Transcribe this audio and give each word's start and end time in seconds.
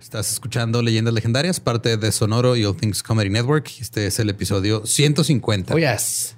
Estás 0.00 0.32
escuchando 0.32 0.80
Leyendas 0.80 1.12
Legendarias, 1.12 1.58
parte 1.58 1.96
de 1.96 2.12
Sonoro 2.12 2.56
y 2.56 2.64
All 2.64 2.76
Things 2.76 3.02
Comedy 3.02 3.30
Network. 3.30 3.68
Este 3.80 4.06
es 4.06 4.18
el 4.20 4.30
episodio 4.30 4.86
150. 4.86 5.74
Oh, 5.74 5.78
yes. 5.78 6.36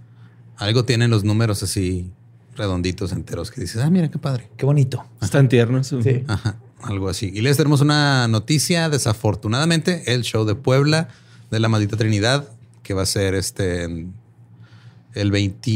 Algo 0.57 0.85
tienen 0.85 1.11
los 1.11 1.25
números 1.25 1.63
así 1.63 2.11
redonditos, 2.57 3.13
enteros, 3.13 3.51
que 3.51 3.61
dices, 3.61 3.83
ah, 3.83 3.91
mira 3.91 4.11
qué 4.11 4.19
padre. 4.19 4.49
Qué 4.57 4.65
bonito. 4.65 5.05
Están 5.21 5.49
tiernos. 5.49 5.89
Sí. 5.89 6.25
Ajá, 6.27 6.59
algo 6.83 7.09
así. 7.09 7.31
Y 7.35 7.43
les 7.43 7.59
tenemos 7.59 7.83
una 7.83 8.29
noticia. 8.29 8.89
Desafortunadamente, 8.89 10.15
el 10.15 10.23
show 10.23 10.45
de 10.47 10.55
Puebla 10.55 11.09
de 11.51 11.61
la 11.61 11.69
Maldita 11.69 11.97
Trinidad, 11.97 12.49
que 12.83 12.95
va 12.95 13.03
a 13.03 13.07
ser 13.07 13.35
este 13.35 13.85
en 13.85 14.15
el 15.15 15.31
20. 15.31 15.71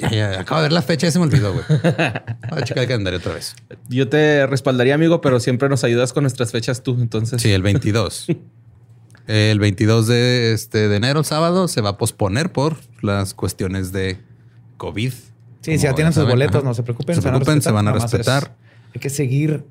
Ya, 0.00 0.10
ya, 0.10 0.40
acabo 0.40 0.60
de 0.60 0.64
ver 0.66 0.72
la 0.72 0.82
fecha, 0.82 1.06
ya 1.06 1.10
se 1.10 1.18
me 1.18 1.24
olvidó, 1.26 1.52
güey. 1.52 1.64
Voy 1.68 2.58
a 2.60 2.62
checar 2.64 2.82
el 2.84 2.88
calendario 2.88 3.18
otra 3.18 3.34
vez. 3.34 3.54
Yo 3.88 4.08
te 4.08 4.46
respaldaría, 4.46 4.94
amigo, 4.94 5.20
pero 5.20 5.40
siempre 5.40 5.68
nos 5.68 5.84
ayudas 5.84 6.12
con 6.12 6.22
nuestras 6.24 6.52
fechas 6.52 6.82
tú. 6.82 6.96
Entonces, 7.00 7.42
Sí, 7.42 7.50
el 7.52 7.62
22. 7.62 8.26
El 9.26 9.58
22 9.58 10.06
de, 10.06 10.52
este, 10.52 10.86
de 10.88 10.96
enero, 10.96 11.18
el 11.18 11.24
sábado, 11.24 11.66
se 11.66 11.80
va 11.80 11.90
a 11.90 11.98
posponer 11.98 12.52
por 12.52 12.76
las 13.02 13.34
cuestiones 13.34 13.90
de 13.90 14.18
COVID. 14.76 15.12
Sí, 15.62 15.78
si 15.78 15.78
ya 15.78 15.94
tienen 15.96 16.12
sus 16.12 16.24
boletos, 16.28 16.54
ajá. 16.58 16.64
no 16.64 16.74
se 16.74 16.84
preocupen. 16.84 17.16
Se 17.16 17.22
preocupen, 17.22 17.60
se 17.60 17.72
van 17.72 17.88
a 17.88 17.90
Nada 17.90 18.02
más 18.04 18.12
respetar. 18.12 18.42
es- 18.44 18.94
hay 18.94 19.00
que 19.00 19.10
seguir 19.10 19.64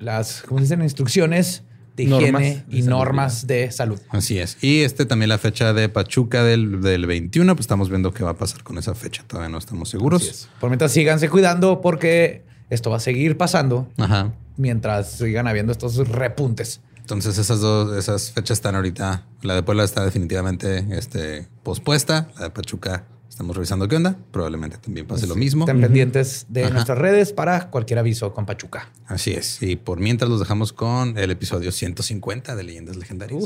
las, 0.00 0.42
¿cómo 0.42 0.60
dicen? 0.60 0.82
Instrucciones 0.82 1.62
de 2.04 2.10
Normas 2.10 2.42
higiene 2.42 2.64
de 2.68 2.76
y 2.76 2.82
salud. 2.82 2.88
normas 2.96 3.46
de 3.46 3.70
salud. 3.72 4.00
Así 4.10 4.38
es. 4.38 4.56
Y 4.62 4.82
este 4.82 5.06
también 5.06 5.28
la 5.28 5.38
fecha 5.38 5.72
de 5.72 5.88
Pachuca 5.88 6.42
del, 6.44 6.80
del 6.80 7.06
21, 7.06 7.54
pues 7.54 7.64
estamos 7.64 7.88
viendo 7.88 8.12
qué 8.12 8.24
va 8.24 8.30
a 8.30 8.36
pasar 8.36 8.62
con 8.62 8.78
esa 8.78 8.94
fecha. 8.94 9.24
Todavía 9.26 9.48
no 9.50 9.58
estamos 9.58 9.88
seguros. 9.88 10.22
Es. 10.28 10.48
Por 10.60 10.70
mientras 10.70 10.92
síganse 10.92 11.28
cuidando 11.28 11.80
porque 11.80 12.44
esto 12.70 12.90
va 12.90 12.96
a 12.98 13.00
seguir 13.00 13.36
pasando 13.36 13.88
Ajá. 13.96 14.32
mientras 14.56 15.12
sigan 15.12 15.46
habiendo 15.46 15.72
estos 15.72 15.96
repuntes. 16.08 16.80
Entonces 16.98 17.38
esas 17.38 17.60
dos, 17.60 17.96
esas 17.96 18.32
fechas 18.32 18.58
están 18.58 18.74
ahorita. 18.74 19.24
La 19.40 19.54
de 19.54 19.62
Puebla 19.62 19.84
está 19.84 20.04
definitivamente 20.04 20.86
este, 20.90 21.48
pospuesta. 21.62 22.28
La 22.36 22.44
de 22.44 22.50
Pachuca 22.50 23.04
estamos 23.38 23.54
revisando 23.54 23.86
qué 23.86 23.94
onda. 23.94 24.18
Probablemente 24.32 24.78
también 24.78 25.06
pase 25.06 25.28
lo 25.28 25.36
mismo. 25.36 25.62
Estén 25.62 25.80
pendientes 25.80 26.46
de 26.48 26.64
Ajá. 26.64 26.72
nuestras 26.72 26.98
redes 26.98 27.32
para 27.32 27.70
cualquier 27.70 28.00
aviso 28.00 28.34
con 28.34 28.44
Pachuca. 28.46 28.90
Así 29.06 29.30
es. 29.30 29.62
Y 29.62 29.76
por 29.76 30.00
mientras 30.00 30.28
los 30.28 30.40
dejamos 30.40 30.72
con 30.72 31.16
el 31.16 31.30
episodio 31.30 31.70
150 31.70 32.56
de 32.56 32.62
Leyendas 32.64 32.96
Legendarias. 32.96 33.44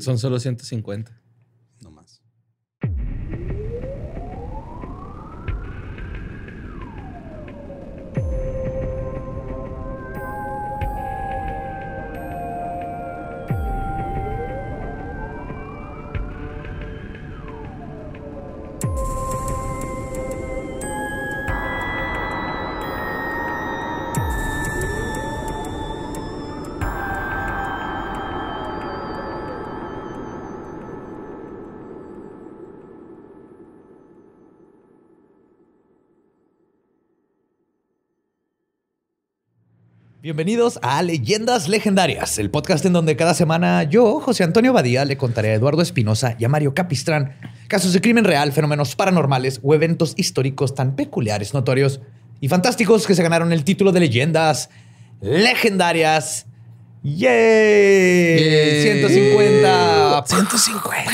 son 0.00 0.18
solo 0.18 0.38
150. 0.38 1.10
Bienvenidos 40.34 40.80
a 40.82 41.00
Leyendas 41.00 41.68
Legendarias, 41.68 42.40
el 42.40 42.50
podcast 42.50 42.84
en 42.84 42.92
donde 42.92 43.14
cada 43.14 43.34
semana 43.34 43.84
yo, 43.84 44.18
José 44.18 44.42
Antonio 44.42 44.72
Badía, 44.72 45.04
le 45.04 45.16
contaré 45.16 45.50
a 45.50 45.54
Eduardo 45.54 45.80
Espinosa 45.80 46.34
y 46.40 46.44
a 46.44 46.48
Mario 46.48 46.74
Capistrán 46.74 47.36
casos 47.68 47.92
de 47.92 48.00
crimen 48.00 48.24
real, 48.24 48.50
fenómenos 48.50 48.96
paranormales 48.96 49.60
o 49.62 49.76
eventos 49.76 50.14
históricos 50.16 50.74
tan 50.74 50.96
peculiares, 50.96 51.54
notorios 51.54 52.00
y 52.40 52.48
fantásticos 52.48 53.06
que 53.06 53.14
se 53.14 53.22
ganaron 53.22 53.52
el 53.52 53.62
título 53.62 53.92
de 53.92 54.00
Leyendas 54.00 54.70
Legendarias. 55.20 56.46
¡Yay! 57.04 58.40
Yay. 58.40 58.82
150. 58.82 60.24
150. 60.26 61.12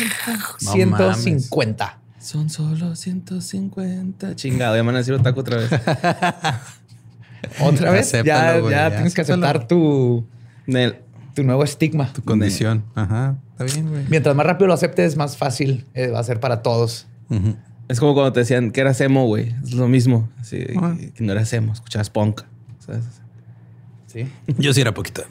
No 0.63 0.73
150. 0.73 2.01
Son 2.19 2.49
solo 2.49 2.97
150. 2.97 4.35
Chingado, 4.37 4.77
ya 4.77 4.83
me 4.83 4.87
van 4.87 4.95
a 4.95 4.99
decir 5.01 5.13
otaku 5.13 5.41
otra 5.41 5.59
vez. 5.59 5.71
Otra 7.61 7.91
vez, 7.91 8.13
ya, 8.13 8.23
ya 8.25 8.61
ya, 8.71 8.91
tienes 8.91 9.15
que 9.15 9.21
aceptar 9.23 9.67
tu, 9.67 10.27
tu 11.35 11.43
nuevo 11.45 11.65
estigma. 11.65 12.13
Tu 12.13 12.23
condición. 12.23 12.85
Ajá. 12.95 13.37
Está 13.53 13.65
bien, 13.65 13.89
güey. 13.89 14.05
Mientras 14.09 14.35
más 14.37 14.47
rápido 14.47 14.69
lo 14.69 14.75
aceptes, 14.75 15.17
más 15.17 15.37
fácil 15.37 15.87
eh, 15.95 16.09
va 16.09 16.21
a 16.21 16.25
ser 16.25 16.41
para 16.41 16.63
todos. 16.63 17.07
Ujú. 17.29 17.57
Es 17.89 17.99
como 18.01 18.15
cuando 18.15 18.33
te 18.33 18.41
decían 18.41 18.71
que 18.71 18.81
eras 18.81 19.01
emo, 19.01 19.27
güey. 19.27 19.55
Es 19.63 19.73
lo 19.75 19.89
mismo. 19.89 20.29
Así, 20.41 20.65
Ajá. 20.77 20.97
que 21.15 21.25
no 21.25 21.33
eras 21.33 21.53
emo, 21.53 21.73
escuchabas 21.73 22.09
punk. 22.11 22.43
¿sabes? 22.79 23.05
Sí. 24.07 24.29
Yo 24.59 24.73
sí 24.73 24.81
era 24.81 24.93
poquito. 24.95 25.23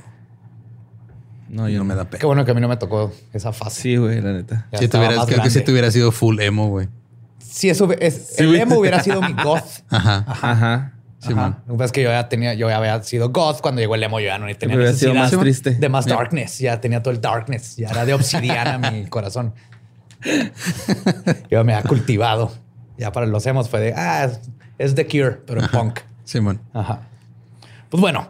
No, 1.49 1.67
Yo 1.67 1.79
no 1.79 1.83
me 1.85 1.95
da 1.95 2.03
Qué 2.05 2.11
pena. 2.17 2.25
bueno 2.27 2.45
que 2.45 2.51
a 2.51 2.53
mí 2.53 2.61
no 2.61 2.67
me 2.67 2.77
tocó 2.77 3.11
esa 3.33 3.51
fase. 3.51 3.81
Sí, 3.81 3.95
güey, 3.97 4.21
la 4.21 4.33
neta. 4.33 4.67
Ya 4.71 4.77
Si 4.79 4.87
creo 4.87 5.41
que 5.43 5.49
si 5.49 5.61
te 5.61 5.71
hubiera 5.71 5.89
sido 5.89 6.11
full 6.11 6.39
emo, 6.39 6.69
güey. 6.69 6.87
Si 7.39 7.69
eso 7.69 7.91
es, 7.91 8.33
Sí, 8.37 8.43
el 8.43 8.55
emo 8.55 8.77
hubiera 8.77 9.01
sido 9.01 9.21
mi 9.21 9.33
goth. 9.33 9.63
Ajá. 9.89 10.23
Ajá. 10.27 10.93
Sí, 11.19 11.33
Ajá. 11.33 11.61
Lo 11.67 11.73
que 11.73 11.77
pasa 11.77 11.85
es 11.85 11.91
que 11.91 12.03
yo 12.03 12.09
ya 12.11 12.29
tenía, 12.29 12.53
yo 12.53 12.69
ya 12.69 12.77
había 12.77 13.03
sido 13.03 13.29
goth 13.29 13.59
cuando 13.61 13.81
llegó 13.81 13.95
el 13.95 14.03
emo. 14.03 14.19
Yo 14.21 14.27
ya 14.27 14.37
no 14.37 14.45
tenía 14.55 14.75
sido 14.77 15.13
necesidad 15.13 15.13
más 15.15 15.31
triste. 15.31 15.71
de 15.71 15.89
más 15.89 16.05
Ya. 16.05 16.15
darkness. 16.15 16.59
Ya 16.59 16.79
tenía 16.79 17.03
todo 17.03 17.13
el 17.13 17.19
darkness. 17.19 17.75
Ya 17.75 17.89
era 17.89 18.05
de 18.05 18.13
obsidiana 18.13 18.77
mi 18.91 19.05
corazón. 19.09 19.53
Yo 21.51 21.63
me 21.63 21.73
ha 21.73 21.83
cultivado. 21.83 22.51
Ya 22.97 23.11
para 23.11 23.25
los 23.25 23.45
emos 23.45 23.69
fue 23.69 23.79
de, 23.79 23.93
ah, 23.95 24.29
es- 24.77 24.95
The 24.95 25.05
Cure, 25.07 25.41
pero 25.45 25.61
en 25.61 25.67
punk. 25.69 25.99
Simón. 26.23 26.61
Ajá. 26.73 27.01
Pues 27.89 27.99
bueno, 28.01 28.29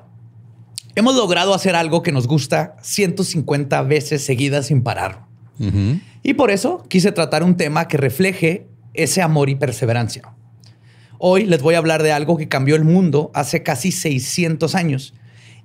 hemos 0.95 1.15
logrado 1.15 1.53
hacer 1.53 1.75
algo 1.75 2.01
que 2.01 2.11
nos 2.11 2.27
gusta 2.27 2.75
150 2.81 3.81
veces 3.83 4.23
seguidas 4.25 4.67
sin 4.67 4.81
parar. 4.83 5.25
Y 6.23 6.33
por 6.35 6.51
eso 6.51 6.83
quise 6.87 7.11
tratar 7.11 7.43
un 7.43 7.57
tema 7.57 7.87
que 7.87 7.97
refleje 7.97 8.67
ese 8.93 9.21
amor 9.21 9.49
y 9.49 9.55
perseverancia. 9.55 10.23
Hoy 11.21 11.45
les 11.45 11.61
voy 11.61 11.75
a 11.75 11.79
hablar 11.79 12.01
de 12.01 12.13
algo 12.13 12.37
que 12.37 12.47
cambió 12.47 12.77
el 12.77 12.85
mundo 12.85 13.29
hace 13.33 13.61
casi 13.61 13.91
600 13.91 14.73
años 14.73 15.13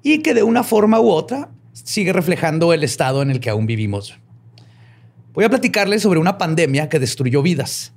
y 0.03 0.19
que 0.19 0.34
de 0.34 0.42
una 0.42 0.65
forma 0.65 0.98
u 0.98 1.10
otra 1.10 1.48
sigue 1.72 2.12
reflejando 2.12 2.72
el 2.72 2.82
estado 2.82 3.22
en 3.22 3.31
el 3.31 3.38
que 3.38 3.50
aún 3.50 3.64
vivimos. 3.64 4.19
Voy 5.32 5.44
a 5.44 5.48
platicarles 5.48 6.03
sobre 6.03 6.19
una 6.19 6.38
pandemia 6.38 6.88
que 6.88 6.98
destruyó 6.98 7.41
vidas, 7.41 7.93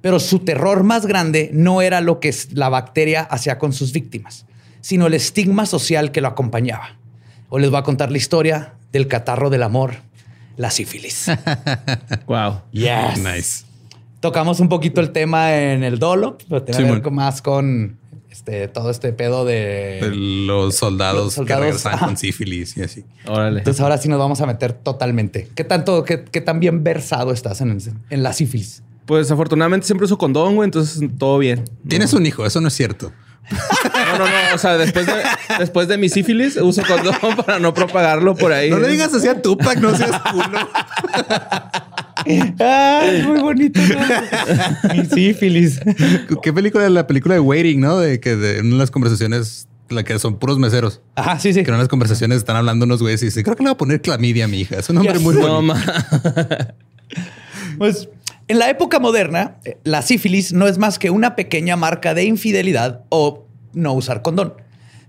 pero 0.00 0.20
su 0.20 0.38
terror 0.38 0.84
más 0.84 1.04
grande 1.04 1.50
no 1.52 1.82
era 1.82 2.00
lo 2.00 2.20
que 2.20 2.32
la 2.52 2.68
bacteria 2.68 3.22
hacía 3.22 3.58
con 3.58 3.72
sus 3.72 3.92
víctimas, 3.92 4.46
sino 4.80 5.08
el 5.08 5.14
estigma 5.14 5.66
social 5.66 6.12
que 6.12 6.20
lo 6.20 6.28
acompañaba. 6.28 6.96
Hoy 7.48 7.62
les 7.62 7.70
voy 7.70 7.80
a 7.80 7.82
contar 7.82 8.12
la 8.12 8.18
historia 8.18 8.74
del 8.92 9.08
catarro 9.08 9.50
del 9.50 9.64
amor, 9.64 9.96
la 10.56 10.70
sífilis. 10.70 11.26
Wow. 12.26 12.62
Yes. 12.70 13.18
Nice. 13.18 13.69
Tocamos 14.20 14.60
un 14.60 14.68
poquito 14.68 15.00
el 15.00 15.10
tema 15.12 15.54
en 15.58 15.82
el 15.82 15.98
dolo, 15.98 16.36
pero 16.48 16.62
tiene 16.62 16.84
que 16.84 16.90
ver 16.92 17.02
con- 17.02 17.14
más 17.14 17.40
con 17.42 17.98
este, 18.30 18.68
todo 18.68 18.90
este 18.90 19.12
pedo 19.12 19.44
de... 19.44 19.98
De 20.02 20.10
los 20.14 20.74
soldados, 20.76 21.24
Los 21.24 21.34
soldados, 21.34 21.58
que 21.60 21.64
regresaban 21.66 21.96
ajá. 21.98 22.06
con 22.06 22.16
sífilis 22.16 22.76
y 22.76 22.82
así. 22.82 23.04
Órale. 23.26 23.58
Entonces 23.58 23.80
ahora 23.80 23.96
sí 23.98 24.08
nos 24.08 24.18
vamos 24.18 24.40
a 24.40 24.46
meter 24.46 24.72
totalmente. 24.74 25.48
¿Qué 25.54 25.64
tanto, 25.64 26.04
qué, 26.04 26.24
qué 26.24 26.40
tan 26.40 26.60
bien 26.60 26.84
versado 26.84 27.32
estás 27.32 27.60
en, 27.62 27.70
el- 27.70 27.92
en 28.10 28.22
la 28.22 28.32
sífilis? 28.32 28.82
Pues 29.06 29.30
afortunadamente 29.30 29.86
siempre 29.86 30.04
uso 30.04 30.18
condón, 30.18 30.54
güey, 30.54 30.66
entonces 30.66 31.02
todo 31.18 31.38
bien. 31.38 31.64
No. 31.82 31.88
Tienes 31.88 32.12
un 32.12 32.24
hijo, 32.26 32.44
eso 32.46 32.60
no 32.60 32.68
es 32.68 32.74
cierto. 32.74 33.10
No, 33.50 34.18
no, 34.18 34.24
no. 34.26 34.54
O 34.54 34.58
sea, 34.58 34.76
después 34.78 35.06
de, 35.06 35.12
después 35.58 35.88
de 35.88 35.98
mi 35.98 36.08
sífilis, 36.08 36.56
uso 36.56 36.82
condón 36.86 37.16
para 37.44 37.58
no 37.58 37.74
propagarlo 37.74 38.36
por 38.36 38.52
ahí. 38.52 38.70
No 38.70 38.78
le 38.78 38.86
digas 38.86 39.12
así 39.12 39.26
a 39.26 39.42
Tupac, 39.42 39.78
no 39.80 39.96
seas 39.96 40.20
culo. 40.30 40.68
Ay, 42.26 43.22
muy 43.26 43.40
bonito. 43.40 43.80
¿no? 43.80 44.94
Mi 44.94 45.04
sífilis. 45.06 45.80
¿Qué 46.42 46.52
película 46.52 46.84
es 46.86 46.90
la 46.92 47.06
película 47.06 47.34
de 47.34 47.40
Waiting, 47.40 47.80
no? 47.80 47.98
De 47.98 48.20
que 48.20 48.36
de, 48.36 48.58
en 48.58 48.76
las 48.78 48.90
conversaciones, 48.90 49.68
la 49.88 50.02
que 50.04 50.18
son 50.18 50.38
puros 50.38 50.58
meseros. 50.58 51.00
Ajá, 51.16 51.38
sí, 51.38 51.52
sí. 51.52 51.62
Que 51.62 51.70
en 51.70 51.76
unas 51.76 51.88
conversaciones 51.88 52.38
están 52.38 52.56
hablando 52.56 52.84
unos 52.84 53.00
güeyes 53.02 53.22
y 53.22 53.26
dicen, 53.26 53.42
creo 53.44 53.56
que 53.56 53.62
le 53.62 53.68
voy 53.70 53.74
a 53.74 53.78
poner 53.78 54.00
clamidia 54.00 54.44
a 54.44 54.48
mi 54.48 54.60
hija. 54.60 54.76
Es 54.78 54.88
un 54.90 54.96
nombre 54.96 55.14
Yes. 55.14 55.22
muy 55.22 55.34
No, 55.34 55.62
bueno. 55.62 55.74
Pues 57.78 58.08
en 58.48 58.58
la 58.58 58.68
época 58.70 58.98
moderna, 58.98 59.56
eh, 59.64 59.78
la 59.84 60.02
sífilis 60.02 60.52
no 60.52 60.66
es 60.66 60.78
más 60.78 60.98
que 60.98 61.10
una 61.10 61.36
pequeña 61.36 61.76
marca 61.76 62.14
de 62.14 62.24
infidelidad 62.24 63.04
o 63.08 63.46
no 63.72 63.92
usar 63.94 64.22
condón. 64.22 64.54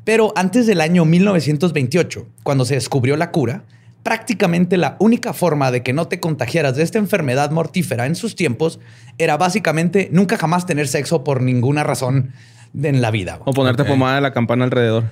Pero 0.03 0.33
antes 0.35 0.65
del 0.67 0.81
año 0.81 1.05
1928, 1.05 2.27
cuando 2.43 2.65
se 2.65 2.75
descubrió 2.75 3.17
la 3.17 3.31
cura, 3.31 3.63
prácticamente 4.03 4.77
la 4.77 4.95
única 4.99 5.33
forma 5.33 5.71
de 5.71 5.83
que 5.83 5.93
no 5.93 6.07
te 6.07 6.19
contagiaras 6.19 6.75
de 6.75 6.83
esta 6.83 6.97
enfermedad 6.99 7.51
mortífera 7.51 8.05
en 8.05 8.15
sus 8.15 8.35
tiempos 8.35 8.79
era 9.17 9.37
básicamente 9.37 10.09
nunca 10.11 10.37
jamás 10.37 10.65
tener 10.65 10.87
sexo 10.87 11.23
por 11.23 11.41
ninguna 11.41 11.83
razón 11.83 12.31
de- 12.73 12.89
en 12.89 13.01
la 13.01 13.11
vida. 13.11 13.39
O 13.45 13.53
ponerte 13.53 13.83
pomada 13.85 14.15
de 14.15 14.21
la 14.21 14.33
campana 14.33 14.63
alrededor. 14.65 15.05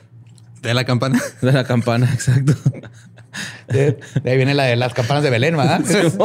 De 0.61 0.73
la 0.73 0.83
campana. 0.85 1.21
De 1.41 1.51
la 1.53 1.63
campana, 1.63 2.09
exacto. 2.13 2.53
De, 3.67 3.97
de 4.23 4.31
ahí 4.31 4.35
viene 4.37 4.53
la 4.55 4.63
de 4.63 4.75
las 4.75 4.93
campanas 4.93 5.23
de 5.23 5.29
Belén, 5.29 5.55
¿verdad? 5.55 5.81
Es, 5.81 6.17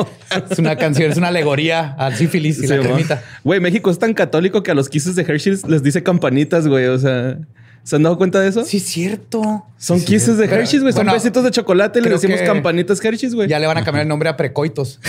es 0.51 0.59
una 0.59 0.77
canción, 0.77 1.13
es 1.13 1.19
una 1.19 1.29
alegoría 1.29 1.95
al 1.99 2.17
sífilis 2.17 2.59
y 2.59 2.67
Sí, 2.67 2.69
la. 2.77 3.23
Güey, 3.45 3.61
México 3.61 3.91
es 3.91 3.99
tan 3.99 4.15
católico 4.15 4.63
que 4.63 4.71
a 4.71 4.75
los 4.75 4.89
kisses 4.89 5.15
de 5.15 5.23
Hershey 5.23 5.59
les 5.69 5.83
dice 5.83 6.03
campanitas, 6.03 6.67
güey. 6.67 6.87
O 6.87 6.99
sea, 6.99 7.37
¿se 7.85 7.95
han 7.97 8.03
dado 8.03 8.19
cuenta 8.19 8.41
de 8.41 8.49
eso? 8.49 8.65
Sí, 8.65 8.79
es 8.79 8.87
cierto. 8.87 9.65
Son 9.79 10.01
Sí, 10.01 10.07
kisses 10.07 10.37
de 10.37 10.47
Hershey's, 10.47 10.83
güey. 10.83 10.93
Son 10.93 11.01
bueno, 11.05 11.13
besitos 11.13 11.45
de 11.45 11.53
chocolate 11.53 12.01
y 12.01 12.03
le 12.03 12.11
decimos 12.11 12.41
que 12.41 12.47
campanitas 12.47 13.03
Hershey's, 13.05 13.35
güey. 13.35 13.49
Ya 13.49 13.61
le 13.61 13.67
van 13.69 13.79
a 13.79 13.85
cambiar 13.85 14.03
el 14.03 14.09
nombre 14.09 14.29
a 14.29 14.37
precoitos. 14.37 14.99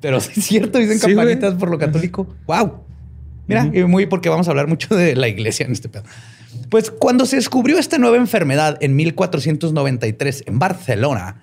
Pero 0.00 0.20
sí 0.20 0.32
es 0.36 0.44
cierto, 0.46 0.78
dicen 0.78 0.98
Sí, 0.98 1.06
campanitas 1.06 1.54
por 1.54 1.70
lo 1.70 1.78
católico. 1.78 2.26
Wow. 2.46 2.80
Mira, 3.46 3.70
y 3.72 3.84
muy 3.84 4.06
porque 4.06 4.28
vamos 4.28 4.48
a 4.48 4.50
hablar 4.50 4.66
mucho 4.66 4.94
de 4.96 5.14
la 5.14 5.28
iglesia 5.28 5.66
en 5.66 5.72
este 5.72 5.88
pedo. 5.88 6.02
Pues 6.68 6.90
cuando 6.90 7.26
se 7.26 7.36
descubrió 7.36 7.78
esta 7.78 7.98
nueva 7.98 8.16
enfermedad 8.16 8.76
en 8.80 8.96
1493 8.96 10.44
en 10.46 10.58
Barcelona, 10.58 11.42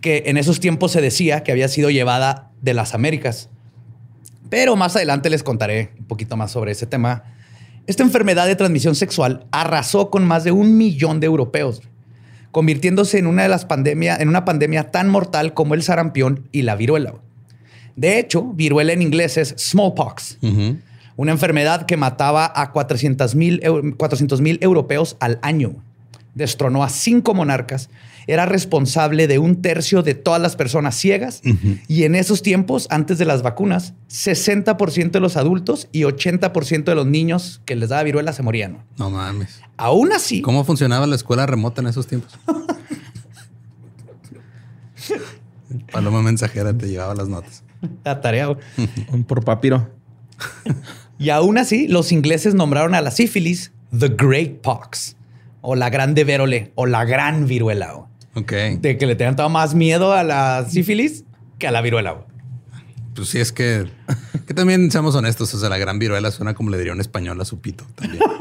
que 0.00 0.24
en 0.26 0.36
esos 0.36 0.58
tiempos 0.60 0.92
se 0.92 1.00
decía 1.00 1.42
que 1.44 1.52
había 1.52 1.68
sido 1.68 1.90
llevada 1.90 2.50
de 2.60 2.74
las 2.74 2.94
Américas. 2.94 3.48
Pero 4.50 4.76
más 4.76 4.96
adelante 4.96 5.30
les 5.30 5.42
contaré 5.42 5.92
un 5.98 6.06
poquito 6.06 6.36
más 6.36 6.50
sobre 6.50 6.72
ese 6.72 6.86
tema. 6.86 7.24
Esta 7.86 8.02
enfermedad 8.02 8.46
de 8.46 8.56
transmisión 8.56 8.94
sexual 8.94 9.44
arrasó 9.50 10.08
con 10.10 10.24
más 10.24 10.42
de 10.42 10.52
un 10.52 10.78
millón 10.78 11.20
de 11.20 11.26
europeos, 11.26 11.82
convirtiéndose 12.50 13.18
en 13.18 13.26
una 13.26 13.42
de 13.42 13.50
las 13.50 13.66
pandemias, 13.66 14.20
en 14.20 14.28
una 14.28 14.46
pandemia 14.46 14.90
tan 14.90 15.10
mortal 15.10 15.52
como 15.52 15.74
el 15.74 15.82
sarampión 15.82 16.48
y 16.50 16.62
la 16.62 16.76
viruela. 16.76 17.14
De 17.94 18.18
hecho, 18.18 18.42
viruela 18.42 18.94
en 18.94 19.02
inglés 19.02 19.36
es 19.36 19.54
smallpox, 19.58 20.38
una 21.16 21.32
enfermedad 21.32 21.84
que 21.84 21.98
mataba 21.98 22.50
a 22.56 22.72
400 22.72 23.34
mil 23.34 23.60
europeos 24.60 25.16
al 25.20 25.38
año. 25.42 25.74
Destronó 26.34 26.82
a 26.82 26.88
cinco 26.88 27.34
monarcas, 27.34 27.90
era 28.26 28.46
responsable 28.46 29.26
de 29.26 29.38
un 29.38 29.62
tercio 29.62 30.02
de 30.02 30.14
todas 30.14 30.40
las 30.40 30.56
personas 30.56 30.94
ciegas 30.96 31.42
y 31.88 32.04
en 32.04 32.14
esos 32.14 32.42
tiempos, 32.42 32.86
antes 32.90 33.18
de 33.18 33.24
las 33.24 33.42
vacunas, 33.42 33.94
60% 34.10 35.10
de 35.10 35.20
los 35.20 35.36
adultos 35.36 35.88
y 35.92 36.02
80% 36.02 36.84
de 36.84 36.94
los 36.94 37.06
niños 37.06 37.60
que 37.64 37.76
les 37.76 37.88
daba 37.88 38.02
viruela 38.02 38.32
se 38.32 38.42
morían. 38.42 38.84
No 38.98 39.10
mames. 39.10 39.60
Aún 39.76 40.12
así, 40.12 40.40
¿Cómo 40.40 40.64
funcionaba 40.64 41.06
la 41.06 41.16
escuela 41.16 41.46
remota 41.46 41.80
en 41.80 41.88
esos 41.88 42.06
tiempos? 42.06 42.38
Paloma 45.92 46.22
mensajera 46.22 46.72
te 46.76 46.88
llevaba 46.88 47.14
las 47.14 47.28
notas. 47.28 47.62
la 48.04 48.20
tarea. 48.20 48.46
güey. 48.46 48.58
Por 49.26 49.44
papiro. 49.44 49.90
Y 51.18 51.30
aún 51.30 51.58
así, 51.58 51.86
los 51.88 52.12
ingleses 52.12 52.54
nombraron 52.54 52.94
a 52.94 53.00
la 53.00 53.10
sífilis 53.10 53.72
The 53.96 54.08
Great 54.08 54.60
Pox, 54.62 55.16
o 55.60 55.74
la 55.76 55.90
grande 55.90 56.24
verole, 56.24 56.72
o 56.74 56.86
la 56.86 57.04
gran 57.04 57.46
viruela. 57.46 58.06
De 58.34 58.98
que 58.98 59.06
le 59.06 59.14
tenían 59.14 59.36
todo 59.36 59.48
más 59.48 59.74
miedo 59.74 60.12
a 60.12 60.22
la 60.24 60.66
sífilis 60.68 61.24
que 61.58 61.66
a 61.66 61.70
la 61.70 61.80
viruela. 61.80 62.24
Pues 63.14 63.28
sí, 63.28 63.38
es 63.38 63.52
que, 63.52 63.86
que 64.46 64.54
también 64.54 64.90
seamos 64.90 65.14
honestos. 65.14 65.54
O 65.54 65.58
sea, 65.58 65.68
la 65.68 65.78
gran 65.78 65.98
viruela 65.98 66.30
suena 66.30 66.54
como 66.54 66.70
le 66.70 66.78
diría 66.78 66.92
un 66.92 67.00
español 67.00 67.40
a 67.40 67.44
su 67.44 67.60
pito 67.60 67.86
también. 67.94 68.22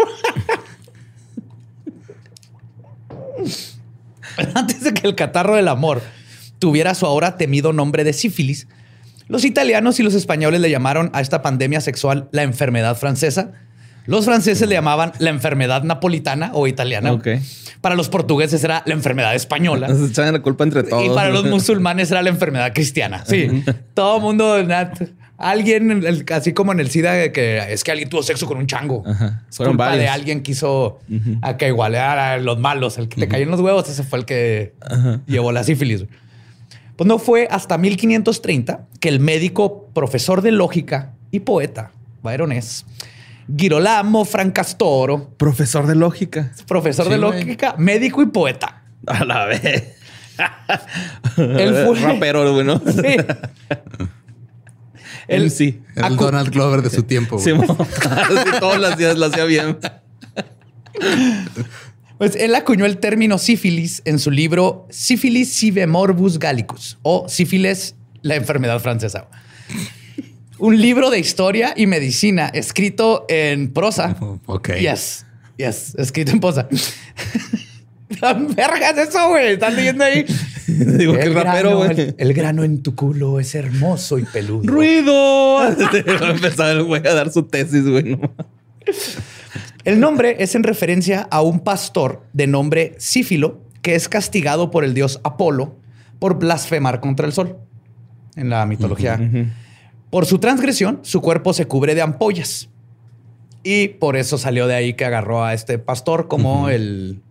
Antes 4.56 4.84
de 4.84 4.94
que 4.94 5.08
el 5.08 5.16
catarro 5.16 5.56
del 5.56 5.68
amor 5.68 6.02
tuviera 6.60 6.96
su 6.96 7.06
ahora 7.06 7.38
temido 7.38 7.74
nombre 7.74 8.04
de 8.04 8.14
sífilis, 8.14 8.68
los 9.28 9.46
italianos 9.46 10.00
y 10.00 10.04
los 10.04 10.14
españoles 10.16 10.62
le 10.62 10.70
llamaron 10.70 11.10
a 11.14 11.22
esta 11.22 11.42
pandemia 11.42 11.82
sexual 11.82 12.30
la 12.32 12.44
enfermedad 12.44 12.98
francesa. 12.98 13.52
Los 14.06 14.26
franceses 14.26 14.68
le 14.68 14.76
llamaban 14.76 15.14
la 15.20 15.30
enfermedad 15.30 15.84
napolitana 15.84 16.52
o 16.54 16.68
italiana. 16.68 17.12
Para 17.82 17.96
los 17.96 18.10
portugueses 18.10 18.64
era 18.64 18.82
la 18.86 18.94
enfermedad 18.94 19.36
española. 19.36 19.88
Nos 19.90 20.10
echan 20.12 20.32
la 20.34 20.42
culpa 20.42 20.64
entre 20.64 20.84
todos. 20.84 21.06
Y 21.06 21.10
para 21.10 21.30
los 21.30 21.46
musulmanes 21.46 22.12
era 22.12 22.22
la 22.22 22.30
enfermedad 22.30 22.72
cristiana. 22.74 23.24
Sí. 23.26 23.64
Todo 23.94 24.20
mundo, 24.20 24.62
nat- 24.64 25.10
alguien, 25.38 26.04
así 26.34 26.54
como 26.54 26.72
en 26.72 26.80
el 26.80 26.90
SIDA, 26.90 27.32
que 27.32 27.60
es 27.74 27.84
que 27.84 27.92
alguien 27.92 28.10
tuvo 28.10 28.24
sexo 28.24 28.46
con 28.46 28.58
un 28.58 28.68
chango. 28.68 29.04
Ajá. 29.06 29.44
Es 29.50 29.58
Fueron 29.58 29.74
culpa 29.74 29.96
de 29.98 30.08
alguien 30.08 30.42
quiso 30.44 31.00
a 31.42 31.58
que 31.58 31.68
igualara 31.68 32.34
a 32.34 32.38
los 32.38 32.60
malos. 32.60 32.98
El 32.98 33.10
que 33.10 33.20
te 33.22 33.28
cayó 33.28 33.44
en 33.44 33.52
los 33.52 33.60
huevos, 33.60 33.90
ese 33.90 34.04
fue 34.04 34.20
el 34.20 34.26
que 34.26 34.74
llevó 35.28 35.52
la 35.52 35.64
sífilis. 35.64 36.06
Pues 36.96 37.08
no 37.08 37.18
fue 37.20 37.48
hasta 37.50 37.78
1530 37.78 38.86
que 39.00 39.10
el 39.10 39.20
médico, 39.20 39.90
profesor 39.94 40.42
de 40.42 40.52
lógica 40.52 41.14
y 41.32 41.40
poeta 41.42 41.92
byronés, 42.22 42.86
Girolamo 43.58 44.26
Francastoro, 44.26 45.30
Profesor 45.38 45.86
de 45.88 45.96
lógica. 45.96 46.52
profesor 46.68 47.06
Sí, 47.06 47.12
de 47.12 47.18
güey. 47.18 47.32
lógica, 47.42 47.76
médico 47.78 48.22
y 48.22 48.28
poeta. 48.28 48.84
A 49.08 49.26
la 49.26 49.46
vez. 49.46 49.64
Él 51.38 51.76
fue- 51.86 52.00
Rapero, 52.00 52.54
güey, 52.54 52.66
¿no? 52.66 52.80
Sí. 52.80 53.18
Él 55.28 55.52
sí. 55.52 55.82
Era 55.96 56.08
el 56.08 56.14
Acu- 56.18 56.22
Donald 56.26 56.50
Glover 56.50 56.82
de 56.82 56.90
su 56.90 57.04
tiempo. 57.04 57.38
güey. 57.38 57.56
Sí, 57.58 58.50
todos 58.60 58.78
los 58.80 58.98
días 58.98 59.18
lo 59.18 59.28
hacía 59.28 59.46
bien. 59.46 59.78
Pues 62.18 62.36
él 62.36 62.54
acuñó 62.56 62.86
el 62.86 62.98
término 62.98 63.38
sífilis 63.38 64.02
en 64.06 64.20
su 64.20 64.32
libro 64.32 64.88
Sífilis 64.90 65.52
sive 65.54 65.88
morbus 65.88 66.40
gallicus 66.40 66.98
o 67.02 67.28
sífilis, 67.28 67.96
la 68.22 68.36
enfermedad 68.36 68.80
francesa. 68.80 69.28
Un 70.64 70.82
libro 70.82 71.10
de 71.10 71.20
historia 71.20 71.74
y 71.76 71.88
medicina 71.88 72.48
escrito 72.48 73.26
en 73.28 73.74
prosa. 73.74 74.16
Ok. 74.46 74.76
Yes, 74.76 75.26
yes, 75.58 75.94
escrito 75.96 76.32
en 76.32 76.40
prosa. 76.40 76.70
Vergas 78.56 78.98
eso, 78.98 79.28
güey. 79.28 79.56
Están 79.56 79.76
leyendo 79.76 80.06
ahí. 80.06 80.26
Digo, 80.68 81.16
El 81.16 81.34
rapero, 81.34 81.72
grano, 81.72 81.78
güey. 81.80 82.00
El, 82.00 82.16
el 82.18 82.34
grano 82.34 82.64
en 82.64 82.82
tu 82.82 82.96
culo 82.96 83.42
es 83.42 83.56
hermoso 83.56 84.18
y 84.20 84.24
peludo. 84.24 84.62
¡Ruido! 84.64 85.68
Empezaba 86.32 86.72
el 86.72 86.84
güey 86.84 87.06
a 87.06 87.14
dar 87.14 87.30
su 87.30 87.44
tesis, 87.44 87.86
güey. 87.86 88.16
no 88.16 88.34
El 89.84 90.00
nombre 90.00 90.38
es 90.40 90.56
en 90.56 90.64
referencia 90.64 91.28
a 91.30 91.42
un 91.42 91.60
pastor 91.60 92.24
de 92.32 92.48
nombre 92.48 92.96
Sífilo 93.00 93.60
que 93.82 93.96
es 93.96 94.08
castigado 94.08 94.72
por 94.72 94.86
el 94.86 94.94
dios 94.94 95.20
Apolo 95.26 95.76
por 96.20 96.40
blasfemar 96.40 97.02
contra 97.02 97.28
el 97.28 97.34
sol 97.34 97.58
en 98.38 98.50
la 98.50 98.66
mitología. 98.66 99.20
Por 100.14 100.28
su 100.28 100.38
transgresión, 100.38 101.00
su 101.02 101.22
cuerpo 101.22 101.54
se 101.54 101.66
cubre 101.66 101.96
de 101.96 102.04
ampollas. 102.04 102.70
Y 103.64 103.88
por 103.88 104.16
eso 104.16 104.38
salió 104.38 104.68
de 104.68 104.76
ahí 104.76 104.94
que 104.94 105.06
agarró 105.06 105.44
a 105.44 105.56
este 105.56 105.80
pastor 105.80 106.28
como 106.28 106.70
el, 106.70 107.24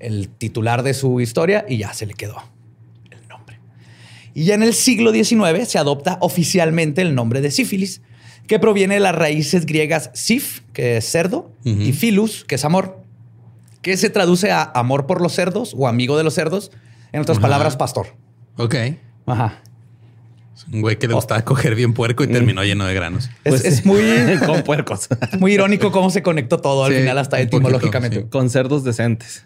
el 0.00 0.28
titular 0.30 0.82
de 0.82 0.94
su 0.94 1.20
historia 1.20 1.64
y 1.68 1.76
ya 1.76 1.94
se 1.94 2.06
le 2.06 2.14
quedó 2.14 2.42
el 3.12 3.28
nombre. 3.28 3.60
Y 4.34 4.46
ya 4.46 4.56
en 4.56 4.64
el 4.64 4.74
siglo 4.74 5.12
XIX 5.12 5.68
se 5.68 5.78
adopta 5.78 6.18
oficialmente 6.22 7.02
el 7.02 7.14
nombre 7.14 7.40
de 7.40 7.52
sífilis, 7.52 8.02
que 8.48 8.58
proviene 8.58 8.94
de 8.94 9.00
las 9.00 9.14
raíces 9.14 9.64
griegas 9.64 10.10
sif, 10.14 10.62
que 10.72 10.96
es 10.96 11.08
cerdo, 11.08 11.52
y 11.64 11.92
filus, 11.92 12.44
que 12.44 12.56
es 12.56 12.64
amor, 12.64 12.98
que 13.80 13.96
se 13.96 14.10
traduce 14.10 14.50
a 14.50 14.72
amor 14.74 15.06
por 15.06 15.20
los 15.20 15.34
cerdos 15.34 15.72
o 15.78 15.86
amigo 15.86 16.18
de 16.18 16.24
los 16.24 16.34
cerdos. 16.34 16.72
En 17.12 17.20
otras 17.20 17.38
Ajá. 17.38 17.42
palabras, 17.42 17.76
pastor. 17.76 18.08
Ok. 18.56 18.74
Ajá. 19.24 19.62
Un 20.72 20.80
güey 20.82 20.98
que 20.98 21.08
le 21.08 21.14
gustaba 21.14 21.42
coger 21.44 21.74
bien 21.74 21.94
puerco 21.94 22.22
y 22.24 22.28
terminó 22.28 22.62
lleno 22.64 22.84
de 22.86 22.94
granos. 22.94 23.28
Es, 23.44 23.50
Pues 23.50 23.64
es 23.64 23.84
muy, 23.86 24.02
Con 24.46 24.62
puercos. 24.64 25.08
es 25.32 25.40
muy 25.40 25.52
irónico 25.54 25.90
cómo 25.92 26.10
se 26.10 26.22
conectó 26.22 26.58
todo 26.60 26.84
al 26.84 26.92
Sí, 26.92 26.98
final, 27.00 27.18
hasta 27.18 27.36
poquito, 27.38 27.56
etimológicamente. 27.56 28.20
sí. 28.22 28.26
Con 28.30 28.48
cerdos 28.50 28.84
decentes. 28.84 29.44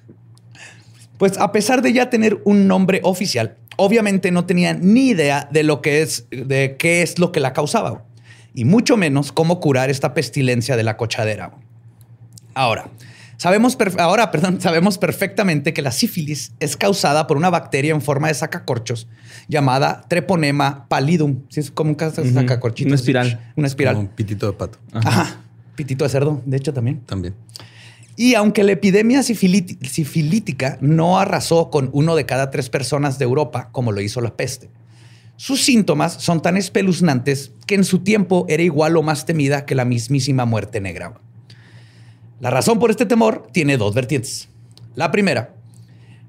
Pues 1.16 1.38
a 1.38 1.50
pesar 1.50 1.82
de 1.82 1.92
ya 1.92 2.10
tener 2.10 2.40
un 2.44 2.68
nombre 2.68 3.00
oficial, 3.02 3.56
obviamente 3.76 4.30
no 4.30 4.44
tenía 4.44 4.74
ni 4.74 5.08
idea 5.08 5.48
de 5.50 5.62
lo 5.64 5.80
que 5.82 6.02
es, 6.02 6.26
de 6.30 6.76
qué 6.78 7.02
es 7.02 7.18
lo 7.18 7.32
que 7.32 7.40
la 7.40 7.52
causaba, 7.52 8.04
y 8.54 8.64
mucho 8.64 8.96
menos 8.96 9.32
cómo 9.32 9.58
curar 9.60 9.90
esta 9.90 10.14
pestilencia 10.14 10.76
de 10.76 10.84
la 10.84 10.96
cochadera. 10.96 11.52
Ahora, 12.54 12.88
sabemos, 13.38 13.78
ahora, 13.98 14.30
perdón, 14.32 14.60
sabemos 14.60 14.98
perfectamente 14.98 15.72
que 15.72 15.80
la 15.80 15.90
sífilis 15.92 16.52
es 16.60 16.76
causada 16.76 17.26
por 17.26 17.38
una 17.38 17.48
bacteria 17.48 17.94
en 17.94 18.02
forma 18.02 18.28
de 18.28 18.34
sacacorchos 18.34 19.08
llamada 19.48 20.02
Treponema 20.08 20.86
pallidum. 20.88 21.40
Sí, 21.48 21.60
es 21.60 21.70
como 21.70 21.88
un 21.90 21.94
ca- 21.96 22.10
sacacorchito. 22.10 22.88
Una 22.88 22.96
espiral. 22.96 23.52
Una 23.56 23.66
espiral. 23.66 23.94
Como 23.94 24.08
un 24.08 24.14
pitito 24.14 24.46
de 24.46 24.52
pato. 24.52 24.78
Ajá. 24.92 25.40
Pitito 25.74 26.04
de 26.04 26.10
cerdo, 26.10 26.42
de 26.44 26.56
hecho, 26.58 26.74
también. 26.74 27.00
También. 27.06 27.34
Y 28.16 28.34
aunque 28.34 28.64
la 28.64 28.72
epidemia 28.72 29.22
sifilítica 29.22 30.76
no 30.80 31.18
arrasó 31.20 31.70
con 31.70 31.88
uno 31.92 32.16
de 32.16 32.26
cada 32.26 32.50
tres 32.50 32.68
personas 32.68 33.18
de 33.18 33.24
Europa, 33.24 33.68
como 33.72 33.92
lo 33.92 34.00
hizo 34.00 34.20
la 34.20 34.36
peste, 34.36 34.70
sus 35.36 35.62
síntomas 35.64 36.14
son 36.14 36.42
tan 36.42 36.56
espeluznantes 36.56 37.52
que 37.66 37.76
en 37.76 37.84
su 37.84 38.00
tiempo 38.00 38.44
era 38.48 38.62
igual 38.64 38.96
o 38.96 39.02
más 39.04 39.24
temida 39.24 39.64
que 39.66 39.76
la 39.76 39.84
mismísima 39.84 40.44
muerte 40.46 40.80
negra. 40.80 41.14
La 42.40 42.50
razón 42.50 42.78
por 42.78 42.90
este 42.90 43.06
temor 43.06 43.48
tiene 43.52 43.76
dos 43.76 43.94
vertientes. 43.94 44.48
La 44.94 45.10
primera, 45.10 45.54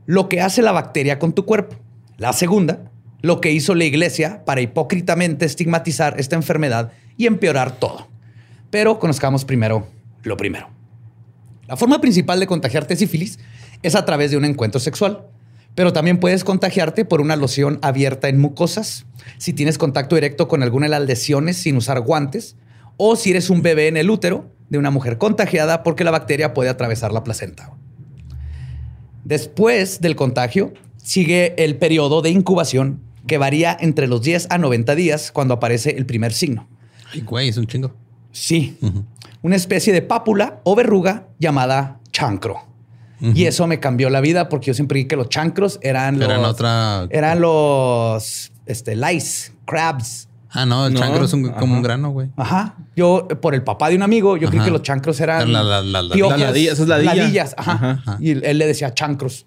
lo 0.07 0.27
que 0.27 0.41
hace 0.41 0.61
la 0.61 0.71
bacteria 0.71 1.19
con 1.19 1.33
tu 1.33 1.45
cuerpo. 1.45 1.75
La 2.17 2.33
segunda, 2.33 2.91
lo 3.21 3.41
que 3.41 3.51
hizo 3.51 3.75
la 3.75 3.83
iglesia 3.83 4.43
para 4.43 4.61
hipócritamente 4.61 5.45
estigmatizar 5.45 6.19
esta 6.19 6.35
enfermedad 6.35 6.91
y 7.15 7.27
empeorar 7.27 7.73
todo. 7.73 8.07
Pero 8.71 8.97
conozcamos 8.99 9.45
primero 9.45 9.87
lo 10.23 10.35
primero. 10.35 10.69
La 11.67 11.77
forma 11.77 12.01
principal 12.01 12.39
de 12.39 12.47
contagiarte 12.47 12.95
sífilis 12.95 13.39
es 13.83 13.95
a 13.95 14.05
través 14.05 14.31
de 14.31 14.37
un 14.37 14.45
encuentro 14.45 14.79
sexual, 14.79 15.27
Pero 15.75 15.93
también 15.93 16.19
puedes 16.19 16.43
contagiarte 16.43 17.05
por 17.05 17.21
una 17.21 17.35
loción 17.35 17.77
abierta 17.83 18.27
en 18.27 18.39
mucosas, 18.39 19.05
si 19.37 19.53
tienes 19.53 19.77
contacto 19.77 20.15
directo 20.15 20.47
con 20.47 20.63
alguna 20.63 20.87
de 20.87 20.89
las 20.89 21.03
lesiones 21.03 21.57
sin 21.57 21.77
usar 21.77 22.01
guantes, 22.01 22.57
o 22.97 23.15
si 23.15 23.29
eres 23.29 23.51
un 23.51 23.61
bebé 23.61 23.87
en 23.87 23.95
el 23.95 24.09
útero 24.09 24.51
de 24.69 24.77
una 24.77 24.91
mujer 24.91 25.17
contagiada 25.17 25.83
porque 25.83 26.03
la 26.03 26.11
bacteria 26.11 26.53
puede 26.53 26.69
atravesar 26.69 27.11
la 27.11 27.23
placenta. 27.23 27.71
Después 29.23 30.01
del 30.01 30.15
contagio, 30.15 30.73
sigue 30.97 31.53
el 31.63 31.75
periodo 31.77 32.21
de 32.21 32.29
incubación 32.29 33.01
que 33.27 33.37
varía 33.37 33.75
entre 33.79 34.07
los 34.07 34.21
10 34.21 34.47
a 34.49 34.57
90 34.57 34.95
días 34.95 35.31
cuando 35.31 35.53
aparece 35.55 35.91
el 35.97 36.05
primer 36.05 36.33
signo. 36.33 36.67
Ay, 37.13 37.21
güey, 37.21 37.49
es 37.49 37.57
un 37.57 37.67
chingo. 37.67 37.93
Sí, 38.31 38.77
una 39.41 39.55
especie 39.55 39.91
de 39.93 40.01
pápula 40.01 40.61
o 40.63 40.75
verruga 40.75 41.27
llamada 41.39 41.99
chancro. 42.11 42.65
Y 43.21 43.43
eso 43.45 43.67
me 43.67 43.81
cambió 43.81 44.09
la 44.09 44.21
vida 44.21 44.47
porque 44.47 44.67
yo 44.67 44.73
siempre 44.73 44.95
dije 44.95 45.09
que 45.09 45.17
los 45.17 45.27
chancros 45.27 45.77
eran, 45.81 46.21
Eran 46.21 46.41
los... 46.41 46.51
otra- 46.51 47.05
Eran 47.09 47.41
los 47.41 48.53
este, 48.65 48.95
lice, 48.95 49.51
crabs. 49.65 50.28
Ah, 50.51 50.65
no, 50.65 50.87
el 50.87 50.93
No, 50.93 50.99
chancro 50.99 51.25
es 51.25 51.33
un- 51.33 51.49
como 51.49 51.75
un 51.75 51.83
grano, 51.83 52.09
güey. 52.09 52.29
Ajá. 52.35 52.75
Yo, 52.95 53.27
por 53.41 53.53
el 53.53 53.63
papá 53.63 53.89
de 53.89 53.95
un 53.95 54.01
amigo, 54.01 54.35
yo 54.37 54.49
creí 54.49 54.61
que 54.63 54.71
los 54.71 54.81
chancros 54.81 55.19
eran... 55.19 55.51
La- 55.53 55.63
la- 55.63 55.81
la- 55.81 56.01
la- 56.01 56.13
piojos. 56.15 56.39
la 56.39 56.47
ladilla, 56.47 56.73
eso 56.73 56.83
es 56.83 56.89
ladilla. 56.89 57.15
Ladillas, 57.15 57.53
ajá. 57.57 58.01
Ajá. 58.05 58.17
Y 58.19 58.31
él 58.31 58.57
le 58.57 58.65
decía 58.67 58.93
chancros. 58.93 59.45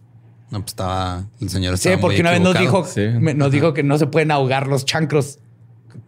No, 0.50 0.61
pues 0.61 0.73
estaba, 0.73 1.25
el 1.40 1.50
señor 1.50 1.76
Sí, 1.78 1.88
estaba 1.88 1.97
muy 1.97 2.02
porque 2.02 2.21
una 2.21 2.30
vez 2.30 2.40
nos 2.40 2.59
dijo, 2.59 2.85
Sí. 2.85 3.00
me- 3.18 3.35
nos 3.35 3.50
dijo 3.50 3.75
que 3.75 3.82
no 3.82 3.99
se 3.99 4.06
pueden 4.06 4.30
ahogar 4.30 4.68
los 4.68 4.85
chancros. 4.85 5.38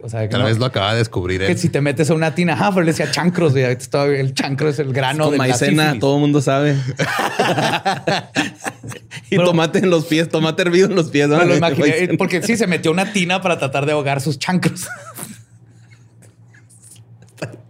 O 0.03 0.09
sea, 0.09 0.21
que, 0.21 0.29
Tal 0.29 0.43
no- 0.43 0.47
vez 0.47 0.59
lo 0.59 0.67
acaba 0.67 0.93
de 0.93 0.99
descubrir 0.99 1.41
que 1.41 1.53
él. 1.53 1.59
si 1.59 1.71
te 1.71 1.81
metes 1.81 2.11
a 2.11 2.15
una 2.15 2.35
tina, 2.35 2.53
ajá, 2.53 2.71
pero 2.71 2.83
le 2.83 2.93
decía 2.93 3.11
chancros. 3.11 3.53
güey. 3.53 3.65
El 3.65 4.35
chancro 4.35 4.69
es 4.69 4.79
el 4.79 4.93
grano 4.93 5.25
Con 5.25 5.33
de 5.33 5.39
la 5.39 5.45
maicena, 5.45 5.99
todo 5.99 6.17
el 6.17 6.21
mundo 6.21 6.41
sabe. 6.43 6.77
y 9.35 9.37
Pero- 9.37 9.49
tomate 9.51 9.79
en 9.81 9.91
los 9.91 10.05
pies, 10.07 10.29
tomate 10.29 10.63
hervido 10.63 10.87
en 10.89 10.95
los 10.95 11.11
pies. 11.11 11.29
¿no? 11.29 11.37
Me 11.39 11.45
lo 11.47 11.57
imaginé, 11.57 11.89
Maicena. 11.89 12.15
porque 12.19 12.43
sí, 12.43 12.57
se 12.57 12.67
metió 12.67 12.91
una 12.91 13.13
tina 13.13 13.41
para 13.43 13.59
tratar 13.59 13.87
de 13.87 13.93
ahogar 13.93 14.21
sus 14.21 14.39
chancros. 14.39 14.87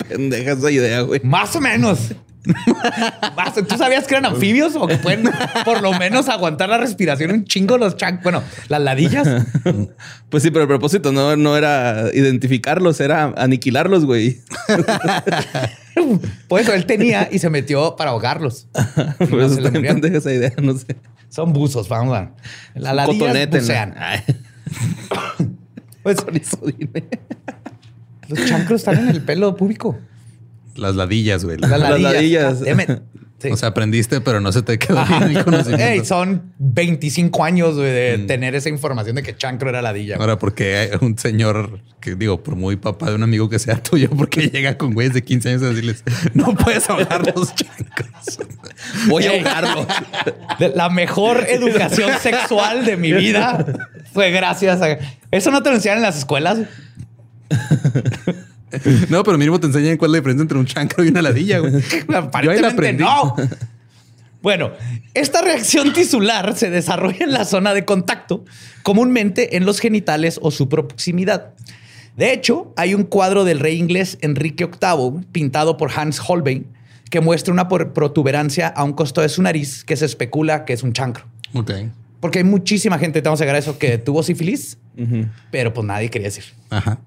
Pendeja 0.08 0.52
esa 0.52 0.70
idea, 0.70 1.00
güey. 1.00 1.20
Más 1.24 1.56
o 1.56 1.60
menos. 1.60 1.98
¿Tú 3.66 3.78
sabías 3.78 4.06
que 4.06 4.14
eran 4.16 4.26
anfibios 4.34 4.76
o 4.76 4.86
que 4.86 4.98
pueden 4.98 5.30
por 5.64 5.80
lo 5.80 5.94
menos 5.94 6.28
aguantar 6.28 6.68
la 6.68 6.76
respiración 6.76 7.30
un 7.30 7.44
chingo 7.46 7.78
los 7.78 7.96
chancros? 7.96 8.22
Bueno, 8.22 8.42
las 8.68 8.80
ladillas. 8.82 9.26
Pues 10.28 10.42
sí, 10.42 10.50
pero 10.50 10.62
el 10.62 10.68
propósito 10.68 11.12
no, 11.12 11.36
no 11.36 11.56
era 11.56 12.10
identificarlos, 12.12 13.00
era 13.00 13.32
aniquilarlos, 13.36 14.04
güey. 14.04 14.40
Por 16.48 16.60
eso 16.60 16.74
él 16.74 16.86
tenía 16.86 17.28
y 17.30 17.38
se 17.38 17.50
metió 17.50 17.94
para 17.96 18.10
ahogarlos. 18.10 18.66
No 19.30 19.48
se 19.48 19.60
le 19.60 19.70
pendeja 19.70 20.18
esa 20.18 20.32
idea, 20.32 20.52
no 20.60 20.76
sé. 20.76 20.96
Son 21.34 21.52
buzos, 21.52 21.88
vamos 21.88 22.16
a 22.16 22.30
Cotonete, 23.06 23.56
¿no? 23.56 23.62
bucean. 23.62 23.94
Pues, 26.04 26.20
con 26.20 26.36
eso 26.36 26.58
dime. 26.66 27.02
los 28.28 28.46
chancros 28.46 28.82
están 28.82 28.98
en 28.98 29.08
el 29.08 29.22
pelo 29.22 29.56
púbico. 29.56 29.98
Las 30.76 30.94
ladillas, 30.96 31.44
güey. 31.46 31.56
Las 31.56 31.70
Las 31.70 31.80
ladillas. 31.80 32.60
ladillas. 32.60 33.02
Sí. 33.40 33.50
O 33.50 33.56
sea, 33.56 33.70
aprendiste, 33.70 34.20
pero 34.22 34.40
no 34.40 34.52
se 34.52 34.62
te 34.62 34.78
quedó 34.78 35.04
bien 35.04 35.22
el 35.36 35.44
conocimiento. 35.44 36.04
Son 36.06 36.52
25 36.58 37.44
años 37.44 37.76
de 37.76 38.18
Mm. 38.22 38.26
tener 38.26 38.54
esa 38.54 38.70
información 38.70 39.16
de 39.16 39.22
que 39.22 39.36
chancro 39.36 39.68
era 39.68 39.82
ladilla. 39.82 40.16
Ahora, 40.16 40.38
porque 40.38 40.90
un 41.02 41.18
señor 41.18 41.80
que 42.00 42.14
digo, 42.14 42.42
por 42.42 42.56
muy 42.56 42.76
papá 42.76 43.10
de 43.10 43.16
un 43.16 43.22
amigo 43.22 43.48
que 43.50 43.58
sea 43.58 43.82
tuyo, 43.82 44.08
porque 44.16 44.48
llega 44.48 44.78
con 44.78 44.94
güeyes 44.94 45.12
de 45.14 45.22
15 45.24 45.48
años 45.50 45.62
a 45.62 45.68
decirles, 45.70 46.04
no 46.32 46.54
puedes 46.54 46.88
ahogar 46.88 47.22
los 47.34 47.54
chancros. 47.54 48.38
Voy 49.08 49.24
a 49.24 49.32
Ey. 49.34 49.38
ahogarlo. 49.40 49.86
De- 50.58 50.70
La 50.70 50.88
mejor 50.88 51.44
educación 51.48 52.10
sexual 52.22 52.84
de 52.86 52.96
mi 52.96 53.12
vida 53.12 53.66
fue 54.14 54.30
gracias 54.30 54.80
a... 54.80 54.96
Eso 55.30 55.50
no 55.50 55.62
te 55.62 55.68
lo 55.70 55.76
enseñan 55.76 55.98
en 55.98 56.02
las 56.04 56.16
escuelas. 56.16 56.58
No, 59.08 59.22
pero 59.22 59.38
mínimo 59.38 59.58
te 59.60 59.66
enseñan 59.66 59.96
cuál 59.96 60.10
es 60.10 60.12
la 60.12 60.18
diferencia 60.18 60.42
entre 60.42 60.58
un 60.58 60.66
chancro 60.66 61.04
y 61.04 61.08
una 61.08 61.22
ladilla, 61.22 61.58
güey. 61.58 61.72
Yo 61.80 61.80
ahí 61.80 62.04
la 62.08 62.18
Aparentemente 62.18 62.66
aprendí. 62.66 63.02
no. 63.04 63.34
Bueno, 64.42 64.72
esta 65.14 65.40
reacción 65.40 65.94
tisular 65.94 66.54
se 66.54 66.68
desarrolla 66.68 67.24
en 67.24 67.32
la 67.32 67.46
zona 67.46 67.72
de 67.72 67.86
contacto, 67.86 68.44
comúnmente 68.82 69.56
en 69.56 69.64
los 69.64 69.80
genitales 69.80 70.38
o 70.42 70.50
su 70.50 70.68
proximidad. 70.68 71.54
De 72.16 72.32
hecho, 72.32 72.72
hay 72.76 72.94
un 72.94 73.04
cuadro 73.04 73.44
del 73.44 73.58
rey 73.58 73.78
inglés 73.78 74.18
Enrique 74.20 74.66
VIII, 74.66 75.24
pintado 75.32 75.78
por 75.78 75.90
Hans 75.96 76.20
Holbein, 76.26 76.66
que 77.10 77.20
muestra 77.22 77.54
una 77.54 77.68
protuberancia 77.68 78.68
a 78.68 78.84
un 78.84 78.92
costado 78.92 79.22
de 79.22 79.30
su 79.30 79.40
nariz 79.40 79.82
que 79.82 79.96
se 79.96 80.04
especula 80.04 80.66
que 80.66 80.74
es 80.74 80.82
un 80.82 80.92
chancro. 80.92 81.24
Ok. 81.54 81.72
Porque 82.20 82.40
hay 82.40 82.44
muchísima 82.44 82.98
gente, 82.98 83.22
te 83.22 83.28
vamos 83.28 83.40
a 83.40 83.44
llegar 83.44 83.56
a 83.56 83.60
eso, 83.60 83.78
que 83.78 83.96
tuvo 83.98 84.22
sífilis, 84.22 84.76
pero 85.50 85.72
pues 85.72 85.86
nadie 85.86 86.10
quería 86.10 86.28
decir. 86.28 86.44
Ajá. 86.70 86.98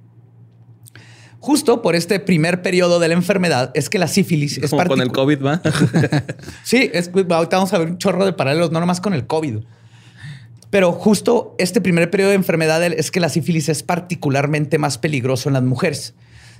Justo 1.47 1.81
por 1.81 1.95
este 1.95 2.19
primer 2.19 2.61
periodo 2.61 2.99
de 2.99 3.07
la 3.07 3.13
enfermedad 3.13 3.71
es 3.73 3.89
que 3.89 3.99
la 3.99 4.09
sífilis 4.09 4.57
es 4.57 4.69
Como 4.69 4.83
con 4.83 4.99
el 4.99 5.13
COVID, 5.13 5.41
va. 5.41 5.61
Sí, 6.65 6.91
es, 6.91 7.07
ahorita 7.07 7.55
vamos 7.55 7.71
a 7.71 7.77
ver 7.77 7.87
un 7.87 7.97
chorro 7.97 8.25
de 8.25 8.33
paralelos, 8.33 8.73
no 8.73 8.81
nomás 8.81 8.99
con 8.99 9.13
el 9.13 9.27
COVID. 9.27 9.59
Pero 10.69 10.91
justo 10.91 11.55
este 11.57 11.79
primer 11.79 12.11
periodo 12.11 12.31
de 12.31 12.35
enfermedad 12.35 12.83
es 12.83 13.11
que 13.11 13.21
la 13.21 13.29
sífilis 13.29 13.69
es 13.69 13.81
particularmente 13.81 14.77
más 14.77 14.97
peligroso 14.97 15.47
en 15.47 15.53
las 15.53 15.63
mujeres, 15.63 16.15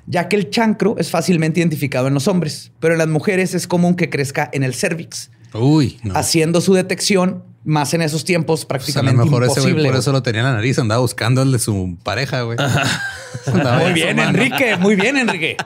ya 0.05 0.29
que 0.29 0.37
el 0.37 0.51
chancro 0.51 0.95
es 0.97 1.09
fácilmente 1.09 1.59
identificado 1.59 2.07
en 2.07 2.13
los 2.13 2.29
hombres, 2.29 2.71
pero 2.79 2.93
en 2.93 2.99
las 2.99 3.09
mujeres 3.09 3.55
es 3.55 3.67
común 3.67 3.93
que 3.93 4.09
crezca 4.09 4.49
en 4.53 4.63
el 4.63 4.73
cervix, 4.73 5.31
Uy, 5.53 5.99
no. 6.01 6.15
haciendo 6.15 6.61
su 6.61 6.73
detección 6.73 7.43
más 7.67 7.93
en 7.93 8.01
esos 8.01 8.23
tiempos 8.25 8.61
Pues 8.61 8.65
a 8.65 8.67
prácticamente 8.69 9.17
lo 9.19 9.25
mejor 9.25 9.43
ese 9.43 9.59
güey 9.59 9.71
imposible. 9.71 9.89
por 9.89 9.99
eso 9.99 10.11
lo 10.11 10.23
tenía 10.23 10.41
en 10.41 10.47
la 10.47 10.53
nariz, 10.53 10.79
andaba 10.79 11.01
buscando 11.01 11.41
el 11.43 11.51
de 11.51 11.59
su 11.59 11.97
pareja, 12.03 12.41
güey. 12.41 12.57
Muy 13.83 13.93
bien. 13.93 14.17
Enrique, 14.19 14.75
muy 14.77 14.95
bien, 14.95 15.17
Enrique. 15.17 15.57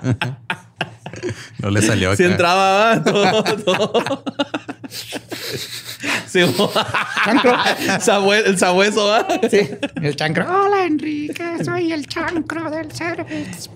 No 1.59 1.69
le 1.69 1.81
salió 1.81 2.15
Si 2.15 2.23
acá. 2.23 2.31
entraba, 2.31 2.71
va, 2.95 3.03
todo, 3.05 3.43
todo. 3.43 4.23
Sí, 6.27 6.39
Chancro. 7.25 7.53
Sabue- 7.99 8.43
el 8.45 8.57
sabueso, 8.57 9.05
va. 9.07 9.27
Sí, 9.49 9.69
el 10.01 10.15
chancro. 10.15 10.45
Hola 10.49 10.85
Enrique, 10.85 11.63
soy 11.63 11.91
el 11.91 12.07
chancro 12.07 12.69
del 12.71 12.91
cervix. 12.91 13.69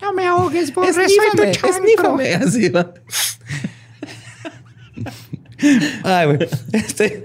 No 0.00 0.12
me 0.12 0.26
ahogues, 0.26 0.74
Borre, 0.74 0.92
soy 0.92 1.06
tu 1.06 1.42
chancro. 1.52 1.68
esnífame. 1.70 2.34
Así 2.34 2.68
va. 2.68 2.92
Ay, 6.04 6.26
güey. 6.26 6.38
Este, 6.72 7.24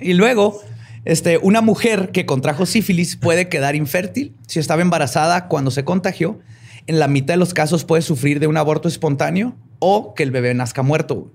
y 0.00 0.14
luego, 0.14 0.60
este, 1.04 1.38
una 1.38 1.60
mujer 1.60 2.10
que 2.10 2.26
contrajo 2.26 2.66
sífilis 2.66 3.16
puede 3.16 3.48
quedar 3.48 3.74
infértil 3.76 4.34
si 4.46 4.58
estaba 4.58 4.82
embarazada 4.82 5.48
cuando 5.48 5.70
se 5.70 5.84
contagió. 5.84 6.40
En 6.86 6.98
la 6.98 7.08
mitad 7.08 7.34
de 7.34 7.38
los 7.38 7.54
casos 7.54 7.84
puede 7.84 8.02
sufrir 8.02 8.38
de 8.38 8.46
un 8.46 8.56
aborto 8.56 8.88
espontáneo 8.88 9.56
o 9.78 10.14
que 10.14 10.22
el 10.22 10.30
bebé 10.30 10.54
nazca 10.54 10.82
muerto. 10.82 11.32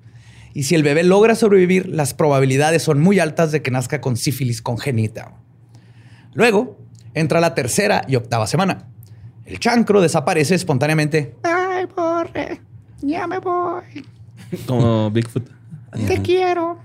Y 0.54 0.64
si 0.64 0.76
el 0.76 0.84
bebé 0.84 1.04
logra 1.04 1.36
sobrevivir, 1.36 1.88
las 1.88 2.14
probabilidades 2.14 2.84
son 2.84 3.00
muy 3.00 3.20
altas 3.20 3.52
de 3.52 3.62
que 3.62 3.72
nazca 3.72 4.02
con 4.02 4.18
sífilis 4.18 4.62
congénita. 4.62 5.34
Luego 6.34 6.78
entra 7.14 7.40
la 7.40 7.56
tercera 7.56 8.04
y 8.08 8.16
octava 8.16 8.48
semana. 8.48 8.88
El 9.46 9.60
chancro 9.60 10.02
desaparece 10.02 10.56
espontáneamente 10.56 11.36
Ay, 11.44 11.86
Borre, 11.96 12.62
ya 13.02 13.28
me 13.28 13.40
voy. 13.40 14.06
Como 14.66 15.10
Bigfoot. 15.12 15.61
Te 16.08 16.22
quiero. 16.22 16.80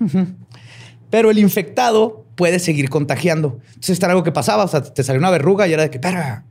Pero 1.11 1.31
el 1.31 1.39
infectado 1.39 2.25
puede 2.35 2.59
seguir 2.59 2.91
contagiando. 2.91 3.59
Entonces, 3.69 3.91
esto 3.91 4.07
era 4.07 4.13
algo 4.13 4.25
que 4.25 4.33
pasaba. 4.33 4.65
O 4.65 4.69
sea, 4.69 4.83
te 4.83 5.03
salió 5.03 5.21
una 5.21 5.31
verruga 5.31 5.67
y 5.69 5.73
era 5.73 5.83
de 5.83 5.91
que, 5.91 5.99
"Perra". 5.99 6.45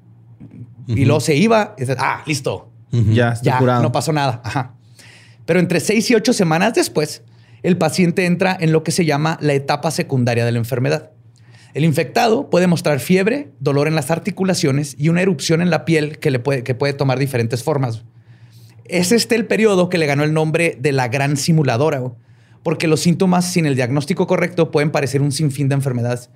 Y 0.87 1.05
luego 1.05 1.19
se 1.19 1.35
iba 1.35 1.73
y 1.77 1.81
dices, 1.81 1.97
ah, 1.99 2.21
listo. 2.25 2.71
Ya, 2.91 3.33
Ya, 3.41 3.57
curado. 3.57 3.81
no 3.83 3.91
pasó 3.91 4.13
nada. 4.13 4.41
Ajá. 4.43 4.75
Pero 5.45 5.59
entre 5.59 5.79
seis 5.79 6.09
y 6.11 6.15
ocho 6.15 6.31
semanas 6.31 6.73
después, 6.73 7.23
el 7.63 7.77
paciente 7.77 8.25
entra 8.25 8.55
en 8.59 8.71
lo 8.71 8.83
que 8.83 8.91
se 8.91 9.03
llama 9.05 9.37
la 9.41 9.53
etapa 9.53 9.91
secundaria 9.91 10.45
de 10.45 10.51
la 10.51 10.59
enfermedad. 10.59 11.11
El 11.73 11.83
infectado 11.83 12.49
puede 12.49 12.67
mostrar 12.67 12.99
fiebre, 13.01 13.51
dolor 13.59 13.87
en 13.87 13.95
las 13.95 14.09
articulaciones 14.11 14.95
y 14.97 15.09
una 15.09 15.21
erupción 15.21 15.61
en 15.61 15.69
la 15.69 15.83
piel 15.83 16.19
que, 16.19 16.31
le 16.31 16.39
puede, 16.39 16.63
que 16.63 16.73
puede 16.73 16.93
tomar 16.93 17.19
diferentes 17.19 17.63
formas. 17.63 18.05
Es 18.85 19.11
este 19.11 19.35
el 19.35 19.45
periodo 19.45 19.89
que 19.89 19.97
le 19.97 20.05
ganó 20.05 20.23
el 20.23 20.33
nombre 20.33 20.77
de 20.79 20.91
la 20.93 21.09
gran 21.09 21.35
simuladora, 21.35 22.01
porque 22.65 22.87
los 22.87 22.99
síntomas 23.01 23.45
sin 23.45 23.67
el 23.67 23.75
diagnóstico 23.75 24.25
correcto 24.25 24.71
pueden 24.71 24.89
parecer 24.89 25.21
un 25.21 25.31
sinfín 25.31 25.69
de 25.69 25.75
enfermedades. 25.75 26.31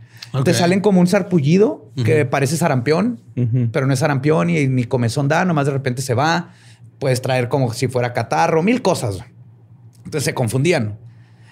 Te 0.46 0.54
salen 0.54 0.80
como 0.80 1.00
un 1.00 1.08
sarpullido 1.08 1.92
que 2.06 2.24
parece 2.24 2.56
sarampión, 2.56 3.20
pero 3.72 3.88
no 3.88 3.94
es 3.94 4.00
sarampión 4.00 4.52
y 4.52 4.68
ni 4.68 4.84
comezón 4.84 5.28
da, 5.28 5.44
nomás 5.44 5.66
de 5.66 5.72
repente 5.72 6.04
se 6.04 6.14
va. 6.14 6.54
Puedes 7.00 7.24
traer 7.24 7.50
como 7.50 7.74
si 7.74 7.88
fuera 7.88 8.14
catarro, 8.14 8.62
mil 8.62 8.84
cosas. 8.84 9.24
Entonces 10.06 10.24
se 10.24 10.36
confundían. 10.36 11.00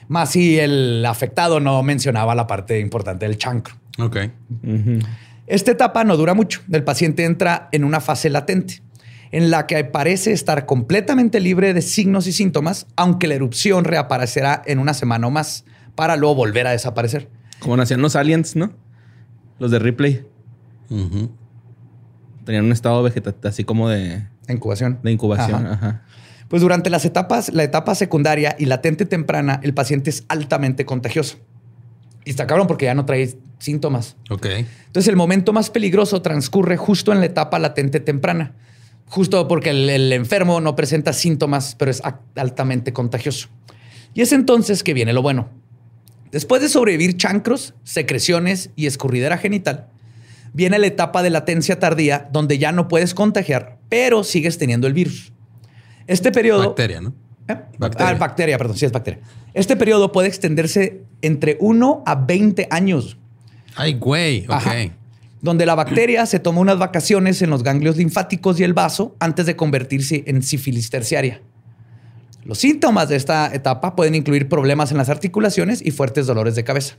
Más 0.10 0.30
si 0.30 0.60
el 0.60 1.04
afectado 1.08 1.60
no 1.60 1.82
mencionaba 1.82 2.36
la 2.36 2.46
parte 2.46 2.80
importante 2.80 3.26
del 3.28 3.40
chancro. 3.40 3.74
Ok. 3.98 4.18
Esta 5.48 5.72
etapa 5.72 6.04
no 6.04 6.16
dura 6.18 6.36
mucho. 6.36 6.62
El 6.72 6.84
paciente 6.84 7.26
entra 7.26 7.68
en 7.72 7.84
una 7.84 8.00
fase 8.00 8.30
latente, 8.30 8.84
en 9.32 9.50
la 9.52 9.68
que 9.68 9.84
parece 9.84 10.32
estar 10.32 10.66
completamente 10.66 11.40
libre 11.40 11.74
de 11.74 11.82
signos 11.82 12.28
y 12.28 12.32
síntomas, 12.32 12.88
aunque 12.96 13.28
la 13.28 13.36
erupción 13.36 13.84
reaparecerá 13.84 14.62
en 14.66 14.80
una 14.80 14.94
semana 14.94 15.28
o 15.28 15.32
más, 15.32 15.66
para 15.96 16.16
luego 16.16 16.36
volver 16.36 16.68
a 16.68 16.72
desaparecer. 16.72 17.30
Como 17.60 17.76
nacían 17.76 18.02
los 18.02 18.16
aliens, 18.16 18.56
¿no? 18.56 18.72
Los 19.60 19.72
de 19.72 19.80
Ripley. 19.80 20.26
Tenían 22.46 22.66
un 22.66 22.72
estado 22.72 23.04
vegetativo 23.04 23.50
así 23.50 23.64
como 23.64 23.90
de, 23.90 24.28
Incubación. 24.48 25.00
de 25.04 25.12
incubación. 25.12 25.66
Ajá. 25.66 25.74
Ajá. 25.74 26.02
Pues 26.48 26.62
durante 26.62 26.90
las 26.90 27.04
etapas, 27.04 27.52
la 27.54 27.64
etapa 27.64 27.94
secundaria 27.96 28.56
y 28.58 28.66
latente 28.66 29.06
temprana, 29.06 29.60
el 29.64 29.74
paciente 29.74 30.10
es 30.10 30.24
altamente 30.30 30.86
contagioso. 30.86 31.38
Y 32.24 32.30
está 32.30 32.48
cabrón 32.48 32.68
porque 32.68 32.86
ya 32.86 32.96
no 32.96 33.06
trae 33.06 33.38
síntomas. 33.60 34.16
Ok. 34.30 34.46
Entonces, 34.46 35.08
el 35.10 35.16
momento 35.16 35.52
más 35.52 35.70
peligroso 35.70 36.22
transcurre 36.22 36.78
justo 36.78 37.12
en 37.12 37.20
la 37.20 37.26
etapa 37.26 37.60
latente 37.60 38.00
temprana, 38.00 38.54
justo 39.08 39.48
porque 39.48 39.72
el, 39.72 39.90
el 39.90 40.14
enfermo 40.14 40.62
no 40.62 40.76
presenta 40.76 41.14
síntomas, 41.14 41.76
pero 41.76 41.92
es 41.92 42.02
altamente 42.36 42.94
contagioso. 42.94 43.50
Y 44.14 44.22
es 44.22 44.32
entonces 44.32 44.84
que 44.84 44.94
viene 44.94 45.14
lo 45.14 45.22
bueno. 45.22 45.50
Después 46.32 46.62
de 46.62 46.70
sobrevivir 46.70 47.18
chancros, 47.18 47.74
secreciones 47.84 48.72
y 48.76 48.86
escurridera 48.86 49.38
genital, 49.38 49.88
viene 50.54 50.78
la 50.80 50.88
etapa 50.88 51.24
de 51.24 51.30
latencia 51.30 51.80
tardía 51.80 52.28
donde 52.32 52.58
ya 52.58 52.72
no 52.72 52.88
puedes 52.88 53.14
contagiar, 53.14 53.78
pero 53.90 54.24
sigues 54.24 54.58
teniendo 54.58 54.88
el 54.88 54.94
virus. 54.94 55.32
Este 56.06 56.32
periodo... 56.32 56.66
Bacteria, 56.68 57.02
¿no? 57.02 57.14
¿Eh? 57.48 57.56
Bacteria. 57.78 58.10
Ah, 58.10 58.14
bacteria, 58.16 58.58
perdón, 58.58 58.78
sí 58.78 58.86
es 58.86 58.92
bacteria. 58.92 59.22
Este 59.54 59.76
periodo 59.78 60.12
puede 60.12 60.28
extenderse 60.28 61.04
entre 61.22 61.58
1 61.60 62.04
a 62.06 62.16
20 62.16 62.68
años. 62.72 63.18
Ay, 63.76 63.94
güey. 63.94 64.44
Ok. 64.46 64.52
Ajá. 64.52 64.76
Donde 65.42 65.66
la 65.66 65.76
bacteria 65.76 66.26
se 66.26 66.40
toma 66.40 66.62
unas 66.62 66.80
vacaciones 66.80 67.42
en 67.42 67.50
los 67.50 67.64
ganglios 67.64 67.98
linfáticos 67.98 68.60
y 68.60 68.64
el 68.64 68.74
vaso 68.74 69.16
antes 69.20 69.46
de 69.46 69.56
convertirse 69.56 70.24
en 70.28 70.42
sífilis 70.42 70.90
terciaria. 70.90 71.42
Los 72.44 72.60
síntomas 72.60 73.10
de 73.10 73.18
esta 73.18 73.54
etapa 73.54 73.96
pueden 73.96 74.16
incluir 74.16 74.48
problemas 74.48 74.92
en 74.92 74.98
las 74.98 75.10
articulaciones 75.10 75.86
y 75.86 75.92
fuertes 75.92 76.28
dolores 76.28 76.56
de 76.56 76.64
cabeza. 76.64 76.96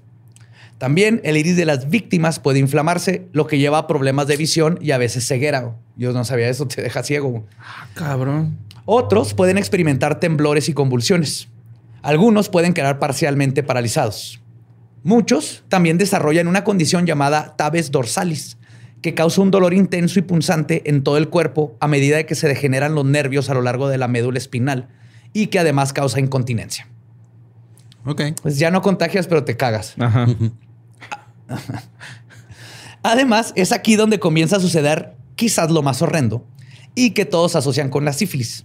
También 0.78 1.20
el 1.24 1.36
iris 1.36 1.56
de 1.56 1.64
las 1.64 1.90
víctimas 1.90 2.38
puede 2.38 2.60
inflamarse, 2.60 3.26
lo 3.32 3.46
que 3.46 3.58
lleva 3.58 3.78
a 3.78 3.86
problemas 3.86 4.28
de 4.28 4.36
visión 4.36 4.78
y 4.80 4.92
a 4.92 4.98
veces 4.98 5.26
ceguera. 5.26 5.74
Yo 5.96 6.12
no 6.12 6.24
sabía 6.24 6.48
eso, 6.48 6.68
te 6.68 6.82
deja 6.82 7.02
ciego. 7.02 7.44
Ah, 7.58 7.88
cabrón. 7.94 8.58
Otros 8.84 9.34
pueden 9.34 9.58
experimentar 9.58 10.20
temblores 10.20 10.68
y 10.68 10.74
convulsiones. 10.74 11.48
Algunos 12.02 12.48
pueden 12.48 12.74
quedar 12.74 12.98
parcialmente 12.98 13.62
paralizados. 13.62 14.40
Muchos 15.02 15.64
también 15.68 15.98
desarrollan 15.98 16.48
una 16.48 16.64
condición 16.64 17.06
llamada 17.06 17.54
tabes 17.56 17.90
dorsalis, 17.90 18.58
que 19.02 19.14
causa 19.14 19.40
un 19.40 19.50
dolor 19.50 19.74
intenso 19.74 20.18
y 20.18 20.22
punzante 20.22 20.82
en 20.90 21.02
todo 21.02 21.16
el 21.18 21.28
cuerpo 21.28 21.76
a 21.80 21.88
medida 21.88 22.16
de 22.16 22.26
que 22.26 22.34
se 22.34 22.48
degeneran 22.48 22.94
los 22.94 23.04
nervios 23.04 23.48
a 23.48 23.54
lo 23.54 23.62
largo 23.62 23.88
de 23.88 23.98
la 23.98 24.08
médula 24.08 24.38
espinal 24.38 24.88
y 25.32 25.48
que 25.48 25.58
además 25.58 25.92
causa 25.92 26.20
incontinencia. 26.20 26.88
Ok. 28.04 28.22
Pues 28.42 28.58
ya 28.58 28.70
no 28.70 28.82
contagias, 28.82 29.26
pero 29.26 29.44
te 29.44 29.56
cagas. 29.56 29.94
Ajá. 29.98 30.26
Además, 33.02 33.52
es 33.56 33.72
aquí 33.72 33.96
donde 33.96 34.18
comienza 34.18 34.56
a 34.56 34.60
suceder 34.60 35.14
quizás 35.36 35.70
lo 35.70 35.82
más 35.82 36.02
horrendo 36.02 36.44
y 36.94 37.10
que 37.10 37.24
todos 37.24 37.54
asocian 37.54 37.90
con 37.90 38.04
la 38.04 38.12
sífilis, 38.12 38.64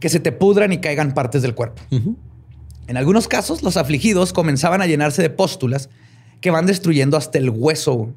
que 0.00 0.08
se 0.08 0.20
te 0.20 0.32
pudran 0.32 0.72
y 0.72 0.78
caigan 0.78 1.12
partes 1.12 1.42
del 1.42 1.54
cuerpo. 1.54 1.82
Ujú. 1.90 2.16
En 2.86 2.96
algunos 2.96 3.28
casos, 3.28 3.62
los 3.62 3.76
afligidos 3.76 4.32
comenzaban 4.32 4.80
a 4.82 4.86
llenarse 4.86 5.22
de 5.22 5.30
póstulas 5.30 5.88
que 6.40 6.50
van 6.50 6.66
destruyendo 6.66 7.16
hasta 7.16 7.38
el 7.38 7.50
hueso. 7.50 8.12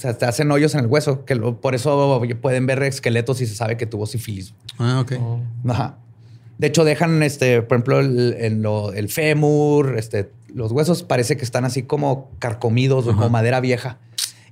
Te 0.00 0.24
hacen 0.26 0.50
hoyos 0.50 0.74
en 0.74 0.80
el 0.80 0.86
hueso, 0.86 1.24
que 1.24 1.34
lo- 1.34 1.60
por 1.60 1.74
eso 1.74 2.20
pueden 2.40 2.66
ver 2.66 2.82
esqueletos 2.84 3.40
y 3.40 3.46
se 3.46 3.54
sabe 3.54 3.76
que 3.76 3.86
tuvo 3.86 4.06
sífilis. 4.06 4.54
Ah, 4.78 5.00
ok. 5.00 5.12
Ajá. 5.68 5.98
De 6.58 6.66
hecho, 6.66 6.84
dejan, 6.84 7.22
este, 7.22 7.62
por 7.62 7.76
ejemplo, 7.76 8.00
el, 8.00 9.08
fémur, 9.08 9.96
este, 9.96 10.30
los 10.52 10.72
huesos 10.72 11.04
parece 11.04 11.36
que 11.36 11.44
están 11.44 11.64
así 11.64 11.82
como 11.84 12.30
carcomidos 12.40 13.06
o 13.06 13.14
como 13.14 13.28
madera 13.30 13.60
vieja. 13.60 13.98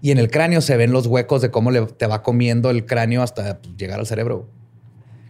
Y 0.03 0.11
en 0.13 0.19
el 0.19 0.31
cráneo 0.31 0.61
se 0.61 0.77
ven 0.77 0.93
los 0.93 1.07
huecos 1.07 1.43
de 1.43 1.51
cómo 1.51 1.71
le, 1.73 1.85
te 1.87 2.07
va 2.07 2.23
comiendo 2.23 2.71
el 2.71 2.85
cráneo 2.87 3.23
hasta 3.23 3.59
pues, 3.59 3.77
llegar 3.77 3.99
al 3.99 4.07
cerebro. 4.07 4.47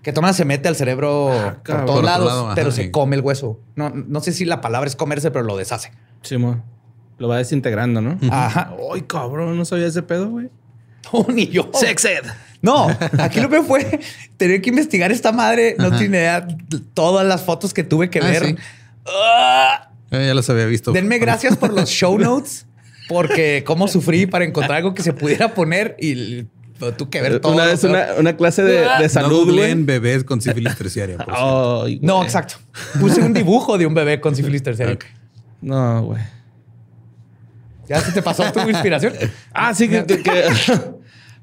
Que 0.07 0.12
toma 0.12 0.33
se 0.33 0.45
mete 0.45 0.69
al 0.69 0.77
cerebro 0.77 1.33
por 1.33 1.62
todos 1.64 1.81
Por 1.81 1.90
otro 1.97 2.03
lados, 2.03 2.27
lado, 2.29 2.47
ajá, 2.47 2.55
pero 2.55 2.71
se 2.71 2.85
sí. 2.85 2.90
come 2.92 3.16
el 3.16 3.23
hueso. 3.23 3.59
No, 3.75 3.90
no 3.90 4.21
sé 4.21 4.33
si 4.33 4.45
la 4.45 4.61
palabra 4.61 4.87
es 4.87 4.95
comerse, 4.95 5.33
pero 5.33 5.45
lo 5.45 5.57
deshace. 5.57 5.90
Simón. 6.23 6.62
Lo 7.19 7.27
va 7.27 7.38
desintegrando, 7.38 8.01
¿no? 8.01 8.16
Ajá. 8.31 8.73
Ay, 8.95 9.03
cabrón, 9.03 9.59
no 9.59 9.64
sabía 9.64 9.88
ese 9.88 10.05
pedo, 10.05 10.29
güey. 10.29 10.49
No, 11.12 11.27
ni 11.35 11.49
yo. 11.49 11.73
Sexed. 11.75 12.23
No, 12.62 12.87
aquí 13.19 13.40
lo 13.40 13.49
que 13.51 13.62
fue 13.62 13.99
tener 14.37 14.62
que 14.62 14.71
investigar 14.71 15.11
esta 15.11 15.33
madre. 15.33 15.75
No 15.77 15.90
tiene 15.99 16.19
idea 16.19 16.47
todas 16.95 17.27
las 17.27 17.42
fotos 17.42 17.75
que 17.75 17.83
tuve 17.83 18.09
que 18.09 18.21
Ah, 18.21 18.27
ver. 18.27 18.47
sí. 18.47 18.57
Ah. 19.09 19.90
Eh, 20.12 20.27
ya 20.29 20.35
los 20.35 20.49
había 20.51 20.66
visto. 20.66 20.92
Denme 20.92 21.19
gracias 21.19 21.57
por 21.57 21.73
los 21.73 21.88
show 21.90 22.16
notes, 22.16 22.64
porque 23.09 23.64
cómo 23.66 23.88
sufrí 23.88 24.27
para 24.27 24.45
encontrar 24.45 24.77
algo 24.77 24.95
que 24.95 25.03
se 25.03 25.12
pudiera 25.12 25.53
poner 25.53 25.97
y 25.99 26.47
tú 26.96 27.10
que 27.10 27.20
ver 27.20 27.40
todo. 27.40 27.52
Una 27.52 27.64
vez 27.66 27.84
una, 27.84 28.06
una 28.18 28.36
clase 28.36 28.62
de, 28.62 28.80
de 28.80 29.02
No 29.02 29.08
salud, 29.08 29.44
güey. 29.44 29.46
googleen 29.56 29.86
bebés 29.86 30.24
con 30.24 30.40
sífilis 30.40 30.76
terciaria. 30.76 31.16
por 31.16 31.26
cierto. 31.26 31.82
Ay, 31.84 32.00
No, 32.02 32.22
exacto. 32.22 32.56
Puse 33.00 33.20
un 33.20 33.32
dibujo 33.32 33.78
de 33.78 33.86
un 33.86 33.94
bebé 33.94 34.20
con 34.20 34.34
sífilis 34.36 34.62
terciaria. 34.62 34.98
No, 35.60 36.02
güey. 36.04 36.22
¿Ya 37.88 38.00
se 38.00 38.12
te 38.12 38.22
pasó 38.22 38.44
tu 38.52 38.60
inspiración? 38.68 39.12
Ah, 39.52 39.72
sí, 39.74 39.88
que, 39.88 40.04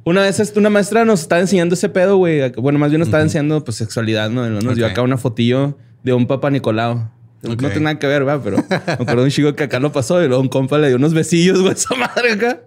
una 0.04 0.22
vez 0.22 0.40
este, 0.40 0.60
una 0.60 0.70
maestra 0.70 1.06
nos 1.06 1.22
estaba 1.22 1.40
enseñando 1.42 1.76
ese 1.76 1.88
pedo, 1.90 2.18
güey. 2.18 2.52
Bueno, 2.52 2.80
más 2.80 2.90
bien 2.90 3.00
nos 3.00 3.08
estaba 3.08 3.24
enseñando 3.24 3.64
pues 3.64 3.78
sexualidad, 3.78 4.30
¿no? 4.30 4.48
Nos 4.50 4.76
dio 4.76 4.86
acá 4.86 5.02
una 5.02 5.18
fotillo 5.18 5.78
de 6.04 6.14
un 6.14 6.28
papá 6.28 6.50
Nicolau. 6.50 7.10
No 7.44 7.58
tiene 7.58 7.80
nada 7.82 8.00
que 8.00 8.08
ver, 8.08 8.24
¿verdad? 8.24 8.42
Pero 8.44 8.58
me 8.70 8.94
acuerdo 8.94 9.24
un 9.24 9.30
chico 9.30 9.54
que 9.56 9.64
acá 9.66 9.80
lo 9.80 9.92
pasó 9.92 10.24
y 10.24 10.28
luego 10.28 10.42
un 10.42 10.50
compa 10.50 10.78
le 10.78 10.88
dio 10.88 10.96
unos 10.98 11.14
besillos, 11.14 11.62
güey, 11.62 11.74
esa 11.74 11.94
madre 11.96 12.32
acá. 12.34 12.60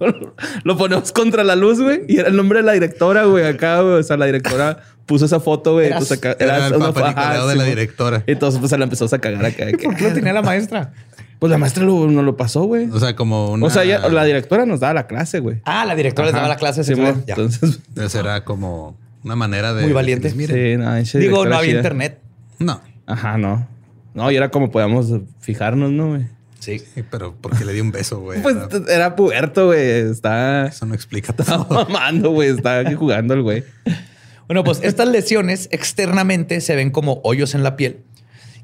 Lo 0.64 0.76
ponemos 0.76 1.12
contra 1.12 1.44
la 1.44 1.56
luz, 1.56 1.80
güey. 1.80 2.02
Y 2.08 2.18
era 2.18 2.28
el 2.28 2.36
nombre 2.36 2.60
de 2.60 2.64
la 2.64 2.72
directora, 2.72 3.24
güey, 3.24 3.44
acá, 3.46 3.80
güey. 3.80 3.94
O 3.94 4.02
sea, 4.02 4.16
la 4.16 4.26
directora 4.26 4.78
puso 5.06 5.24
esa 5.26 5.40
foto, 5.40 5.74
güey. 5.74 5.86
Eras- 5.86 6.02
Entonces 6.10 6.18
acá 6.18 6.36
Era 6.38 6.66
el 6.66 6.74
una- 6.74 7.46
de 7.46 7.54
la 7.56 7.64
directora. 7.64 8.22
Entonces, 8.26 8.58
pues 8.60 8.70
se 8.70 8.78
la 8.78 8.84
empezó 8.84 9.04
a 9.06 9.18
cagar 9.18 9.44
acá. 9.44 9.66
que, 9.72 9.78
¿Por 9.84 9.96
qué 9.96 10.04
lo 10.04 10.12
tenía 10.14 10.32
la 10.32 10.42
maestra? 10.42 10.92
Pues 11.38 11.50
la 11.50 11.58
maestra 11.58 11.84
lo, 11.84 12.06
no 12.06 12.22
lo 12.22 12.36
pasó, 12.36 12.62
güey. 12.64 12.88
O 12.90 12.98
sea, 13.00 13.14
como 13.16 13.50
una... 13.52 13.66
O 13.66 13.70
sea, 13.70 13.84
ella- 13.84 14.08
la 14.08 14.24
directora 14.24 14.64
nos 14.66 14.80
daba 14.80 14.94
la 14.94 15.06
clase, 15.06 15.40
güey. 15.40 15.60
Ah, 15.64 15.84
la 15.84 15.94
directora 15.94 16.26
les 16.26 16.34
daba 16.34 16.48
la 16.48 16.56
clase. 16.56 16.84
Sí. 16.84 16.94
Ya. 16.94 17.12
Entonces, 17.28 17.80
Esa 17.96 18.20
era 18.20 18.44
como 18.44 18.96
una 19.22 19.36
manera 19.36 19.74
de... 19.74 19.82
Muy 19.82 19.92
valiente. 19.92 20.28
decirles, 20.28 20.50
Miren. 20.78 21.06
sí, 21.06 21.18
no, 21.18 21.20
Digo, 21.22 21.44
no 21.46 21.56
había 21.56 21.70
chida. 21.70 21.78
internet. 21.80 22.18
No. 22.58 22.80
Ajá, 23.06 23.36
no. 23.36 23.66
No, 24.14 24.30
y 24.30 24.36
era 24.36 24.50
como 24.50 24.70
podíamos 24.70 25.12
fijarnos, 25.40 25.90
¿no, 25.90 26.08
güey? 26.10 26.26
Sí. 26.60 26.78
Sí, 26.78 27.02
pero 27.10 27.34
porque 27.40 27.64
le 27.64 27.72
di 27.74 27.80
un 27.80 27.90
beso, 27.92 28.20
güey. 28.20 28.40
Pues 28.40 28.56
Era- 28.56 28.94
era 28.94 29.16
puberto, 29.16 29.66
güey. 29.66 29.80
Está... 30.10 30.68
Eso 30.68 30.86
no 30.86 30.94
explica 30.94 31.32
Está 31.38 31.44
todo. 31.64 31.84
mamando, 31.84 32.30
güey. 32.30 32.48
Está 32.50 32.84
jugando 32.96 33.34
el 33.34 33.42
güey. 33.42 33.64
Bueno, 34.46 34.64
pues 34.64 34.80
estas 34.82 35.08
lesiones 35.08 35.68
externamente 35.72 36.60
se 36.62 36.74
ven 36.76 36.90
como 36.90 37.20
hoyos 37.24 37.54
en 37.54 37.62
la 37.62 37.76
piel. 37.76 38.00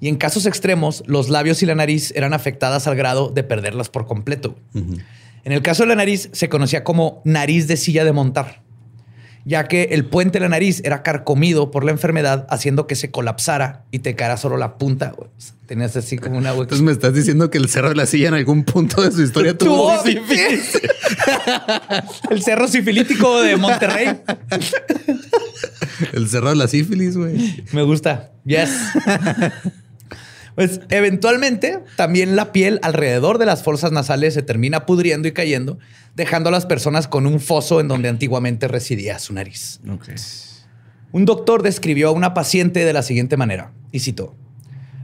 Y 0.01 0.09
en 0.09 0.17
casos 0.17 0.47
extremos, 0.47 1.03
los 1.07 1.29
labios 1.29 1.63
y 1.63 1.67
la 1.67 1.75
nariz 1.75 2.11
eran 2.17 2.33
afectadas 2.33 2.87
al 2.87 2.97
grado 2.97 3.29
de 3.29 3.43
perderlas 3.43 3.91
por 3.91 4.07
completo. 4.07 4.57
En 4.75 5.53
el 5.53 5.61
caso 5.61 5.83
de 5.83 5.89
la 5.91 5.95
nariz, 5.95 6.31
se 6.33 6.49
conocía 6.49 6.85
como 6.85 7.21
nariz 7.27 7.67
de 7.67 7.77
silla 7.77 8.05
de 8.05 8.13
montar, 8.13 8.63
ya 9.45 9.69
que 9.69 9.85
el 9.93 10.05
puente 10.05 10.39
de 10.39 10.41
la 10.41 10.49
nariz 10.49 10.83
era 10.85 11.03
carcomido 11.03 11.71
por 11.71 11.85
la 11.85 11.91
enfermedad, 11.91 12.47
haciendo 12.51 12.87
que 12.87 12.95
se 12.95 13.11
colapsara 13.11 13.85
y 13.91 14.01
te 14.01 14.15
cara 14.15 14.37
solo 14.37 14.57
la 14.57 14.77
punta. 14.79 15.13
güey. 15.17 15.31
Tenías 15.67 15.97
así 15.97 16.19
como 16.19 16.37
una 16.37 16.51
hueca. 16.51 16.63
Entonces 16.65 16.85
me 16.85 16.93
estás 16.93 17.15
diciendo 17.15 17.49
que 17.49 17.59
el 17.59 17.69
cerro 17.69 17.91
de 17.91 17.95
la 17.95 18.07
silla 18.07 18.29
en 18.29 18.35
algún 18.35 18.65
punto 18.65 19.03
de 19.03 19.13
su 19.13 19.23
historia 19.23 19.57
Tuvo 19.57 20.03
sífilis. 20.03 20.81
el 22.31 22.43
cerro 22.43 22.67
sifilítico 22.67 23.41
de 23.43 23.57
Monterrey. 23.57 24.21
el 26.13 26.29
cerro 26.29 26.51
de 26.51 26.57
la 26.57 26.67
sífilis, 26.67 27.17
güey. 27.17 27.65
Me 27.73 27.83
gusta. 27.83 28.33
Yes. 28.45 28.71
Pues 30.55 30.81
eventualmente 30.91 31.81
también 31.97 32.37
la 32.37 32.53
piel 32.53 32.81
alrededor 32.83 33.39
de 33.39 33.47
las 33.47 33.63
fosas 33.63 33.93
nasales 33.93 34.35
se 34.35 34.43
termina 34.43 34.87
pudriendo 34.87 35.29
y 35.29 35.33
cayendo, 35.33 35.79
dejando 36.17 36.49
a 36.49 36.53
las 36.53 36.67
personas 36.67 37.09
con 37.09 37.27
un 37.27 37.41
foso 37.41 37.81
en 37.81 37.89
donde 37.89 38.09
antiguamente 38.09 38.69
residía 38.69 39.19
su 39.19 39.33
nariz. 39.33 39.81
Un 41.13 41.25
doctor 41.25 41.63
describió 41.63 42.09
a 42.09 42.13
una 42.13 42.35
paciente 42.35 42.85
de 42.85 42.93
la 42.93 43.03
siguiente 43.03 43.37
manera, 43.37 43.73
y 43.93 44.01
citó, 44.01 44.35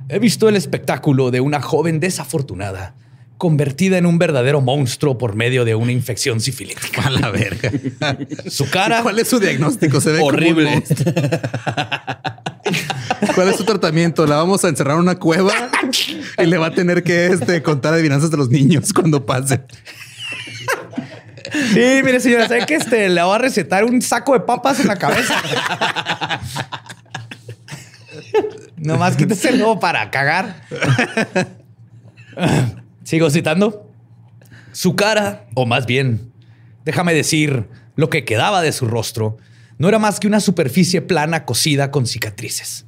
He 0.09 0.18
visto 0.20 0.48
el 0.48 0.54
espectáculo 0.54 1.32
de 1.32 1.40
una 1.40 1.61
joven 1.61 1.98
desafortunada 1.98 2.94
convertida 3.38 3.98
en 3.98 4.06
un 4.06 4.18
verdadero 4.18 4.61
monstruo 4.61 5.18
por 5.18 5.35
medio 5.35 5.64
de 5.64 5.74
una 5.74 5.92
infección 5.92 6.40
sifilítica. 6.40 7.02
A 7.06 7.11
la 7.11 7.30
verga. 7.30 7.70
Su 8.48 8.70
cara 8.70 9.02
¿Cuál 9.02 9.18
es 9.18 9.28
su 9.28 9.38
diagnóstico? 9.38 10.00
Se 10.00 10.12
ve 10.12 10.18
como 10.20 10.28
un 10.28 10.35
Horrible. 10.35 10.82
¿Cuál 13.37 13.51
es 13.51 13.57
su 13.57 13.64
tratamiento? 13.64 14.27
La 14.27 14.37
vamos 14.37 14.64
a 14.64 14.68
encerrar 14.68 14.94
en 14.94 15.03
una 15.03 15.16
cueva 15.16 15.53
y 16.38 16.46
le 16.46 16.57
va 16.57 16.68
a 16.68 16.70
tener 16.70 17.03
que 17.03 17.27
este, 17.27 17.62
contar 17.62 17.92
adivinanzas 17.92 18.31
de 18.31 18.38
los 18.38 18.49
niños 18.49 18.94
cuando 18.94 19.27
pase. 19.27 19.61
Sí, 21.53 22.01
mire, 22.03 22.18
señora, 22.18 22.49
¿sabe 22.49 22.64
que 22.64 22.77
este 22.77 23.11
le 23.11 23.20
va 23.20 23.35
a 23.35 23.38
recetar 23.38 23.85
un 23.85 24.01
saco 24.01 24.33
de 24.33 24.40
papas 24.40 24.81
en 24.81 24.87
la 24.87 24.96
cabeza? 24.96 25.35
Nomás 28.79 29.16
quíteselo 29.16 29.79
para 29.79 30.11
cagar. 30.11 30.62
Sigo 33.05 33.29
citando. 33.29 33.92
Su 34.72 34.96
cara, 34.96 35.44
o 35.53 35.66
más 35.66 35.85
bien, 35.85 36.33
déjame 36.87 37.12
decir, 37.12 37.68
lo 37.96 38.09
que 38.09 38.25
quedaba 38.25 38.62
de 38.62 38.72
su 38.72 38.87
rostro, 38.87 39.37
no 39.77 39.88
era 39.88 39.99
más 39.99 40.20
que 40.20 40.27
una 40.27 40.40
superficie 40.40 41.03
plana 41.03 41.44
cosida 41.44 41.90
con 41.90 42.07
cicatrices. 42.07 42.87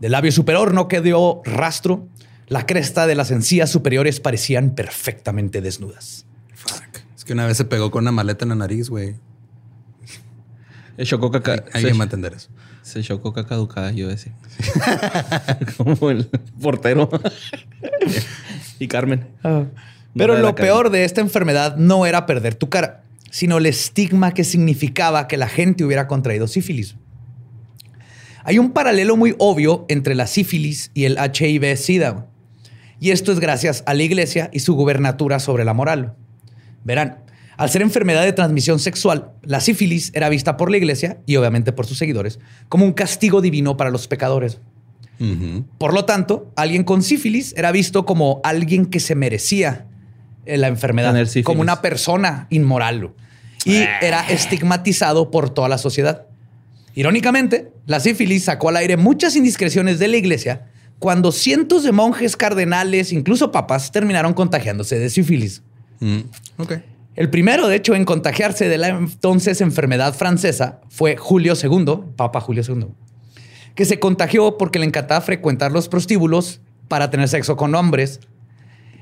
Del 0.00 0.12
labio 0.12 0.32
superior 0.32 0.74
no 0.74 0.88
quedó 0.88 1.42
rastro. 1.44 2.08
La 2.46 2.66
cresta 2.66 3.06
de 3.06 3.14
las 3.14 3.30
encías 3.30 3.70
superiores 3.70 4.20
parecían 4.20 4.74
perfectamente 4.74 5.60
desnudas. 5.60 6.26
Fuck. 6.54 7.00
Es 7.16 7.24
que 7.24 7.32
una 7.32 7.46
vez 7.46 7.56
se 7.56 7.64
pegó 7.64 7.90
con 7.90 8.04
una 8.04 8.12
maleta 8.12 8.44
en 8.44 8.50
la 8.50 8.54
nariz, 8.54 8.90
güey. 8.90 9.16
Se 10.96 11.04
chocó 11.04 11.30
caca. 11.30 11.64
Alguien 11.72 11.96
va 11.96 12.02
a 12.02 12.04
entender 12.04 12.34
eso. 12.34 12.50
se 12.82 13.02
chocó 13.02 13.32
caca 13.32 13.48
caducada, 13.48 13.90
yo 13.92 14.08
decía. 14.08 14.32
Como 15.76 16.10
el 16.10 16.28
portero. 16.60 17.08
y 18.78 18.88
Carmen. 18.88 19.26
Pero 20.16 20.34
de 20.34 20.42
la 20.42 20.48
lo 20.48 20.54
peor 20.54 20.90
de 20.90 21.04
esta 21.04 21.20
enfermedad 21.20 21.76
no 21.76 22.06
era 22.06 22.26
perder 22.26 22.54
tu 22.54 22.68
cara, 22.68 23.02
sino 23.30 23.58
el 23.58 23.66
estigma 23.66 24.32
que 24.32 24.44
significaba 24.44 25.26
que 25.26 25.36
la 25.36 25.48
gente 25.48 25.84
hubiera 25.84 26.06
contraído 26.06 26.46
sífilis. 26.46 26.94
Hay 28.44 28.58
un 28.58 28.72
paralelo 28.72 29.16
muy 29.16 29.34
obvio 29.38 29.86
entre 29.88 30.14
la 30.14 30.26
sífilis 30.26 30.90
y 30.92 31.06
el 31.06 31.16
HIV-Sida. 31.16 32.26
Y 33.00 33.10
esto 33.10 33.32
es 33.32 33.40
gracias 33.40 33.82
a 33.86 33.94
la 33.94 34.02
iglesia 34.02 34.50
y 34.52 34.60
su 34.60 34.74
gubernatura 34.74 35.40
sobre 35.40 35.64
la 35.64 35.72
moral. 35.72 36.14
Verán, 36.84 37.24
al 37.56 37.70
ser 37.70 37.82
enfermedad 37.82 38.22
de 38.22 38.32
transmisión 38.32 38.78
sexual, 38.78 39.32
la 39.42 39.60
sífilis 39.60 40.10
era 40.14 40.28
vista 40.28 40.56
por 40.56 40.70
la 40.70 40.76
iglesia 40.76 41.18
y 41.26 41.36
obviamente 41.36 41.72
por 41.72 41.86
sus 41.86 41.98
seguidores 41.98 42.38
como 42.68 42.84
un 42.84 42.92
castigo 42.92 43.40
divino 43.40 43.76
para 43.76 43.90
los 43.90 44.08
pecadores. 44.08 44.60
Por 45.78 45.94
lo 45.94 46.04
tanto, 46.04 46.52
alguien 46.56 46.84
con 46.84 47.02
sífilis 47.02 47.54
era 47.56 47.72
visto 47.72 48.04
como 48.04 48.40
alguien 48.44 48.86
que 48.86 49.00
se 49.00 49.14
merecía 49.14 49.86
eh, 50.44 50.58
la 50.58 50.66
enfermedad, 50.66 51.14
como 51.44 51.62
una 51.62 51.80
persona 51.80 52.46
inmoral. 52.50 53.12
Y 53.64 53.76
era 54.02 54.28
estigmatizado 54.28 55.30
por 55.30 55.50
toda 55.50 55.68
la 55.68 55.78
sociedad. 55.78 56.26
Irónicamente, 56.94 57.72
la 57.86 58.00
sífilis 58.00 58.44
sacó 58.44 58.70
al 58.70 58.76
aire 58.76 58.96
muchas 58.96 59.36
indiscreciones 59.36 59.98
de 59.98 60.08
la 60.08 60.16
iglesia 60.16 60.66
cuando 60.98 61.32
cientos 61.32 61.82
de 61.82 61.92
monjes, 61.92 62.36
cardenales, 62.36 63.12
incluso 63.12 63.52
papas, 63.52 63.92
terminaron 63.92 64.32
contagiándose 64.32 64.98
de 64.98 65.10
sífilis. 65.10 65.62
Mm. 66.00 66.20
El 67.16 67.30
primero, 67.30 67.68
de 67.68 67.76
hecho, 67.76 67.94
en 67.94 68.04
contagiarse 68.04 68.68
de 68.68 68.78
la 68.78 68.88
entonces 68.88 69.60
enfermedad 69.60 70.14
francesa 70.14 70.80
fue 70.88 71.16
Julio 71.16 71.54
II, 71.60 72.14
Papa 72.16 72.40
Julio 72.40 72.62
II, 72.66 72.86
que 73.74 73.84
se 73.84 74.00
contagió 74.00 74.56
porque 74.56 74.78
le 74.78 74.86
encantaba 74.86 75.20
frecuentar 75.20 75.72
los 75.72 75.88
prostíbulos 75.88 76.60
para 76.88 77.10
tener 77.10 77.28
sexo 77.28 77.56
con 77.56 77.74
hombres. 77.74 78.20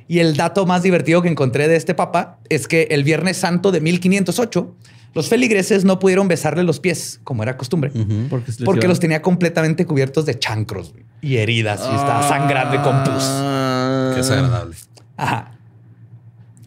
Y 0.08 0.18
el 0.18 0.36
dato 0.36 0.66
más 0.66 0.82
divertido 0.82 1.22
que 1.22 1.28
encontré 1.28 1.68
de 1.68 1.76
este 1.76 1.94
papa 1.94 2.38
es 2.48 2.68
que 2.68 2.88
el 2.90 3.04
Viernes 3.04 3.38
Santo 3.38 3.70
de 3.70 3.80
1508, 3.80 4.74
los 5.14 5.28
feligreses 5.28 5.84
no 5.84 5.98
pudieron 5.98 6.28
besarle 6.28 6.62
los 6.62 6.80
pies, 6.80 7.20
como 7.24 7.42
era 7.42 7.56
costumbre, 7.56 7.92
Porque, 8.64 8.88
los 8.88 9.00
tenía 9.00 9.22
completamente 9.22 9.86
cubiertos 9.86 10.26
de 10.26 10.38
chancros 10.38 10.94
y 11.20 11.36
heridas 11.36 11.80
y 11.80 11.94
estaba 11.94 12.26
sangrando 12.28 12.76
y 12.76 12.78
con 12.78 13.04
pus. 13.04 13.22
Ah. 13.22 14.10
Qué 14.14 14.20
desagradable. 14.20 14.76
Ajá. 15.16 15.52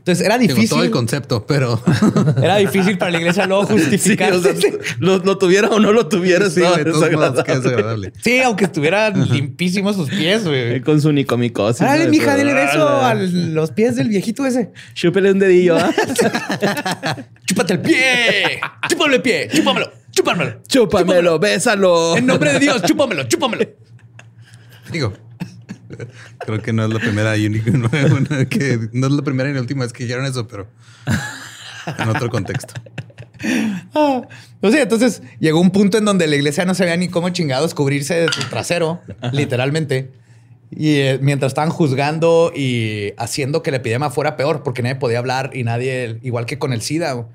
Entonces 0.05 0.23
era 0.23 0.37
Digo, 0.37 0.53
difícil. 0.53 0.69
todo 0.69 0.83
el 0.83 0.91
concepto, 0.91 1.47
pero 1.47 1.81
Era 2.43 2.57
difícil 2.57 2.95
para 2.99 3.09
la 3.09 3.17
iglesia 3.17 3.47
luego 3.47 3.65
Sí, 3.67 3.73
justificarse. 3.73 4.35
o 4.37 4.41
sea, 4.41 4.55
Sí, 4.55 4.67
lo, 4.99 5.17
lo 5.17 5.39
tuviera 5.39 5.67
o 5.69 5.79
no 5.79 5.91
lo 5.91 6.07
tuviera, 6.07 6.47
sí, 6.47 6.59
modos, 6.59 6.83
desagradable. 6.85 7.43
qué 7.43 7.55
desagradable. 7.55 8.13
aunque 8.45 8.65
estuvieran 8.65 9.27
limpísimos 9.29 9.95
sus 9.95 10.07
pies, 10.11 10.45
güey. 10.45 10.79
Con 10.81 11.01
su 11.01 11.11
nicomicosis. 11.11 11.79
Dale, 11.79 12.05
¿no? 12.05 12.11
mija, 12.11 12.35
dile 12.35 12.53
beso 12.53 12.87
a 12.87 13.15
los 13.15 13.71
pies 13.71 13.95
del 13.95 14.09
viejito 14.09 14.45
ese. 14.45 14.71
Chúpele 14.93 15.31
un 15.31 15.39
dedillo, 15.39 15.75
¿ah? 15.75 15.91
Chúpate 17.47 17.73
el 17.73 17.79
pie. 17.81 18.59
Chúpame 18.87 19.15
el 19.15 19.21
pie. 19.23 19.49
Chúpamelo. 19.55 19.91
Chúpamelo. 20.11 20.61
Chúpamelo, 20.67 21.39
bésalo. 21.39 22.15
En 22.15 22.27
nombre 22.27 22.53
de 22.53 22.59
Dios, 22.59 22.83
chúpamelo. 22.83 23.23
Chúpamelo. 23.27 23.65
Digo, 24.91 25.13
creo 26.39 26.61
que 26.61 26.73
no 26.73 26.85
es 26.85 26.93
la 26.93 26.99
primera 26.99 27.35
y 27.37 27.45
única, 27.47 27.71
que 28.49 28.79
no 28.93 29.07
es 29.07 29.13
la 29.13 29.21
primera 29.21 29.49
ni 29.49 29.55
la 29.55 29.61
última 29.61 29.83
vez 29.83 29.93
que 29.93 30.03
hicieron 30.03 30.25
eso, 30.25 30.47
pero 30.47 30.67
en 31.97 32.09
otro 32.09 32.29
contexto. 32.29 32.73
Ah, 33.93 34.21
sea, 34.61 34.81
entonces 34.81 35.21
llegó 35.39 35.59
un 35.59 35.71
punto 35.71 35.97
en 35.97 36.05
donde 36.05 36.27
la 36.27 36.35
iglesia 36.35 36.65
no 36.65 36.73
sabía 36.73 36.97
ni 36.97 37.07
cómo 37.07 37.29
chingados 37.29 37.73
cubrirse 37.73 38.15
de 38.15 38.31
su 38.31 38.43
trasero, 38.49 39.01
literalmente. 39.31 40.11
Y 40.71 40.95
eh, 40.95 41.19
mientras 41.21 41.51
estaban 41.51 41.69
juzgando 41.69 42.51
y 42.55 43.13
haciendo 43.17 43.61
que 43.61 43.71
la 43.71 43.77
epidemia 43.77 44.09
fuera 44.09 44.35
peor, 44.35 44.63
porque 44.63 44.81
nadie 44.81 44.95
podía 44.95 45.19
hablar 45.19 45.51
y 45.53 45.63
nadie, 45.63 46.19
igual 46.23 46.45
que 46.45 46.57
con 46.57 46.73
el 46.73 46.81
SIDA, 46.81 47.27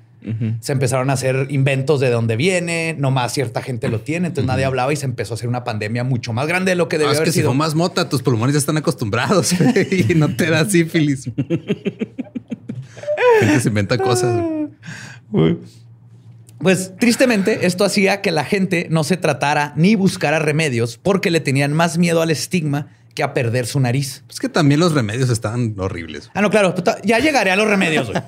se 0.59 0.71
empezaron 0.71 1.09
a 1.09 1.13
hacer 1.13 1.47
inventos 1.49 1.99
de 1.99 2.09
dónde 2.11 2.35
viene, 2.35 2.95
nomás 2.97 3.33
cierta 3.33 3.61
gente 3.61 3.89
lo 3.89 4.01
tiene, 4.01 4.27
entonces 4.27 4.47
nadie 4.47 4.65
hablaba 4.65 4.93
y 4.93 4.95
se 4.95 5.05
empezó 5.05 5.33
a 5.33 5.35
hacer 5.35 5.49
una 5.49 5.63
pandemia 5.63 6.03
mucho 6.03 6.31
más 6.31 6.47
grande 6.47 6.71
de 6.71 6.75
lo 6.75 6.87
que 6.87 6.97
Ah, 6.97 6.99
es 6.99 7.05
haber 7.07 7.23
que 7.23 7.31
si 7.31 7.39
sido. 7.39 7.51
fumas 7.51 7.73
mota, 7.73 8.07
tus 8.07 8.21
pulmones 8.21 8.53
ya 8.53 8.59
están 8.59 8.77
acostumbrados 8.77 9.53
y 10.09 10.13
no 10.15 10.35
te 10.35 10.49
da 10.49 10.63
sífilis. 10.65 11.29
Gente 13.39 13.59
se 13.59 13.67
inventa 13.69 13.97
cosas. 13.97 14.39
Pues 16.59 16.93
tristemente 16.99 17.65
esto 17.65 17.83
hacía 17.83 18.21
que 18.21 18.31
la 18.31 18.45
gente 18.45 18.87
no 18.91 19.03
se 19.03 19.17
tratara 19.17 19.73
ni 19.75 19.95
buscara 19.95 20.37
remedios 20.39 20.99
porque 21.01 21.31
le 21.31 21.39
tenían 21.39 21.73
más 21.73 21.97
miedo 21.97 22.21
al 22.21 22.29
estigma 22.29 22.89
que 23.15 23.23
a 23.23 23.33
perder 23.33 23.65
su 23.65 23.79
nariz. 23.79 24.23
Es 24.29 24.39
que 24.39 24.49
también 24.49 24.79
los 24.79 24.93
remedios 24.93 25.29
están 25.29 25.73
horribles. 25.77 26.29
Ah, 26.33 26.41
no, 26.41 26.49
claro, 26.51 26.75
ya 27.03 27.19
llegaré 27.19 27.51
a 27.51 27.55
los 27.55 27.67
remedios. 27.67 28.11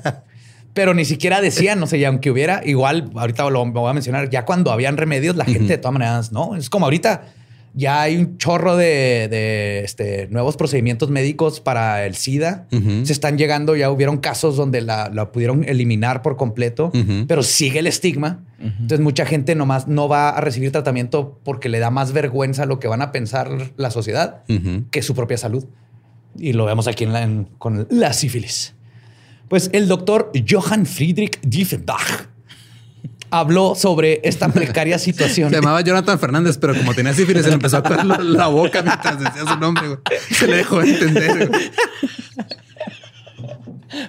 Pero 0.73 0.93
ni 0.93 1.05
siquiera 1.05 1.39
decían, 1.41 1.79
no 1.79 1.87
sé, 1.87 1.97
y 1.99 2.05
aunque 2.05 2.31
hubiera, 2.31 2.61
igual, 2.65 3.11
ahorita 3.15 3.49
lo, 3.49 3.65
voy 3.65 3.89
a 3.89 3.93
mencionar, 3.93 4.29
ya 4.29 4.43
cuando 4.45 4.71
habían 4.71 4.97
remedios, 4.97 5.35
la 5.35 5.45
gente 5.45 5.67
de 5.73 5.77
todas 5.77 5.93
maneras, 5.93 6.31
no, 6.31 6.55
es 6.55 6.69
como 6.69 6.85
ahorita 6.85 7.25
ya 7.75 8.01
hay 8.01 8.17
un 8.17 8.37
chorro 8.37 8.75
de, 8.77 9.27
de, 9.31 9.81
este, 9.83 10.27
nuevos 10.27 10.57
procedimientos 10.57 11.09
médicos 11.09 11.59
para 11.59 12.05
el 12.05 12.13
SIDA. 12.15 12.67
Se 13.05 13.11
están 13.13 13.35
llegando, 13.37 13.75
ya 13.75 13.89
hubieron 13.89 14.17
casos 14.17 14.55
donde 14.55 14.81
la, 14.81 15.09
la 15.11 15.31
pudieron 15.31 15.63
eliminar 15.67 16.21
por 16.21 16.37
completo, 16.37 16.91
pero 17.27 17.41
sigue 17.41 17.79
el 17.79 17.87
estigma. 17.87 18.43
Entonces 18.59 18.99
mucha 18.99 19.25
gente 19.25 19.55
nomás 19.55 19.87
no 19.87 20.07
va 20.07 20.29
a 20.29 20.39
recibir 20.41 20.71
tratamiento 20.71 21.39
porque 21.43 21.67
le 21.67 21.79
da 21.79 21.89
más 21.89 22.13
vergüenza 22.13 22.65
lo 22.67 22.79
que 22.79 22.87
van 22.87 23.01
a 23.01 23.11
pensar 23.11 23.49
la 23.75 23.89
sociedad 23.89 24.43
que 24.91 25.01
su 25.01 25.15
propia 25.15 25.37
salud. 25.37 25.65
Y 26.37 26.53
lo 26.53 26.65
vemos 26.65 26.87
aquí 26.87 27.03
en 27.05 27.13
la, 27.13 27.23
en- 27.23 27.45
con 27.57 27.87
la 27.89 28.13
sífilis. 28.13 28.75
Pues 29.53 29.69
el 29.71 29.87
doctor 29.87 30.31
Johann 30.49 30.87
Friedrich 30.87 31.39
Diefenbach 31.43 32.25
habló 33.29 33.75
sobre 33.75 34.19
esta 34.23 34.49
precaria 34.49 34.97
situación. 35.07 35.51
Se 35.51 35.57
llamaba 35.57 35.81
Jonathan 35.81 36.17
Fernández, 36.17 36.57
pero 36.57 36.73
como 36.73 36.95
tenía 36.95 37.13
sífilis, 37.13 37.43
se 37.43 37.49
le 37.49 37.53
empezó 37.53 37.77
a 37.77 37.83
coger 37.83 38.03
la, 38.03 38.47
boca 38.47 38.81
mientras 38.81 39.19
decía 39.19 39.45
su 39.45 39.59
nombre. 39.59 39.89
güey. 39.89 39.99
Se 40.31 40.47
le 40.47 40.55
dejó 40.57 40.79
de 40.79 40.89
entender. 40.89 41.49
güey. 41.49 41.71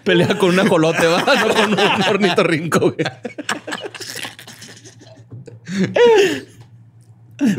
Pelea 0.03 0.39
con 0.39 0.49
un 0.49 0.61
ajolote, 0.61 1.07
va, 1.09 1.19
no 1.21 1.55
con 1.55 1.73
un 1.75 2.03
ornitorrinco, 2.09 2.81
güey. 2.81 3.07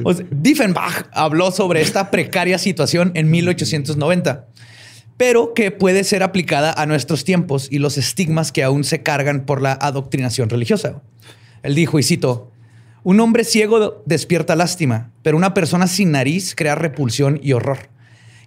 O 0.03 0.11
sea, 0.11 0.25
Diefenbach 0.31 1.05
habló 1.11 1.51
sobre 1.51 1.83
esta 1.83 2.09
precaria 2.09 2.57
situación 2.57 3.11
en 3.13 3.29
1890, 3.29 4.47
pero 5.17 5.53
que 5.53 5.71
puede 5.71 6.03
ser 6.03 6.23
aplicada 6.23 6.73
a 6.73 6.85
nuestros 6.85 7.23
tiempos 7.23 7.67
y 7.71 7.79
los 7.79 7.97
estigmas 7.97 8.51
que 8.51 8.63
aún 8.63 8.83
se 8.83 9.01
cargan 9.01 9.45
por 9.45 9.61
la 9.61 9.73
adoctrinación 9.73 10.49
religiosa. 10.49 11.01
Él 11.63 11.75
dijo, 11.75 11.97
y 11.99 12.03
cito, 12.03 12.51
un 13.03 13.19
hombre 13.19 13.43
ciego 13.43 14.03
despierta 14.05 14.55
lástima, 14.55 15.11
pero 15.21 15.37
una 15.37 15.53
persona 15.53 15.87
sin 15.87 16.11
nariz 16.11 16.55
crea 16.55 16.75
repulsión 16.75 17.39
y 17.41 17.53
horror. 17.53 17.89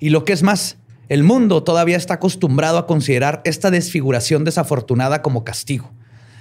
Y 0.00 0.11
lo 0.11 0.24
que 0.24 0.33
es 0.33 0.42
más, 0.42 0.76
el 1.09 1.22
mundo 1.22 1.62
todavía 1.62 1.96
está 1.96 2.14
acostumbrado 2.14 2.76
a 2.76 2.87
considerar 2.87 3.40
esta 3.44 3.70
desfiguración 3.70 4.44
desafortunada 4.44 5.22
como 5.22 5.44
castigo. 5.44 5.90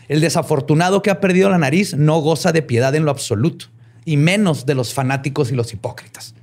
El 0.10 0.20
desafortunado 0.20 1.02
que 1.02 1.10
ha 1.10 1.20
perdido 1.20 1.50
la 1.50 1.58
nariz 1.58 1.96
no 1.96 2.20
goza 2.20 2.52
de 2.52 2.62
piedad 2.62 2.96
en 2.96 3.06
lo 3.06 3.12
absoluto, 3.12 3.68
y 4.04 4.18
menos 4.18 4.66
de 4.66 4.76
los 4.76 4.94
fanáticos 4.94 5.52
y 5.52 5.56
los 5.56 5.74
hipócritas. 5.74 6.34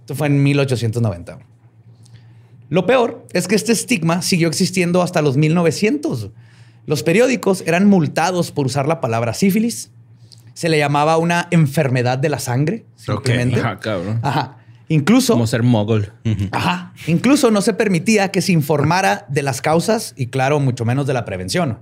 Esto 0.00 0.14
fue 0.14 0.26
en 0.26 0.42
1890. 0.42 1.49
Lo 2.70 2.86
peor 2.86 3.26
es 3.32 3.48
que 3.48 3.56
este 3.56 3.72
estigma 3.72 4.22
siguió 4.22 4.48
existiendo 4.48 5.02
hasta 5.02 5.20
los 5.22 5.36
1900. 5.36 6.30
Los 6.86 7.02
periódicos 7.02 7.62
eran 7.66 7.86
multados 7.88 8.52
por 8.52 8.64
usar 8.66 8.86
la 8.86 9.00
palabra 9.00 9.34
sífilis. 9.34 9.90
Se 10.54 10.68
le 10.68 10.78
llamaba 10.78 11.18
una 11.18 11.48
enfermedad 11.50 12.16
de 12.16 12.28
la 12.28 12.38
sangre, 12.38 12.86
simplemente. 12.94 13.60
Ajá, 13.60 13.80
cabrón. 13.80 14.20
Ajá. 14.22 14.58
Incluso 14.88 15.34
Como 15.34 15.46
ser 15.46 15.62
mogol. 15.64 16.12
Ajá. 16.52 16.94
Incluso 17.06 17.50
no 17.50 17.60
se 17.60 17.74
permitía 17.74 18.30
que 18.30 18.40
se 18.40 18.52
informara 18.52 19.26
de 19.28 19.42
las 19.42 19.60
causas 19.62 20.14
y, 20.16 20.26
claro, 20.26 20.60
mucho 20.60 20.84
menos 20.84 21.06
de 21.06 21.14
la 21.14 21.24
prevención. 21.24 21.78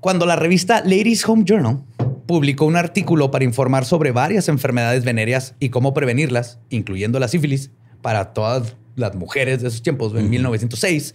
Cuando 0.00 0.26
la 0.26 0.36
revista 0.36 0.80
Ladies 0.80 1.28
Home 1.28 1.44
Journal 1.44 1.82
publicó 2.26 2.64
un 2.64 2.76
artículo 2.76 3.30
para 3.30 3.44
informar 3.44 3.84
sobre 3.84 4.12
varias 4.12 4.48
enfermedades 4.48 5.04
venéreas 5.04 5.54
y 5.60 5.68
cómo 5.68 5.94
prevenirlas, 5.94 6.58
incluyendo 6.70 7.20
la 7.20 7.28
sífilis, 7.28 7.70
para 8.02 8.32
todas 8.32 8.76
las 8.96 9.14
mujeres 9.14 9.62
de 9.62 9.68
esos 9.68 9.82
tiempos, 9.82 10.14
en 10.14 10.28
1906, 10.30 11.14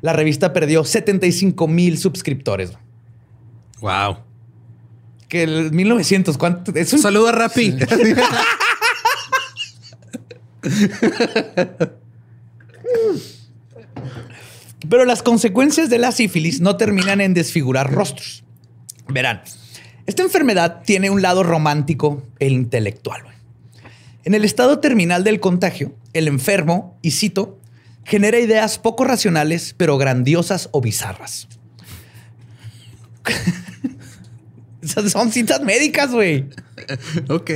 la 0.00 0.12
revista 0.12 0.52
perdió 0.52 0.84
75 0.84 1.66
mil 1.68 1.98
suscriptores. 1.98 2.72
Wow. 3.80 4.18
Que 5.28 5.42
el 5.44 5.72
1900, 5.72 6.36
¿cuánto? 6.38 6.72
Es 6.74 6.92
un 6.92 6.98
saludo 6.98 7.28
a 7.28 7.32
Rappi. 7.32 7.76
Pero 14.88 15.04
las 15.04 15.22
consecuencias 15.22 15.90
de 15.90 15.98
la 15.98 16.12
sífilis 16.12 16.60
no 16.60 16.76
terminan 16.76 17.20
en 17.20 17.34
desfigurar 17.34 17.92
rostros. 17.92 18.44
Verán, 19.08 19.42
esta 20.06 20.22
enfermedad 20.22 20.82
tiene 20.84 21.10
un 21.10 21.22
lado 21.22 21.42
romántico 21.42 22.22
e 22.38 22.48
intelectual. 22.48 23.22
En 24.24 24.34
el 24.34 24.44
estado 24.44 24.78
terminal 24.78 25.22
del 25.22 25.38
contagio, 25.38 25.94
el 26.14 26.28
enfermo, 26.28 26.98
y 27.02 27.10
cito, 27.10 27.60
genera 28.04 28.38
ideas 28.38 28.78
poco 28.78 29.04
racionales, 29.04 29.74
pero 29.76 29.98
grandiosas 29.98 30.70
o 30.72 30.80
bizarras. 30.80 31.46
Son 35.08 35.30
citas 35.30 35.60
médicas, 35.60 36.10
güey. 36.10 36.46
ok. 37.28 37.50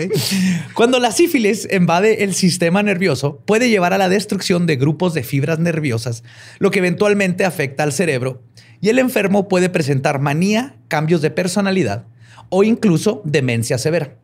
Cuando 0.75 0.99
la 0.99 1.11
sífilis 1.13 1.67
invade 1.71 2.25
el 2.25 2.35
sistema 2.35 2.83
nervioso, 2.83 3.43
puede 3.47 3.71
llevar 3.71 3.95
a 3.95 3.99
la 3.99 4.09
destrucción 4.09 4.67
de 4.67 4.77
grupos 4.77 5.15
de 5.15 5.23
fibras 5.23 5.59
nerviosas, 5.59 6.23
lo 6.59 6.71
que 6.71 6.81
eventualmente 6.81 7.47
afecta 7.47 7.83
al 7.83 7.93
cerebro, 7.93 8.43
y 8.81 8.91
el 8.91 8.99
enfermo 8.99 9.49
puede 9.49 9.71
presentar 9.71 10.21
manía, 10.21 10.77
cambios 10.89 11.23
de 11.23 11.31
personalidad 11.31 12.07
o 12.51 12.63
incluso 12.63 13.23
demencia 13.25 13.79
severa. 13.79 14.17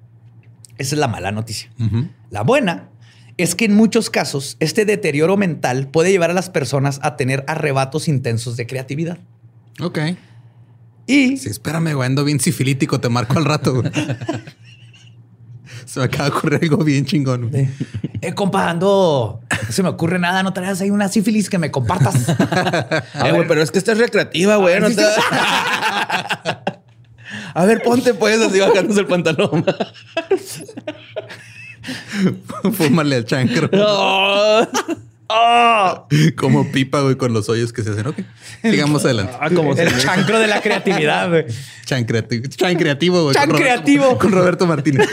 Esa 0.78 0.94
es 0.94 0.98
la 0.98 1.08
mala 1.08 1.30
noticia. 1.32 1.70
La 2.30 2.42
buena 2.42 2.88
es 3.36 3.54
que 3.54 3.64
en 3.64 3.74
muchos 3.74 4.10
casos 4.10 4.56
este 4.60 4.84
deterioro 4.84 5.36
mental 5.36 5.88
puede 5.88 6.10
llevar 6.10 6.30
a 6.30 6.34
las 6.34 6.50
personas 6.50 7.00
a 7.02 7.16
tener 7.16 7.44
arrebatos 7.48 8.08
intensos 8.08 8.56
de 8.56 8.66
creatividad. 8.66 9.18
Ok. 9.80 9.98
Y 11.06 11.36
Sí, 11.36 11.48
espérame, 11.48 11.94
güey. 11.94 12.06
Ando 12.06 12.24
bien 12.24 12.40
sifilítico. 12.40 13.00
Te 13.00 13.08
marco 13.08 13.38
al 13.38 13.44
rato, 13.44 13.74
güey. 13.74 13.90
Se 15.84 16.00
me 16.00 16.06
acaba 16.06 16.30
de 16.30 16.36
ocurrir 16.36 16.60
algo 16.62 16.82
bien 16.82 17.04
chingón. 17.04 17.50
güey. 17.50 17.68
Eh, 18.20 18.32
compa, 18.34 18.70
ando. 18.70 19.40
No 19.66 19.72
se 19.72 19.82
me 19.82 19.88
ocurre 19.90 20.18
nada. 20.18 20.42
No 20.42 20.52
traes 20.52 20.80
ahí 20.80 20.90
una 20.90 21.08
sífilis 21.08 21.50
que 21.50 21.58
me 21.58 21.70
compartas. 21.70 22.14
Ah, 23.14 23.30
güey, 23.32 23.46
pero 23.46 23.62
es 23.62 23.70
que 23.70 23.78
esta 23.78 23.92
es 23.92 23.98
recreativa, 23.98 24.56
güey. 24.56 24.80
no 24.80 24.88
te- 24.90 25.02
A 27.54 27.64
ver, 27.66 27.82
ponte 27.82 28.14
pues 28.14 28.40
así 28.40 28.60
bajándose 28.60 29.00
el 29.00 29.06
pantalón. 29.06 29.64
Fúmale 32.72 33.16
al 33.16 33.24
chancro. 33.24 33.68
No. 33.72 34.68
Como 36.36 36.70
pipa, 36.70 37.00
güey, 37.00 37.16
con 37.16 37.32
los 37.32 37.48
hoyos 37.48 37.72
que 37.72 37.82
se 37.82 37.90
hacen. 37.90 38.06
Ok. 38.06 38.16
Sigamos 38.62 39.04
adelante. 39.04 39.32
Ah, 39.40 39.48
como 39.52 39.74
El 39.74 39.96
chancro 39.98 40.38
de 40.38 40.46
la 40.46 40.60
creatividad, 40.60 41.28
güey. 41.28 41.46
Chan 41.86 42.04
creativo. 42.04 42.46
Chan 42.48 42.76
creativo, 42.76 43.22
güey. 43.24 43.34
Chan 43.34 43.48
con 43.48 43.58
Roberto- 43.58 43.82
creativo. 43.82 44.18
Con 44.18 44.32
Roberto 44.32 44.66
Martínez. 44.66 45.08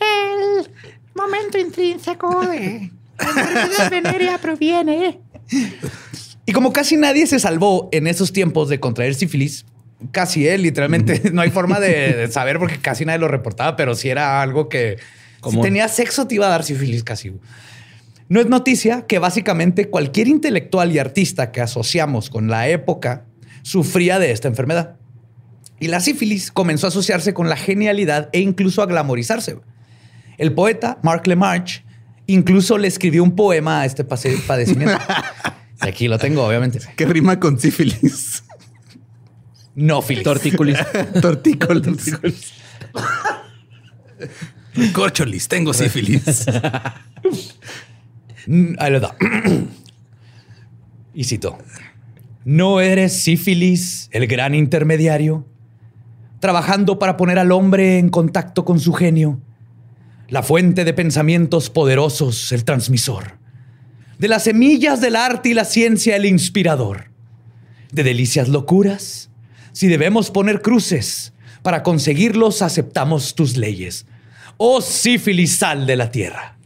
El 0.00 0.70
momento 1.14 1.58
intrínseco 1.58 2.46
de 2.46 2.90
la 3.78 3.88
venérea 3.88 4.38
proviene 4.38 5.20
Y 6.46 6.52
como 6.52 6.72
casi 6.72 6.96
nadie 6.96 7.26
se 7.26 7.38
salvó 7.38 7.88
en 7.92 8.06
esos 8.06 8.32
tiempos 8.32 8.68
de 8.68 8.80
contraer 8.80 9.14
sífilis, 9.14 9.64
casi 10.10 10.46
él, 10.46 10.62
literalmente, 10.62 11.22
no 11.32 11.42
hay 11.42 11.50
forma 11.50 11.80
de, 11.80 12.12
de 12.16 12.30
saber 12.30 12.58
porque 12.58 12.78
casi 12.78 13.04
nadie 13.04 13.18
lo 13.18 13.28
reportaba, 13.28 13.76
pero 13.76 13.94
si 13.94 14.08
era 14.08 14.42
algo 14.42 14.68
que 14.68 14.98
si 14.98 15.40
Común. 15.40 15.62
tenía 15.62 15.88
sexo 15.88 16.26
te 16.26 16.36
iba 16.36 16.46
a 16.46 16.50
dar 16.50 16.64
sífilis 16.64 17.04
casi. 17.04 17.32
No 18.28 18.40
es 18.40 18.46
noticia 18.46 19.06
que 19.06 19.18
básicamente 19.18 19.90
cualquier 19.90 20.28
intelectual 20.28 20.92
y 20.92 20.98
artista 20.98 21.52
que 21.52 21.60
asociamos 21.60 22.30
con 22.30 22.48
la 22.48 22.68
época 22.68 23.26
sufría 23.62 24.18
de 24.18 24.30
esta 24.30 24.48
enfermedad. 24.48 24.96
Y 25.80 25.88
la 25.88 26.00
sífilis 26.00 26.50
comenzó 26.50 26.86
a 26.86 26.88
asociarse 26.88 27.34
con 27.34 27.48
la 27.48 27.56
genialidad 27.56 28.30
e 28.32 28.40
incluso 28.40 28.82
a 28.82 28.86
glamorizarse. 28.86 29.58
El 30.38 30.52
poeta 30.52 30.98
Mark 31.02 31.26
LeMarche 31.26 31.84
incluso 32.26 32.78
le 32.78 32.88
escribió 32.88 33.22
un 33.22 33.36
poema 33.36 33.82
a 33.82 33.84
este 33.84 34.04
padecimiento. 34.04 34.98
Aquí 35.80 36.08
lo 36.08 36.18
tengo, 36.18 36.44
obviamente. 36.46 36.78
¿Qué 36.96 37.04
rima 37.04 37.38
con 37.38 37.58
sífilis? 37.58 38.43
No, 39.74 40.02
filis. 40.02 40.22
Tortícolis. 40.24 40.78
Tortícolis. 41.20 42.18
Corcholis, 44.92 45.48
tengo 45.48 45.72
sífilis. 45.72 46.46
Mm, 48.46 48.74
Ahí 48.78 48.92
lo 48.92 49.00
da. 49.00 49.16
y 51.14 51.24
cito. 51.24 51.58
¿No 52.44 52.80
eres 52.80 53.22
sífilis, 53.22 54.08
el 54.12 54.26
gran 54.26 54.54
intermediario? 54.54 55.46
Trabajando 56.40 56.98
para 56.98 57.16
poner 57.16 57.38
al 57.38 57.52
hombre 57.52 57.98
en 57.98 58.10
contacto 58.10 58.64
con 58.64 58.80
su 58.80 58.92
genio. 58.92 59.40
La 60.28 60.42
fuente 60.42 60.84
de 60.84 60.92
pensamientos 60.92 61.70
poderosos, 61.70 62.52
el 62.52 62.64
transmisor. 62.64 63.38
De 64.18 64.28
las 64.28 64.44
semillas 64.44 65.00
del 65.00 65.16
arte 65.16 65.50
y 65.50 65.54
la 65.54 65.64
ciencia, 65.64 66.16
el 66.16 66.26
inspirador. 66.26 67.10
De 67.92 68.02
delicias 68.02 68.48
locuras. 68.48 69.30
Si 69.74 69.88
debemos 69.88 70.30
poner 70.30 70.62
cruces, 70.62 71.32
para 71.62 71.82
conseguirlos 71.82 72.62
aceptamos 72.62 73.34
tus 73.34 73.56
leyes. 73.56 74.06
Oh 74.56 74.80
sífilis, 74.80 75.56
sal 75.56 75.84
de 75.84 75.96
la 75.96 76.12
tierra. 76.12 76.56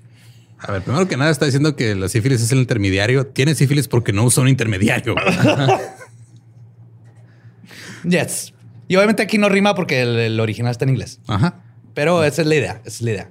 A 0.59 0.73
ver, 0.73 0.83
primero 0.83 1.09
que 1.09 1.17
nada 1.17 1.31
está 1.31 1.47
diciendo 1.47 1.75
que 1.75 1.95
la 1.95 2.11
sífilis 2.11 2.43
es 2.43 2.53
el 2.53 2.59
intermediario. 2.59 3.27
Tiene 3.27 3.55
sífilis 3.55 3.89
porque 3.89 4.13
no 4.13 4.25
usa 4.25 4.43
un 4.43 4.49
intermediario. 4.49 5.15
Yes. 8.05 8.55
Y 8.87 8.95
obviamente 8.95 9.25
aquí 9.25 9.39
no 9.39 9.49
rima 9.49 9.75
porque 9.75 10.01
el, 10.01 10.17
el 10.17 10.41
original 10.41 10.71
está 10.71 10.85
en 10.85 10.91
inglés. 10.91 11.21
Ajá. 11.27 11.63
Pero 11.95 12.23
esa 12.23 12.43
es 12.43 12.49
la 12.49 12.55
idea. 12.55 12.81
Esa 12.85 12.97
es 12.97 13.03
la 13.03 13.11
idea. 13.11 13.31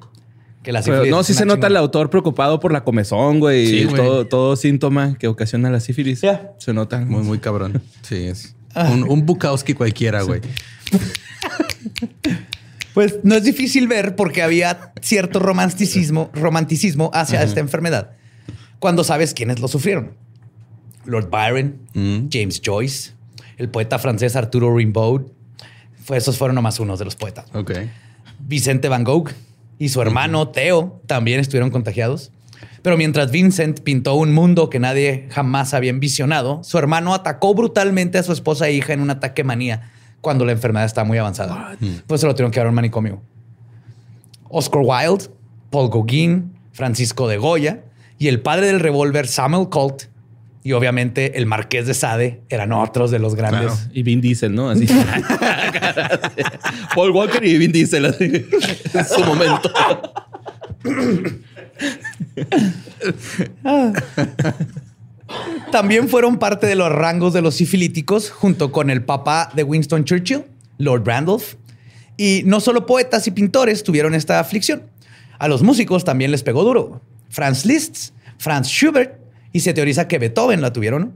Que 0.62 0.74
la 0.74 0.82
Pero 0.82 0.98
sífilis 0.98 1.12
no, 1.12 1.24
sí 1.24 1.34
se 1.34 1.46
nota 1.46 1.68
el 1.68 1.78
autor 1.78 2.10
preocupado 2.10 2.60
por 2.60 2.74
la 2.74 2.84
comezón, 2.84 3.40
güey. 3.40 3.66
Sí, 3.66 3.78
y 3.78 3.84
güey. 3.86 3.96
todo, 3.96 4.28
todo 4.28 4.56
síntoma 4.58 5.18
que 5.18 5.28
ocasiona 5.30 5.70
la 5.70 5.80
sífilis. 5.80 6.20
Ya. 6.20 6.52
Se 6.60 6.74
nota. 6.74 7.00
Muy, 7.00 7.24
muy 7.24 7.40
cabrón. 7.40 7.82
Sí, 8.02 8.26
es 8.26 8.57
un, 8.92 9.04
un 9.10 9.26
Bukowski 9.26 9.74
cualquiera, 9.74 10.22
güey. 10.24 10.42
Pues 12.94 13.20
no 13.24 13.36
es 13.36 13.44
difícil 13.44 13.88
ver 13.88 14.16
porque 14.16 14.42
había 14.42 14.92
cierto 15.02 15.40
romanticismo, 15.40 16.32
romanticismo 16.34 17.12
hacia 17.14 17.44
esta 17.44 17.60
enfermedad 17.60 18.12
cuando 18.80 19.04
sabes 19.04 19.34
quiénes 19.34 19.60
lo 19.60 19.68
sufrieron. 19.68 20.14
Lord 21.06 21.30
Byron, 21.30 21.78
Mm. 21.94 22.28
James 22.32 22.62
Joyce, 22.64 23.12
el 23.58 23.70
poeta 23.70 23.98
francés 24.00 24.36
Arturo 24.36 24.76
Rimbaud. 24.76 25.22
Esos 26.10 26.38
fueron 26.38 26.56
nomás 26.56 26.80
unos 26.80 27.00
de 27.00 27.06
los 27.06 27.16
poetas. 27.16 27.46
Ok. 27.54 27.72
Vicente 28.40 28.88
Van 28.90 29.04
Gogh 29.04 29.30
y 29.80 29.90
su 29.90 30.02
hermano 30.02 30.50
Theo 30.50 31.02
también 31.06 31.40
estuvieron 31.40 31.70
contagiados. 31.70 32.32
Pero 32.82 32.98
mientras 32.98 33.32
Vincent 33.32 33.82
pintó 33.82 34.16
un 34.16 34.34
mundo 34.34 34.70
que 34.70 34.80
nadie 34.80 35.28
jamás 35.32 35.74
había 35.74 35.90
envisionado, 35.90 36.64
su 36.64 36.78
hermano 36.78 37.14
atacó 37.14 37.54
brutalmente 37.54 38.18
a 38.18 38.24
su 38.24 38.32
esposa 38.32 38.68
e 38.68 38.74
hija 38.74 38.94
en 38.94 39.02
un 39.02 39.10
ataque 39.10 39.44
manía 39.44 39.92
cuando 40.22 40.46
la 40.46 40.52
enfermedad 40.52 40.86
estaba 40.86 41.06
muy 41.06 41.18
avanzada. 41.18 41.78
Pues 42.08 42.22
se 42.22 42.28
lo 42.28 42.34
tuvieron 42.34 42.52
que 42.52 42.60
dar 42.60 42.68
a 42.68 42.70
un 42.70 42.76
manicomio. 42.76 43.22
Oscar 44.50 44.82
Wilde, 44.84 45.26
Paul 45.70 45.90
Gauguin, 45.90 46.54
Francisco 46.72 47.28
de 47.28 47.38
Goya 47.38 47.84
y 48.18 48.28
el 48.28 48.42
padre 48.42 48.68
del 48.68 48.80
revólver 48.80 49.28
Samuel 49.28 49.70
Colt 49.70 50.04
y 50.64 50.74
obviamente 50.74 51.38
el 51.38 51.46
marqués 51.46 51.88
de 51.88 51.94
Sade 51.94 52.42
eran 52.50 52.74
otros 52.74 53.10
de 53.10 53.20
los 53.20 53.36
grandes. 53.36 53.72
Claro. 53.72 53.92
Y 53.94 54.04
Vin 54.04 54.20
Diesel, 54.20 54.54
¿no? 54.54 54.70
Así. 54.70 54.86
Paul 56.96 57.12
Walker 57.12 57.44
y 57.46 57.58
Vin 57.58 57.72
Diesel, 57.72 58.06
así. 58.06 58.46
En 58.94 59.06
su 59.06 59.24
momento. 59.24 59.72
También 65.72 66.08
fueron 66.10 66.38
parte 66.38 66.68
de 66.68 66.76
los 66.76 66.92
rangos 66.92 67.34
de 67.34 67.42
los 67.42 67.56
sifilíticos 67.56 68.30
junto 68.32 68.72
con 68.72 68.90
el 68.90 69.04
papá 69.04 69.50
de 69.54 69.64
Winston 69.64 70.06
Churchill, 70.06 70.46
Lord 70.78 71.06
Randolph. 71.06 71.56
Y 72.18 72.44
no 72.46 72.60
solo 72.60 72.86
poetas 72.86 73.28
y 73.28 73.32
pintores 73.32 73.84
tuvieron 73.84 74.16
esta 74.16 74.40
aflicción. 74.40 74.84
A 75.40 75.48
los 75.48 75.62
músicos 75.62 76.04
también 76.04 76.32
les 76.32 76.44
pegó 76.44 76.64
duro. 76.64 77.02
Franz 77.30 77.66
Liszt, 77.66 78.14
Franz 78.38 78.68
Schubert 78.68 79.20
y 79.52 79.60
se 79.60 79.74
teoriza 79.74 80.08
que 80.08 80.18
Beethoven 80.18 80.62
la 80.62 80.74
tuvieron. 80.74 81.14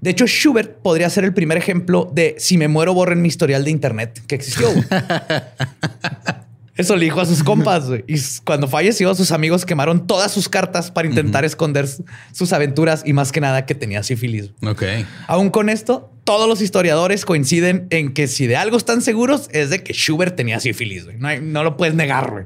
De 0.00 0.10
hecho, 0.10 0.26
Schubert 0.26 0.76
podría 0.82 1.08
ser 1.10 1.24
el 1.24 1.32
primer 1.32 1.56
ejemplo 1.56 2.10
de 2.12 2.36
si 2.38 2.58
me 2.58 2.68
muero 2.68 2.94
borren 2.94 3.22
mi 3.22 3.28
historial 3.28 3.64
de 3.64 3.70
internet 3.70 4.22
que 4.26 4.34
existió. 4.34 4.68
Eso 6.76 6.94
le 6.96 7.04
dijo 7.04 7.20
a 7.20 7.26
sus 7.26 7.42
compas. 7.44 7.86
güey. 7.88 8.04
Y 8.06 8.16
cuando 8.44 8.68
falleció, 8.68 9.14
sus 9.14 9.32
amigos 9.32 9.64
quemaron 9.64 10.06
todas 10.06 10.32
sus 10.32 10.48
cartas 10.48 10.90
para 10.90 11.08
intentar 11.08 11.44
esconder 11.44 11.88
sus 12.32 12.52
aventuras 12.52 13.02
y 13.06 13.12
más 13.12 13.32
que 13.32 13.40
nada 13.40 13.66
que 13.66 13.74
tenía 13.74 14.02
sífilis. 14.02 14.50
Ok. 14.62 14.82
Aún 15.26 15.50
con 15.50 15.68
esto, 15.68 16.12
todos 16.24 16.48
los 16.48 16.60
historiadores 16.60 17.24
coinciden 17.24 17.86
en 17.90 18.12
que 18.12 18.26
si 18.28 18.46
de 18.46 18.56
algo 18.56 18.76
están 18.76 19.00
seguros 19.02 19.48
es 19.52 19.70
de 19.70 19.82
que 19.82 19.92
Schubert 19.92 20.36
tenía 20.36 20.60
sífilis. 20.60 21.04
güey. 21.04 21.16
No, 21.40 21.64
lo 21.64 21.76
puedes 21.76 21.94
negar. 21.94 22.30
güey. 22.30 22.44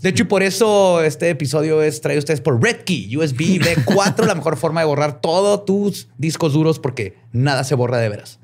De 0.00 0.10
hecho, 0.10 0.22
y 0.22 0.26
por 0.26 0.44
eso 0.44 1.02
este 1.02 1.28
episodio 1.28 1.82
es 1.82 2.00
traído 2.00 2.18
a 2.18 2.20
ustedes 2.20 2.40
por 2.40 2.62
Redkey, 2.62 3.16
USB 3.16 3.58
B4, 3.60 4.26
la 4.26 4.34
mejor 4.36 4.56
forma 4.56 4.80
de 4.80 4.86
borrar 4.86 5.20
todos 5.20 5.64
tus 5.64 6.08
discos 6.18 6.52
duros 6.52 6.78
porque 6.78 7.16
nada 7.32 7.64
se 7.64 7.74
borra 7.74 7.98
de 7.98 8.08
veras. 8.08 8.38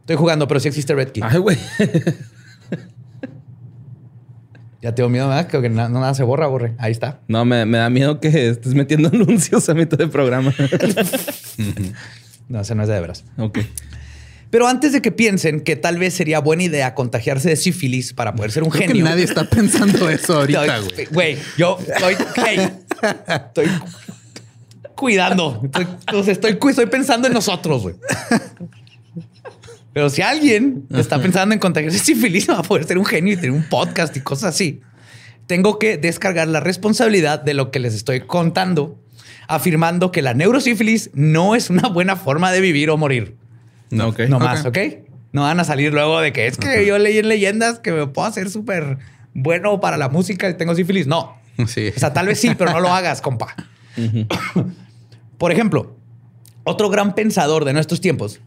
Estoy 0.00 0.16
jugando, 0.16 0.46
pero 0.48 0.60
sí 0.60 0.68
existe 0.68 0.94
Redkey. 0.94 1.22
Ay, 1.24 1.38
güey. 1.38 1.56
Ya 4.80 4.94
tengo 4.94 5.08
miedo, 5.08 5.28
¿verdad? 5.28 5.48
Creo 5.48 5.60
que 5.60 5.68
na- 5.70 5.88
nada 5.88 6.14
se 6.14 6.22
borra, 6.22 6.46
borre. 6.46 6.74
Ahí 6.78 6.92
está. 6.92 7.18
No, 7.26 7.44
me, 7.44 7.66
me 7.66 7.78
da 7.78 7.90
miedo 7.90 8.20
que 8.20 8.48
estés 8.50 8.74
metiendo 8.74 9.08
anuncios 9.12 9.68
a 9.68 9.74
mitad 9.74 9.98
de 9.98 10.08
programa. 10.08 10.54
No, 12.48 12.60
ese 12.62 12.74
no 12.74 12.82
es 12.82 12.88
de 12.88 12.98
veras. 12.98 13.24
ok. 13.36 13.58
Pero 14.50 14.66
antes 14.66 14.92
de 14.92 15.02
que 15.02 15.12
piensen 15.12 15.60
que 15.60 15.76
tal 15.76 15.98
vez 15.98 16.14
sería 16.14 16.38
buena 16.40 16.62
idea 16.62 16.94
contagiarse 16.94 17.50
de 17.50 17.56
sífilis 17.56 18.14
para 18.14 18.34
poder 18.34 18.50
ser 18.52 18.62
un 18.62 18.70
Creo 18.70 18.88
genio. 18.88 19.04
que 19.04 19.10
nadie 19.10 19.24
está 19.24 19.44
pensando 19.44 20.08
eso 20.08 20.34
ahorita, 20.38 20.78
güey. 20.80 21.04
Güey, 21.12 21.38
yo 21.58 21.76
estoy, 21.86 22.14
hey, 22.46 22.70
estoy 23.28 23.66
cuidando. 24.94 25.60
Estoy, 25.64 26.30
estoy, 26.32 26.58
estoy 26.70 26.86
pensando 26.86 27.26
en 27.28 27.34
nosotros, 27.34 27.82
güey. 27.82 27.96
Pero 29.98 30.10
si 30.10 30.22
alguien 30.22 30.86
está 30.90 31.20
pensando 31.20 31.54
en 31.54 31.58
contagiarse 31.58 31.98
de 31.98 32.04
sífilis, 32.04 32.48
va 32.48 32.60
a 32.60 32.62
poder 32.62 32.84
ser 32.84 32.98
un 32.98 33.04
genio 33.04 33.32
y 33.32 33.36
tener 33.36 33.50
un 33.50 33.64
podcast 33.64 34.16
y 34.16 34.20
cosas 34.20 34.54
así. 34.54 34.80
Tengo 35.48 35.80
que 35.80 35.98
descargar 35.98 36.46
la 36.46 36.60
responsabilidad 36.60 37.42
de 37.42 37.52
lo 37.52 37.72
que 37.72 37.80
les 37.80 37.94
estoy 37.94 38.20
contando, 38.20 39.02
afirmando 39.48 40.12
que 40.12 40.22
la 40.22 40.34
neurosífilis 40.34 41.10
no 41.14 41.56
es 41.56 41.68
una 41.68 41.88
buena 41.88 42.14
forma 42.14 42.52
de 42.52 42.60
vivir 42.60 42.90
o 42.90 42.96
morir. 42.96 43.34
No, 43.90 44.10
ok. 44.10 44.20
No 44.28 44.38
más, 44.38 44.64
¿ok? 44.64 44.78
No 45.32 45.42
van 45.42 45.58
a 45.58 45.64
salir 45.64 45.92
luego 45.92 46.20
de 46.20 46.32
que 46.32 46.46
es 46.46 46.58
que 46.58 46.86
yo 46.86 46.96
leí 46.96 47.18
en 47.18 47.28
leyendas 47.28 47.80
que 47.80 47.90
me 47.90 48.06
puedo 48.06 48.28
hacer 48.28 48.50
súper 48.50 48.98
bueno 49.34 49.80
para 49.80 49.96
la 49.96 50.08
música 50.08 50.48
y 50.48 50.54
tengo 50.54 50.76
sífilis. 50.76 51.08
No. 51.08 51.40
Sí. 51.66 51.92
O 51.96 51.98
sea, 51.98 52.12
tal 52.12 52.28
vez 52.28 52.38
sí, 52.38 52.52
pero 52.56 52.70
no 52.70 52.78
lo 52.78 52.92
hagas, 52.92 53.20
compa. 53.20 53.56
Por 55.38 55.50
ejemplo, 55.50 55.96
otro 56.62 56.88
gran 56.88 57.16
pensador 57.16 57.64
de 57.64 57.72
nuestros 57.72 58.00
tiempos, 58.00 58.38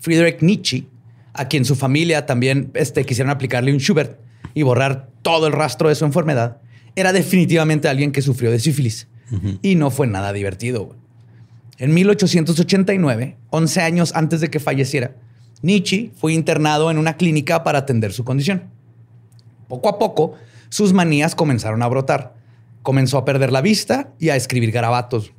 Friedrich 0.00 0.40
Nietzsche, 0.40 0.86
a 1.34 1.48
quien 1.48 1.64
su 1.64 1.74
familia 1.74 2.26
también 2.26 2.70
este, 2.74 3.04
quisieron 3.04 3.30
aplicarle 3.30 3.72
un 3.72 3.78
Schubert 3.78 4.18
y 4.54 4.62
borrar 4.62 5.08
todo 5.22 5.46
el 5.46 5.52
rastro 5.52 5.88
de 5.88 5.94
su 5.94 6.04
enfermedad, 6.04 6.58
era 6.96 7.12
definitivamente 7.12 7.88
alguien 7.88 8.12
que 8.12 8.22
sufrió 8.22 8.50
de 8.50 8.60
sífilis. 8.60 9.08
Y 9.62 9.74
no 9.74 9.90
fue 9.90 10.06
nada 10.06 10.32
divertido. 10.32 10.94
En 11.78 11.92
1889, 11.92 13.36
11 13.50 13.80
años 13.80 14.12
antes 14.14 14.40
de 14.40 14.48
que 14.48 14.60
falleciera, 14.60 15.16
Nietzsche 15.60 16.12
fue 16.14 16.34
internado 16.34 16.90
en 16.90 16.98
una 16.98 17.16
clínica 17.16 17.64
para 17.64 17.80
atender 17.80 18.12
su 18.12 18.22
condición. 18.22 18.64
Poco 19.66 19.88
a 19.88 19.98
poco, 19.98 20.34
sus 20.68 20.92
manías 20.92 21.34
comenzaron 21.34 21.82
a 21.82 21.88
brotar. 21.88 22.34
Comenzó 22.82 23.18
a 23.18 23.24
perder 23.24 23.50
la 23.50 23.60
vista 23.60 24.12
y 24.20 24.28
a 24.28 24.36
escribir 24.36 24.70
garabatos. 24.70 25.32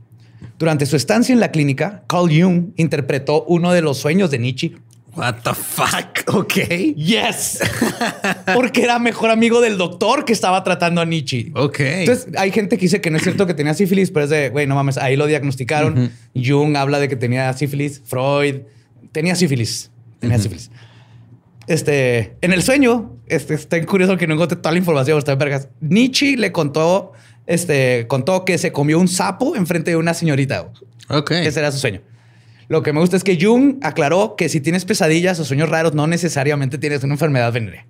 Durante 0.58 0.86
su 0.86 0.96
estancia 0.96 1.32
en 1.32 1.40
la 1.40 1.52
clínica, 1.52 2.04
Carl 2.08 2.30
Jung 2.30 2.72
interpretó 2.76 3.44
uno 3.46 3.72
de 3.72 3.82
los 3.82 3.98
sueños 3.98 4.32
de 4.32 4.40
Nietzsche. 4.40 4.76
What 5.16 5.36
the 5.44 5.54
fuck? 5.54 6.24
Ok. 6.34 6.54
Yes. 6.96 7.60
Porque 8.54 8.84
era 8.84 8.98
mejor 9.00 9.30
amigo 9.30 9.62
del 9.62 9.78
doctor 9.78 10.26
que 10.26 10.34
estaba 10.34 10.64
tratando 10.64 11.02
a 11.02 11.06
Nietzsche. 11.06 11.52
Ok. 11.56 11.80
Entonces, 11.80 12.28
hay 12.38 12.52
gente 12.52 12.78
que 12.78 12.82
dice 12.82 13.00
que 13.00 13.12
no 13.12 13.18
es 13.18 13.24
cierto 13.24 13.46
que 13.46 13.54
tenía 13.54 13.74
sífilis, 13.76 14.10
pero 14.12 14.24
es 14.26 14.30
de, 14.32 14.50
güey, 14.50 14.66
no 14.68 14.76
mames, 14.76 14.98
ahí 14.98 15.16
lo 15.16 15.28
diagnosticaron. 15.28 16.12
Jung 16.36 16.76
habla 16.76 17.00
de 17.00 17.08
que 17.08 17.16
tenía 17.16 17.54
sífilis, 17.54 18.02
Freud 18.06 18.62
tenía 19.12 19.36
sífilis, 19.36 19.92
tenía 20.20 20.40
sífilis. 20.40 20.72
Este, 21.68 22.36
en 22.42 22.54
el 22.54 22.62
sueño, 22.64 23.18
este, 23.28 23.54
está 23.54 23.84
curioso 23.86 24.18
que 24.18 24.28
no 24.28 24.34
encontré 24.34 24.58
toda 24.58 24.72
la 24.72 24.78
información, 24.80 25.18
está 25.18 25.36
vergas. 25.36 25.70
Nietzsche 25.80 26.38
le 26.38 26.52
contó, 26.52 27.14
este, 27.48 28.08
contó 28.08 28.46
que 28.46 28.58
se 28.58 28.72
comió 28.72 29.00
un 29.00 29.08
sapo 29.08 29.56
enfrente 29.56 29.92
de 29.92 29.98
una 29.98 30.14
señorita. 30.14 30.72
ok. 31.10 31.32
Ese 31.32 31.60
era 31.60 31.72
su 31.72 31.80
sueño. 31.80 32.02
Lo 32.68 32.82
que 32.84 32.94
me 32.94 33.00
gusta 33.00 33.16
es 33.18 33.24
que 33.24 33.38
Jung 33.40 33.78
aclaró 33.84 34.36
que 34.36 34.50
si 34.50 34.60
tienes 34.62 34.86
pesadillas 34.86 35.40
o 35.40 35.46
sueños 35.46 35.70
raros, 35.70 35.94
no 35.94 36.08
necesariamente 36.08 36.78
tienes 36.78 37.04
una 37.04 37.14
enfermedad 37.14 37.52
venérea. 37.54 37.86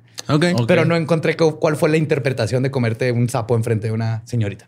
Pero 0.67 0.85
no 0.85 0.95
encontré 0.95 1.37
cu- 1.37 1.59
cuál 1.59 1.75
fue 1.77 1.89
la 1.89 1.97
interpretación 1.97 2.63
de 2.63 2.71
comerte 2.71 3.11
un 3.11 3.29
sapo 3.29 3.55
enfrente 3.55 3.87
de 3.87 3.93
una 3.93 4.21
señorita. 4.25 4.67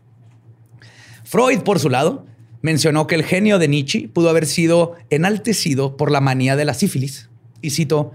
Freud, 1.23 1.59
por 1.59 1.79
su 1.79 1.89
lado, 1.89 2.25
mencionó 2.61 3.07
que 3.07 3.15
el 3.15 3.23
genio 3.23 3.59
de 3.59 3.67
Nietzsche 3.67 4.07
pudo 4.07 4.29
haber 4.29 4.45
sido 4.45 4.95
enaltecido 5.09 5.97
por 5.97 6.11
la 6.11 6.21
manía 6.21 6.55
de 6.55 6.65
la 6.65 6.73
sífilis. 6.73 7.29
Y 7.61 7.71
cito, 7.71 8.11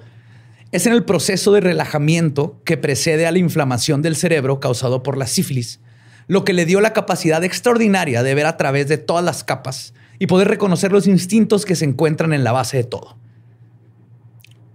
es 0.71 0.87
en 0.87 0.93
el 0.95 1.05
proceso 1.05 1.53
de 1.53 1.61
relajamiento 1.61 2.61
que 2.65 2.77
precede 2.79 3.27
a 3.27 3.33
la 3.33 3.39
inflamación 3.39 4.01
del 4.03 4.17
cerebro 4.17 4.61
causado 4.61 5.03
por 5.03 5.19
la 5.19 5.27
sífilis, 5.27 5.81
lo 6.29 6.45
que 6.45 6.53
le 6.55 6.65
dio 6.65 6.81
la 6.81 6.93
capacidad 6.95 7.45
extraordinaria 7.45 8.23
de 8.23 8.35
ver 8.35 8.47
a 8.47 8.57
través 8.57 8.89
de 8.89 8.97
todas 8.97 9.25
las 9.25 9.45
capas 9.45 9.93
y 10.23 10.29
poder 10.29 10.47
reconocer 10.47 10.93
los 10.93 11.09
instintos 11.09 11.65
que 11.65 11.75
se 11.75 11.85
encuentran 11.85 12.33
en 12.33 12.45
la 12.45 12.53
base 12.53 12.77
de 12.77 12.85
todo. 12.85 13.17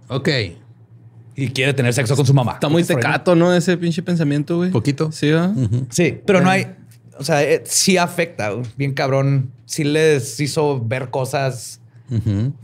Ok. 0.08 0.28
Y 1.36 1.48
quiere 1.48 1.72
tener 1.72 1.94
sexo 1.94 2.16
con 2.16 2.26
su 2.26 2.34
mamá. 2.34 2.52
Está 2.52 2.68
muy 2.68 2.84
tecato, 2.84 3.34
¿no? 3.34 3.54
Ese 3.54 3.78
pinche 3.78 4.02
pensamiento, 4.02 4.58
güey. 4.58 4.70
Poquito. 4.70 5.10
Sí, 5.10 5.30
¿verdad? 5.30 5.54
Sí, 5.88 6.20
pero 6.26 6.42
no 6.42 6.50
hay, 6.50 6.66
o 7.16 7.24
sea, 7.24 7.42
eh, 7.42 7.62
sí 7.64 7.96
afecta, 7.96 8.50
bien 8.76 8.92
cabrón. 8.92 9.50
Sí 9.64 9.84
les 9.84 10.38
hizo 10.38 10.84
ver 10.84 11.08
cosas 11.08 11.80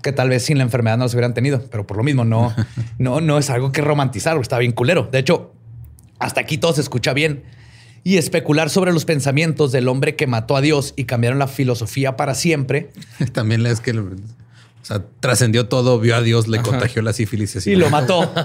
que 0.03 0.13
tal 0.13 0.29
vez 0.29 0.43
sin 0.45 0.59
la 0.59 0.65
enfermedad 0.65 0.99
no 0.99 1.09
se 1.09 1.17
hubieran 1.17 1.33
tenido, 1.33 1.63
pero 1.71 1.87
por 1.87 1.97
lo 1.97 2.03
mismo 2.03 2.27
no, 2.27 2.55
no, 2.99 3.23
no 3.23 3.39
es 3.39 3.49
algo 3.49 3.73
que 3.73 3.81
romantizar, 3.81 4.37
está 4.37 4.59
bien 4.59 4.73
culero. 4.73 5.09
De 5.11 5.21
hecho, 5.21 5.55
hasta 6.19 6.43
aquí 6.43 6.59
todo 6.59 6.75
se 6.75 6.83
escucha 6.83 7.15
bien. 7.15 7.45
Y 8.05 8.19
especular 8.19 8.71
sobre 8.71 8.93
los 8.93 9.05
pensamientos 9.07 9.73
del 9.73 9.89
hombre 9.89 10.15
que 10.15 10.27
mató 10.27 10.57
a 10.57 10.61
Dios 10.61 10.93
y 10.95 11.05
cambiaron 11.05 11.39
la 11.39 11.49
filosofía 11.49 12.17
para 12.17 12.35
siempre 12.35 12.91
También 13.33 13.63
lees 13.63 13.81
que, 13.81 13.93
o 13.99 14.15
sea, 14.83 15.03
trascendió 15.21 15.67
todo, 15.69 15.99
vio 15.99 16.15
a 16.17 16.23
Dios, 16.23 16.47
le 16.47 16.61
contagió 16.61 17.01
la 17.03 17.13
sífilis 17.15 17.67
y 17.67 17.75
lo 17.75 17.89
mató. 17.91 18.33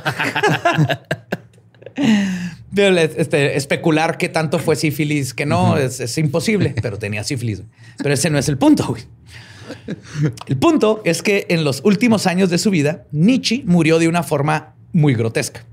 Pero, 2.73 2.97
este, 2.97 3.57
especular 3.57 4.17
qué 4.17 4.29
tanto 4.29 4.59
fue 4.59 4.75
sífilis, 4.75 5.33
que 5.33 5.45
no, 5.45 5.77
es, 5.77 5.99
es 5.99 6.17
imposible, 6.17 6.75
pero 6.81 6.97
tenía 6.97 7.23
sífilis. 7.23 7.63
Pero 7.97 8.13
ese 8.13 8.29
no 8.29 8.37
es 8.37 8.47
el 8.47 8.57
punto, 8.57 8.85
güey. 8.87 9.03
El 10.47 10.57
punto 10.57 11.01
es 11.03 11.21
que 11.21 11.45
en 11.49 11.63
los 11.63 11.81
últimos 11.83 12.27
años 12.27 12.49
de 12.49 12.57
su 12.57 12.69
vida, 12.69 13.05
Nietzsche 13.11 13.63
murió 13.65 13.99
de 13.99 14.07
una 14.07 14.23
forma 14.23 14.75
muy 14.93 15.13
grotesca. 15.13 15.65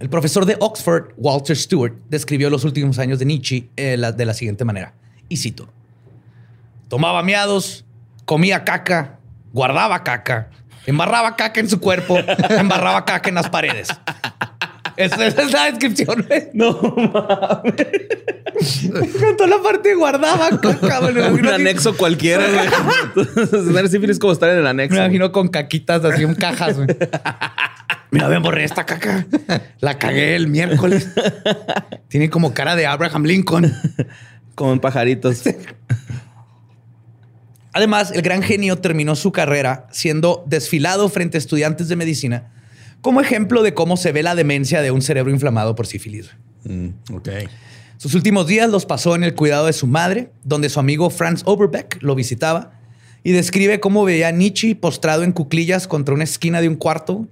El 0.00 0.08
profesor 0.08 0.46
de 0.46 0.56
Oxford, 0.60 1.12
Walter 1.18 1.56
Stewart, 1.56 1.92
describió 2.08 2.48
los 2.50 2.64
últimos 2.64 2.98
años 2.98 3.18
de 3.18 3.26
Nietzsche 3.26 3.68
eh, 3.76 3.96
la- 3.98 4.12
de 4.12 4.24
la 4.24 4.32
siguiente 4.34 4.64
manera. 4.64 4.94
Y 5.28 5.36
cito. 5.36 5.68
Tomaba 6.88 7.22
miados, 7.22 7.84
comía 8.24 8.64
caca, 8.64 9.18
guardaba 9.52 10.02
caca, 10.02 10.50
embarraba 10.86 11.36
caca 11.36 11.60
en 11.60 11.68
su 11.68 11.78
cuerpo, 11.80 12.16
embarraba 12.48 13.04
caca 13.04 13.28
en 13.28 13.34
las 13.36 13.48
paredes. 13.50 13.88
Esa 14.96 15.24
esa 15.26 15.42
es 15.42 15.52
la 15.52 15.64
descripción. 15.70 16.26
güey. 16.28 16.48
No 16.52 16.72
mames. 16.82 17.74
Me 18.90 19.06
encantó 19.06 19.46
la 19.46 19.62
parte 19.62 19.90
de 19.90 19.94
guardaba 19.94 20.50
caca. 20.60 21.00
güey. 21.00 21.14
Me 21.14 21.28
Un 21.28 21.46
anexo 21.46 21.96
cualquiera, 21.96 22.44
güey. 22.48 22.68
Entonces, 23.26 23.94
es 24.10 24.18
como 24.18 24.32
estar 24.32 24.50
en 24.50 24.58
el 24.58 24.66
anexo. 24.66 24.96
Me 24.98 25.04
imagino 25.04 25.30
con 25.30 25.48
caquitas 25.48 26.04
así 26.04 26.22
en 26.24 26.34
cajas. 26.34 26.76
Mira, 28.10 28.28
me 28.28 28.38
borré 28.38 28.64
esta 28.64 28.84
caca. 28.86 29.26
La 29.80 29.98
cagué 29.98 30.34
el 30.36 30.48
miércoles. 30.48 31.08
Tiene 32.08 32.28
como 32.28 32.54
cara 32.54 32.76
de 32.76 32.86
Abraham 32.86 33.24
Lincoln. 33.24 33.72
Como 34.54 34.72
en 34.72 34.80
pajaritos. 34.80 35.42
Además, 37.72 38.10
el 38.12 38.22
gran 38.22 38.42
genio 38.42 38.76
terminó 38.76 39.14
su 39.14 39.30
carrera 39.32 39.86
siendo 39.92 40.44
desfilado 40.46 41.08
frente 41.08 41.36
a 41.36 41.40
estudiantes 41.40 41.88
de 41.88 41.96
medicina 41.96 42.50
como 43.00 43.20
ejemplo 43.20 43.62
de 43.62 43.74
cómo 43.74 43.96
se 43.96 44.12
ve 44.12 44.22
la 44.22 44.34
demencia 44.34 44.82
de 44.82 44.90
un 44.90 45.02
cerebro 45.02 45.32
inflamado 45.32 45.74
por 45.74 45.86
sífilis. 45.86 46.30
Mm, 46.64 46.88
ok. 47.14 47.28
Sus 47.96 48.14
últimos 48.14 48.46
días 48.46 48.70
los 48.70 48.86
pasó 48.86 49.14
en 49.14 49.24
el 49.24 49.34
cuidado 49.34 49.66
de 49.66 49.72
su 49.72 49.86
madre, 49.86 50.30
donde 50.44 50.68
su 50.68 50.80
amigo 50.80 51.10
Franz 51.10 51.42
Oberbeck 51.44 51.98
lo 52.02 52.14
visitaba 52.14 52.72
y 53.22 53.32
describe 53.32 53.80
cómo 53.80 54.04
veía 54.04 54.28
a 54.28 54.32
Nietzsche 54.32 54.74
postrado 54.74 55.22
en 55.22 55.32
cuclillas 55.32 55.86
contra 55.86 56.14
una 56.14 56.24
esquina 56.24 56.60
de 56.60 56.68
un 56.68 56.76
cuarto. 56.76 57.28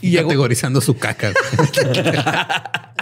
Y 0.00 0.16
Categorizando 0.16 0.80
su 0.80 0.96
caca. 0.96 1.32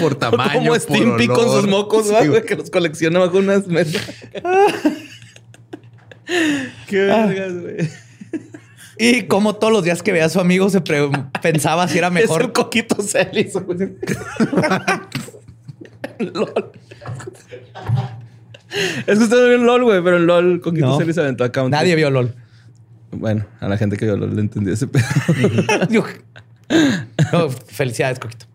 por 0.00 0.14
tamaño. 0.14 0.52
Como 0.54 0.66
por 0.68 0.80
Stimpy 0.80 1.26
con 1.28 1.44
sus 1.50 1.66
mocos, 1.68 2.06
Sí, 2.08 2.28
güey, 2.28 2.44
que 2.44 2.56
los 2.56 2.70
colecciona 2.70 3.18
bajo 3.20 3.38
unas 3.38 3.66
mesas. 3.68 4.02
Qué 6.86 6.96
vergas, 6.96 7.52
güey. 7.60 7.90
y 8.98 9.22
como 9.24 9.56
todos 9.56 9.72
los 9.72 9.84
días 9.84 10.02
que 10.02 10.12
veía 10.12 10.24
a 10.26 10.28
su 10.30 10.40
amigo 10.40 10.70
se 10.70 10.80
pensaba 11.42 11.86
si 11.88 11.98
era 11.98 12.08
Es 12.08 12.14
mejor 12.14 12.42
el 12.42 12.52
coquito 12.52 13.02
Celis. 13.02 13.52
LOL. 16.18 16.72
Es 19.06 19.18
que 19.18 19.24
usted 19.24 19.36
no 19.36 19.48
vio 19.48 19.58
LOL, 19.58 19.84
güey, 19.84 20.02
pero 20.02 20.16
en 20.16 20.26
LOL 20.26 20.60
Coquito 20.60 20.86
No. 20.86 20.98
Celis 20.98 21.18
aventó 21.18 21.44
account. 21.44 21.70
Nadie 21.70 21.94
vio 21.96 22.10
LOL. 22.10 22.34
Bueno, 23.16 23.44
a 23.60 23.68
la 23.68 23.76
gente 23.76 23.96
que 23.96 24.06
LOL 24.06 24.34
le 24.34 24.40
entendió 24.40 24.72
ese 24.72 24.86
pedo. 24.86 25.04
No, 27.32 27.50
felicidades, 27.50 28.18
Coquito. 28.18 28.46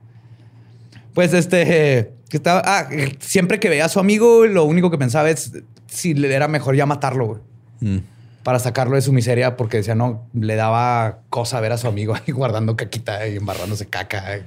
Pues 1.13 1.31
este, 1.33 2.11
que 2.29 2.37
estaba, 2.37 2.61
ah, 2.65 2.89
siempre 3.19 3.59
que 3.59 3.69
veía 3.69 3.85
a 3.85 3.89
su 3.89 3.99
amigo, 3.99 4.47
lo 4.47 4.63
único 4.63 4.89
que 4.89 4.97
pensaba 4.97 5.29
es 5.29 5.51
si 5.87 6.15
le 6.15 6.33
era 6.33 6.47
mejor 6.47 6.75
ya 6.75 6.85
matarlo, 6.87 7.27
güey. 7.27 7.41
Mm. 7.81 7.99
Para 8.43 8.57
sacarlo 8.57 8.95
de 8.95 9.01
su 9.01 9.13
miseria, 9.13 9.57
porque 9.57 9.77
decía, 9.77 9.95
no, 9.95 10.27
le 10.33 10.55
daba 10.55 11.19
cosa 11.29 11.59
ver 11.59 11.71
a 11.71 11.77
su 11.77 11.87
amigo 11.87 12.15
ahí 12.15 12.31
guardando 12.33 12.75
caquita 12.75 13.27
y 13.27 13.35
embarrándose 13.35 13.87
caca, 13.87 14.35
eh, 14.35 14.45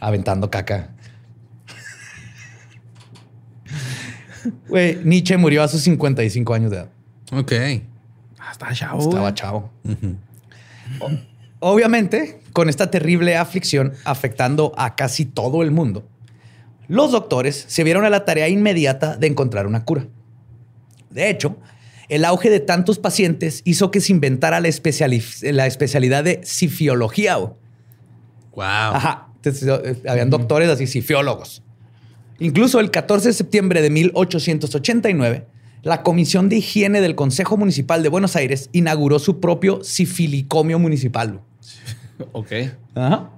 aventando 0.00 0.50
caca. 0.50 0.90
Güey, 4.68 4.98
Nietzsche 5.04 5.36
murió 5.36 5.62
a 5.62 5.68
sus 5.68 5.82
55 5.82 6.54
años 6.54 6.70
de 6.70 6.78
edad. 6.78 6.88
Ok. 7.32 7.52
Está 8.54 8.72
chavo. 8.72 9.00
Estaba 9.00 9.34
chavo. 9.34 9.70
Obviamente, 11.60 12.40
con 12.52 12.68
esta 12.68 12.90
terrible 12.90 13.36
aflicción 13.36 13.92
afectando 14.04 14.72
a 14.76 14.96
casi 14.96 15.24
todo 15.24 15.62
el 15.62 15.70
mundo, 15.70 16.06
los 16.88 17.12
doctores 17.12 17.64
se 17.68 17.84
vieron 17.84 18.04
a 18.04 18.10
la 18.10 18.24
tarea 18.24 18.48
inmediata 18.48 19.16
de 19.16 19.26
encontrar 19.26 19.66
una 19.66 19.84
cura. 19.84 20.06
De 21.10 21.30
hecho, 21.30 21.56
el 22.08 22.24
auge 22.24 22.50
de 22.50 22.60
tantos 22.60 22.98
pacientes 22.98 23.62
hizo 23.64 23.90
que 23.90 24.00
se 24.00 24.12
inventara 24.12 24.60
la, 24.60 24.68
especiali- 24.68 25.52
la 25.52 25.66
especialidad 25.66 26.22
de 26.22 26.40
sifiología. 26.44 27.38
Wow. 27.38 27.54
Ajá. 28.56 29.28
Entonces, 29.36 29.68
eh, 29.68 30.02
habían 30.08 30.28
doctores 30.30 30.68
así, 30.68 30.86
sifiólogos. 30.86 31.62
Incluso 32.40 32.78
el 32.80 32.90
14 32.90 33.28
de 33.28 33.34
septiembre 33.34 33.80
de 33.80 33.90
1889, 33.90 35.46
la 35.84 36.02
Comisión 36.02 36.48
de 36.48 36.56
Higiene 36.56 37.00
del 37.00 37.14
Consejo 37.14 37.56
Municipal 37.56 38.02
de 38.02 38.08
Buenos 38.08 38.36
Aires 38.36 38.70
inauguró 38.72 39.18
su 39.18 39.38
propio 39.38 39.84
sifilicomio 39.84 40.78
municipal. 40.78 41.40
Ok. 42.32 42.52
Ajá. 42.94 43.30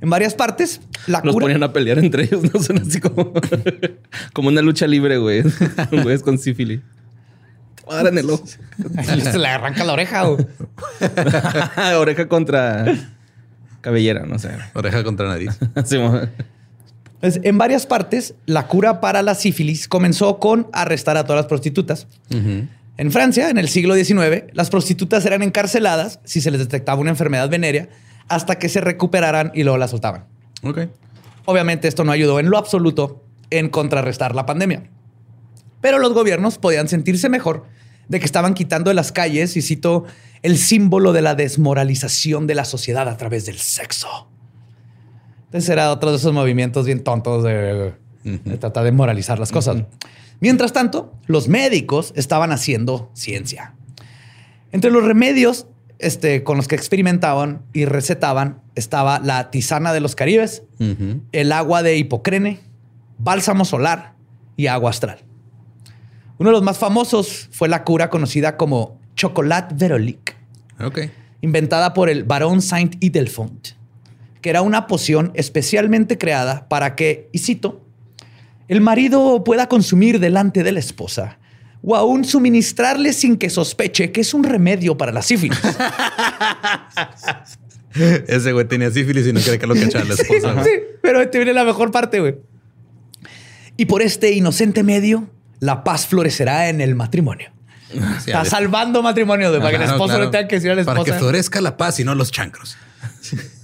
En 0.00 0.08
varias 0.08 0.34
partes, 0.34 0.80
la 1.06 1.20
Los 1.22 1.34
cura... 1.34 1.44
ponían 1.44 1.62
a 1.62 1.72
pelear 1.74 1.98
entre 1.98 2.24
ellos, 2.24 2.42
¿no? 2.42 2.60
Son 2.62 2.78
así 2.78 3.00
como, 3.00 3.32
como 4.32 4.48
una 4.48 4.62
lucha 4.62 4.86
libre, 4.86 5.18
güey. 5.18 5.42
Güeyes 5.90 6.22
con 6.22 6.38
sífilis. 6.38 6.80
Ahora 7.86 8.08
en 8.08 8.18
el 8.18 8.30
ojo. 8.30 8.44
Se 8.46 9.38
le 9.38 9.48
arranca 9.48 9.84
la 9.84 9.92
oreja. 9.92 10.22
güey. 10.22 10.46
Oreja 11.96 12.28
contra 12.28 12.86
cabellera, 13.80 14.24
no 14.26 14.38
sé. 14.38 14.50
Oreja 14.74 15.02
contra 15.02 15.26
nariz. 15.28 15.58
Así, 15.74 15.98
en 17.22 17.58
varias 17.58 17.86
partes, 17.86 18.34
la 18.46 18.66
cura 18.66 19.00
para 19.00 19.22
la 19.22 19.34
sífilis 19.34 19.88
comenzó 19.88 20.38
con 20.38 20.68
arrestar 20.72 21.16
a 21.16 21.24
todas 21.24 21.40
las 21.40 21.46
prostitutas. 21.46 22.06
En 22.30 23.12
Francia, 23.12 23.50
en 23.50 23.58
el 23.58 23.68
siglo 23.68 23.94
XIX, 23.94 24.44
las 24.52 24.70
prostitutas 24.70 25.24
eran 25.24 25.42
encarceladas 25.42 26.20
si 26.24 26.40
se 26.40 26.50
les 26.50 26.60
detectaba 26.60 27.00
una 27.00 27.10
enfermedad 27.10 27.48
venérea 27.48 27.88
hasta 28.28 28.58
que 28.58 28.68
se 28.68 28.80
recuperaran 28.80 29.52
y 29.54 29.64
luego 29.64 29.78
las 29.78 29.90
soltaban. 29.90 30.26
Ok. 30.62 30.80
Obviamente 31.46 31.88
esto 31.88 32.04
no 32.04 32.12
ayudó 32.12 32.38
en 32.38 32.50
lo 32.50 32.58
absoluto 32.58 33.24
en 33.50 33.68
contrarrestar 33.68 34.34
la 34.34 34.46
pandemia. 34.46 34.84
Pero 35.80 35.98
los 35.98 36.12
gobiernos 36.12 36.58
podían 36.58 36.88
sentirse 36.88 37.28
mejor 37.28 37.64
de 38.08 38.18
que 38.18 38.26
estaban 38.26 38.54
quitando 38.54 38.90
de 38.90 38.94
las 38.94 39.12
calles, 39.12 39.56
y 39.56 39.62
cito, 39.62 40.04
el 40.42 40.58
símbolo 40.58 41.12
de 41.12 41.22
la 41.22 41.34
desmoralización 41.34 42.46
de 42.46 42.54
la 42.54 42.64
sociedad 42.64 43.08
a 43.08 43.16
través 43.16 43.46
del 43.46 43.58
sexo. 43.58 44.28
Entonces 45.50 45.68
era 45.68 45.90
otro 45.90 46.10
de 46.10 46.16
esos 46.16 46.32
movimientos 46.32 46.86
bien 46.86 47.02
tontos 47.02 47.42
de, 47.42 47.92
de 48.22 48.58
tratar 48.58 48.84
de 48.84 48.92
moralizar 48.92 49.38
las 49.38 49.50
cosas. 49.50 49.82
Mientras 50.38 50.72
tanto, 50.72 51.12
los 51.26 51.48
médicos 51.48 52.12
estaban 52.14 52.52
haciendo 52.52 53.10
ciencia. 53.14 53.74
Entre 54.70 54.92
los 54.92 55.04
remedios 55.04 55.66
este, 55.98 56.44
con 56.44 56.56
los 56.56 56.66
que 56.66 56.76
experimentaban 56.76 57.62
y 57.72 57.84
recetaban 57.84 58.62
estaba 58.74 59.18
la 59.18 59.50
tisana 59.50 59.92
de 59.92 60.00
los 60.00 60.14
caribes, 60.14 60.62
el 61.32 61.52
agua 61.52 61.82
de 61.82 61.96
hipocrene, 61.98 62.60
bálsamo 63.18 63.64
solar 63.64 64.14
y 64.56 64.68
agua 64.68 64.90
astral. 64.90 65.18
Uno 66.38 66.50
de 66.50 66.52
los 66.54 66.62
más 66.62 66.78
famosos 66.78 67.48
fue 67.52 67.68
la 67.68 67.84
cura 67.84 68.08
conocida 68.08 68.56
como 68.56 68.98
chocolat 69.14 69.78
verolique, 69.78 70.36
inventada 71.42 71.92
por 71.92 72.08
el 72.08 72.24
barón 72.24 72.62
Saint 72.62 72.96
Idelfont, 73.04 73.68
que 74.40 74.50
era 74.50 74.62
una 74.62 74.86
poción 74.86 75.32
especialmente 75.34 76.18
creada 76.18 76.68
para 76.68 76.94
que, 76.94 77.28
y 77.32 77.38
cito, 77.38 77.84
el 78.68 78.80
marido 78.80 79.42
pueda 79.44 79.68
consumir 79.68 80.20
delante 80.20 80.62
de 80.62 80.72
la 80.72 80.80
esposa 80.80 81.38
o 81.82 81.96
aún 81.96 82.24
suministrarle 82.24 83.12
sin 83.12 83.36
que 83.36 83.50
sospeche 83.50 84.12
que 84.12 84.20
es 84.20 84.34
un 84.34 84.44
remedio 84.44 84.96
para 84.96 85.12
la 85.12 85.22
sífilis. 85.22 85.58
Ese 88.28 88.52
güey 88.52 88.68
tenía 88.68 88.90
sífilis 88.90 89.26
y 89.26 89.32
no 89.32 89.40
quería 89.40 89.58
que 89.58 89.66
lo 89.66 89.74
cachara 89.74 90.04
la 90.04 90.14
esposa. 90.14 90.52
güey. 90.52 90.64
Sí, 90.64 90.70
pero 91.02 91.28
te 91.28 91.38
viene 91.38 91.52
la 91.52 91.64
mejor 91.64 91.90
parte, 91.90 92.20
güey. 92.20 92.36
Y 93.76 93.86
por 93.86 94.02
este 94.02 94.32
inocente 94.32 94.82
medio, 94.82 95.28
la 95.58 95.82
paz 95.82 96.06
florecerá 96.06 96.68
en 96.68 96.80
el 96.80 96.94
matrimonio. 96.94 97.50
Sí, 97.90 97.98
Está 98.26 98.44
salvando 98.44 99.02
matrimonio, 99.02 99.48
güey, 99.48 99.60
para 99.60 99.70
que 99.70 99.76
el 99.84 99.90
esposo 99.90 100.04
claro. 100.04 100.24
no 100.26 100.30
tenga 100.30 100.46
que 100.46 100.56
decir 100.56 100.70
a 100.70 100.76
la 100.76 100.82
esposa. 100.82 100.98
Para 100.98 101.12
que 101.12 101.18
florezca 101.18 101.60
la 101.60 101.76
paz 101.76 101.98
y 101.98 102.04
no 102.04 102.14
los 102.14 102.30
chancros. 102.30 102.76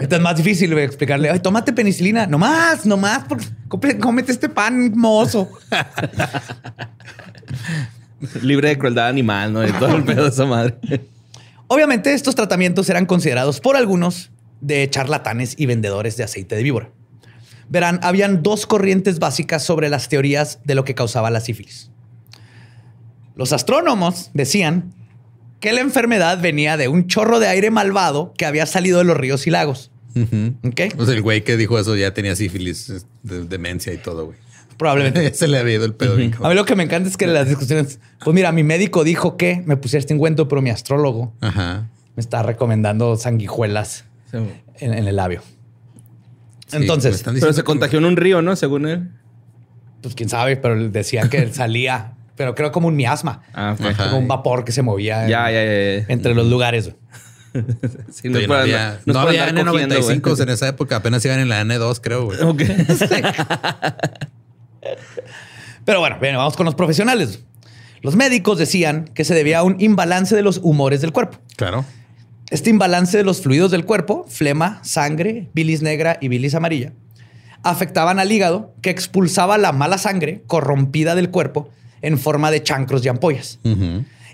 Esto 0.00 0.16
es 0.16 0.22
más 0.22 0.36
difícil, 0.36 0.72
güey, 0.72 0.84
explicarle. 0.84 1.30
Ay, 1.30 1.40
tómate 1.40 1.72
penicilina. 1.72 2.26
No 2.26 2.38
más, 2.38 2.84
no 2.84 2.96
más. 2.96 3.24
porque 3.24 3.98
Cómete 3.98 4.32
este 4.32 4.48
pan 4.48 4.92
mozo. 4.96 5.48
Libre 8.42 8.70
de 8.70 8.78
crueldad 8.78 9.08
animal, 9.08 9.52
¿no? 9.52 9.66
Y 9.66 9.72
todo 9.72 9.96
el 9.96 10.04
pedo 10.04 10.24
de 10.24 10.30
esa 10.30 10.46
madre. 10.46 10.76
Obviamente, 11.68 12.12
estos 12.12 12.34
tratamientos 12.34 12.88
eran 12.90 13.06
considerados 13.06 13.60
por 13.60 13.76
algunos 13.76 14.30
de 14.60 14.88
charlatanes 14.90 15.54
y 15.58 15.66
vendedores 15.66 16.16
de 16.16 16.24
aceite 16.24 16.56
de 16.56 16.62
víbora. 16.62 16.90
Verán, 17.68 18.00
habían 18.02 18.42
dos 18.42 18.66
corrientes 18.66 19.18
básicas 19.18 19.62
sobre 19.62 19.88
las 19.88 20.08
teorías 20.08 20.58
de 20.64 20.74
lo 20.74 20.84
que 20.84 20.94
causaba 20.94 21.30
la 21.30 21.40
sífilis. 21.40 21.90
Los 23.36 23.52
astrónomos 23.52 24.30
decían 24.34 24.94
que 25.64 25.72
la 25.72 25.80
enfermedad 25.80 26.42
venía 26.42 26.76
de 26.76 26.88
un 26.88 27.06
chorro 27.06 27.40
de 27.40 27.48
aire 27.48 27.70
malvado 27.70 28.34
que 28.36 28.44
había 28.44 28.66
salido 28.66 28.98
de 28.98 29.04
los 29.04 29.16
ríos 29.16 29.46
y 29.46 29.50
lagos. 29.50 29.90
¿Ok? 30.62 30.80
Pues 30.94 31.08
el 31.08 31.22
güey 31.22 31.42
que 31.42 31.56
dijo 31.56 31.78
eso 31.78 31.96
ya 31.96 32.12
tenía 32.12 32.36
sífilis, 32.36 33.06
de- 33.22 33.44
demencia 33.46 33.90
y 33.94 33.96
todo, 33.96 34.26
güey. 34.26 34.38
Probablemente. 34.76 35.32
Se 35.34 35.48
le 35.48 35.56
había 35.58 35.76
ido 35.76 35.86
el 35.86 35.94
pedo. 35.94 36.16
bien 36.16 36.34
A 36.42 36.50
mí 36.50 36.54
lo 36.54 36.66
que 36.66 36.76
me 36.76 36.82
encanta 36.82 37.08
es 37.08 37.16
que 37.16 37.26
las 37.26 37.48
discusiones, 37.48 37.98
pues 38.22 38.34
mira, 38.34 38.52
mi 38.52 38.62
médico 38.62 39.04
dijo 39.04 39.38
que 39.38 39.62
me 39.64 39.78
pusiera 39.78 40.00
este 40.00 40.12
ungüento, 40.12 40.48
pero 40.48 40.60
mi 40.60 40.68
astrólogo 40.68 41.32
Ajá. 41.40 41.88
me 42.14 42.20
está 42.20 42.42
recomendando 42.42 43.16
sanguijuelas 43.16 44.04
en, 44.32 44.52
en 44.80 45.08
el 45.08 45.16
labio. 45.16 45.40
Sí, 46.66 46.76
Entonces, 46.76 47.22
Pero 47.24 47.52
se 47.54 47.62
contagió 47.62 47.98
en 48.00 48.04
un 48.04 48.16
río, 48.16 48.42
¿no? 48.42 48.54
Según 48.56 48.86
él. 48.86 49.10
pues 50.02 50.14
quién 50.14 50.28
sabe, 50.28 50.56
pero 50.58 50.90
decían 50.90 51.30
que 51.30 51.50
salía, 51.52 52.12
pero 52.36 52.54
creo 52.54 52.72
como 52.72 52.88
un 52.88 52.96
miasma, 52.96 53.42
Ah, 53.52 53.74
ok. 53.78 53.86
Ajá. 53.86 54.04
como 54.06 54.18
un 54.18 54.28
vapor 54.28 54.64
que 54.64 54.72
se 54.72 54.82
movía 54.82 55.28
Ya, 55.28 55.50
ya, 55.50 55.64
ya. 55.64 55.70
ya. 56.00 56.04
entre 56.08 56.34
los 56.34 56.46
lugares. 56.48 56.90
Sí, 58.10 58.28
no 58.28 58.40
no 58.40 58.48
para- 58.48 58.62
había, 58.62 59.00
no 59.06 59.20
había 59.20 59.46
andar 59.46 59.64
cogiendo, 59.66 59.94
güey. 60.02 60.18
N95 60.20 60.42
en 60.42 60.48
esa 60.48 60.66
época. 60.66 60.96
Apenas 60.96 61.24
iban 61.24 61.38
en 61.38 61.48
la 61.48 61.62
N2, 61.62 62.00
creo, 62.02 62.24
güey. 62.24 62.36
Pero 65.84 66.00
bueno, 66.00 66.16
bien, 66.20 66.36
vamos 66.36 66.56
con 66.56 66.66
los 66.66 66.74
profesionales. 66.74 67.40
Los 68.02 68.16
médicos 68.16 68.58
decían 68.58 69.04
que 69.14 69.24
se 69.24 69.34
debía 69.34 69.60
a 69.60 69.62
un 69.62 69.76
imbalance 69.80 70.34
de 70.34 70.42
los 70.42 70.58
humores 70.62 71.00
del 71.00 71.12
cuerpo. 71.12 71.38
Claro. 71.56 71.84
Este 72.50 72.70
imbalance 72.70 73.16
de 73.16 73.24
los 73.24 73.40
fluidos 73.40 73.70
del 73.70 73.84
cuerpo, 73.84 74.26
flema, 74.28 74.80
sangre, 74.82 75.48
bilis 75.54 75.80
negra 75.82 76.18
y 76.20 76.28
bilis 76.28 76.54
amarilla, 76.54 76.92
afectaban 77.62 78.18
al 78.18 78.30
hígado 78.30 78.74
que 78.82 78.90
expulsaba 78.90 79.58
la 79.58 79.72
mala 79.72 79.96
sangre 79.98 80.42
corrompida 80.46 81.14
del 81.14 81.30
cuerpo 81.30 81.70
en 82.04 82.18
forma 82.18 82.50
de 82.50 82.62
chancros 82.62 83.04
y 83.04 83.08
ampollas. 83.08 83.58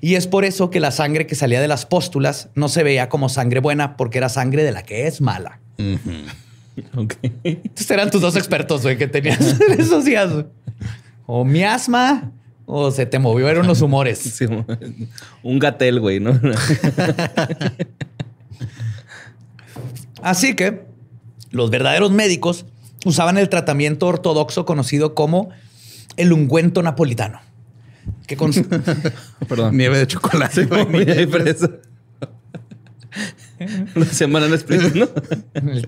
Y 0.00 0.16
es 0.16 0.26
por 0.26 0.44
eso 0.44 0.70
que 0.70 0.80
la 0.80 0.90
sangre 0.90 1.26
que 1.26 1.34
salía 1.34 1.60
de 1.60 1.68
las 1.68 1.86
póstulas 1.86 2.48
no 2.54 2.68
se 2.68 2.82
veía 2.82 3.08
como 3.08 3.28
sangre 3.28 3.60
buena, 3.60 3.96
porque 3.96 4.18
era 4.18 4.28
sangre 4.28 4.64
de 4.64 4.72
la 4.72 4.82
que 4.82 5.06
es 5.06 5.20
mala. 5.20 5.60
Ok. 6.96 7.14
Estos 7.44 7.90
eran 7.90 8.10
tus 8.10 8.20
dos 8.20 8.36
expertos, 8.36 8.82
güey, 8.82 8.98
que 8.98 9.06
tenías 9.06 9.60
en 9.68 9.80
esos 9.80 10.04
días. 10.04 10.32
O 11.26 11.44
miasma 11.44 12.32
o 12.66 12.90
se 12.90 13.06
te 13.06 13.18
movieron 13.18 13.66
los 13.66 13.82
humores. 13.82 14.18
Sí, 14.18 14.46
un 15.42 15.58
gatel, 15.58 16.00
güey, 16.00 16.18
¿no? 16.20 16.40
Así 20.22 20.54
que 20.54 20.84
los 21.50 21.70
verdaderos 21.70 22.10
médicos 22.10 22.66
usaban 23.04 23.38
el 23.38 23.48
tratamiento 23.48 24.06
ortodoxo 24.06 24.64
conocido 24.64 25.14
como 25.14 25.50
el 26.16 26.32
ungüento 26.32 26.82
napolitano. 26.82 27.40
Que 28.26 28.36
con... 28.36 28.52
Perdón. 29.48 29.76
Nieve 29.76 29.98
de 29.98 30.06
chocolate. 30.06 30.68
hay 30.70 31.26
fresa. 31.26 31.70
Banana 34.28 34.54
split, 34.54 34.94
¿no? 34.94 35.08
el 35.54 35.86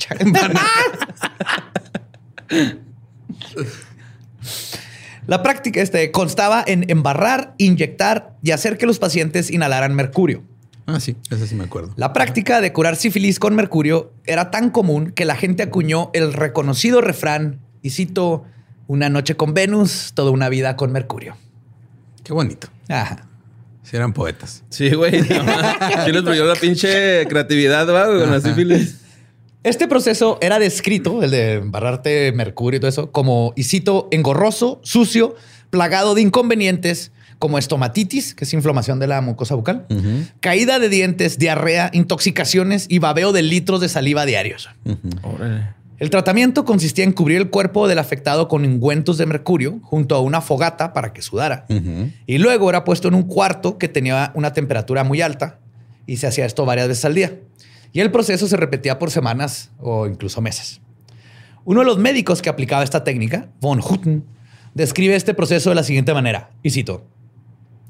La 5.27 5.43
práctica 5.43 5.81
este, 5.81 6.11
constaba 6.11 6.63
en 6.67 6.91
embarrar, 6.91 7.55
inyectar 7.59 8.37
y 8.43 8.51
hacer 8.51 8.77
que 8.77 8.87
los 8.87 8.99
pacientes 8.99 9.51
inhalaran 9.51 9.95
mercurio, 9.95 10.43
Ah, 10.87 10.99
sí, 11.01 11.17
ese 11.31 11.47
sí 11.47 11.55
me 11.55 11.65
acuerdo. 11.65 11.93
La 11.97 12.13
práctica 12.13 12.61
de 12.61 12.73
curar 12.73 12.97
sífilis 12.97 13.39
con 13.39 13.55
mercurio 13.55 14.13
era 14.25 14.51
tan 14.51 14.71
común 14.71 15.13
que 15.13 15.25
la 15.25 15.37
gente 15.37 15.63
acuñó 15.63 16.11
el 16.13 16.33
reconocido 16.33 17.01
refrán, 17.01 17.61
y 17.83 17.91
cito, 17.91 18.45
una 18.89 19.09
noche 19.09 19.37
con 19.37 19.55
Venus, 19.55 20.13
toda 20.15 20.33
una 20.33 20.49
vida 20.49 20.77
con 20.77 20.93
mercurio. 20.93 21.37
Qué 22.23 22.33
bonito. 22.33 22.69
Ajá. 22.89 23.29
Si 23.83 23.97
eran 23.97 24.13
poetas. 24.13 24.63
Sí, 24.71 24.91
güey. 24.91 25.21
No, 25.23 25.27
sí 26.05 26.13
les 26.13 26.23
brilló 26.23 26.45
la 26.47 26.55
pinche 26.55 27.27
creatividad, 27.27 27.87
va, 27.93 28.07
con 28.07 28.31
la 28.31 28.41
sífilis. 28.41 28.99
Este 29.65 29.87
proceso 29.87 30.39
era 30.41 30.59
descrito, 30.59 31.23
el 31.23 31.31
de 31.31 31.55
embarrarte 31.55 32.33
mercurio 32.33 32.79
y 32.79 32.81
todo 32.81 32.89
eso, 32.89 33.13
como, 33.13 33.53
y 33.55 33.65
cito, 33.65 34.09
engorroso, 34.11 34.81
sucio, 34.83 35.37
plagado 35.71 36.15
de 36.15 36.23
inconvenientes 36.23 37.13
como 37.39 37.59
estomatitis, 37.59 38.35
que 38.35 38.45
es 38.45 38.53
inflamación 38.55 38.99
de 39.01 39.09
la 39.09 39.21
mucosa 39.21 39.55
bucal, 39.55 39.87
caída 40.41 40.79
de 40.79 40.89
dientes, 40.89 41.39
diarrea, 41.39 41.91
intoxicaciones 41.93 42.87
y 42.89 42.99
babeo 42.99 43.33
de 43.33 43.43
litros 43.43 43.81
de 43.81 43.89
saliva 43.89 44.25
diarios. 44.27 44.69
Órale. 45.23 45.82
El 46.03 46.11
tratamiento 46.11 46.65
consistía 46.65 47.05
en 47.05 47.13
cubrir 47.13 47.37
el 47.37 47.49
cuerpo 47.49 47.87
del 47.87 48.01
afectado 48.01 48.49
con 48.49 48.65
ungüentos 48.65 49.19
de 49.19 49.27
mercurio 49.27 49.79
junto 49.85 50.17
a 50.17 50.21
una 50.21 50.41
fogata 50.41 50.93
para 50.93 51.13
que 51.13 51.23
sudara. 51.23 51.65
Y 52.27 52.39
luego 52.39 52.69
era 52.69 52.83
puesto 52.83 53.07
en 53.07 53.15
un 53.15 53.23
cuarto 53.23 53.79
que 53.79 53.87
tenía 53.87 54.33
una 54.35 54.53
temperatura 54.53 55.05
muy 55.05 55.21
alta 55.21 55.61
y 56.05 56.17
se 56.17 56.27
hacía 56.27 56.45
esto 56.45 56.67
varias 56.67 56.89
veces 56.89 57.05
al 57.05 57.15
día. 57.15 57.39
Y 57.93 58.01
el 58.01 58.11
proceso 58.11 58.49
se 58.49 58.57
repetía 58.57 58.99
por 58.99 59.13
semanas 59.13 59.71
o 59.79 60.09
incluso 60.09 60.41
meses. 60.41 60.81
Uno 61.65 61.83
de 61.83 61.87
los 61.87 61.99
médicos 61.99 62.43
que 62.43 62.49
aplicaba 62.49 62.83
esta 62.83 63.05
técnica, 63.05 63.47
von 63.61 63.79
Hutten, 63.79 64.25
describe 64.75 65.15
este 65.15 65.35
proceso 65.35 65.69
de 65.71 65.77
la 65.77 65.85
siguiente 65.85 66.13
manera, 66.13 66.51
y 66.65 66.71
cito, 66.71 67.07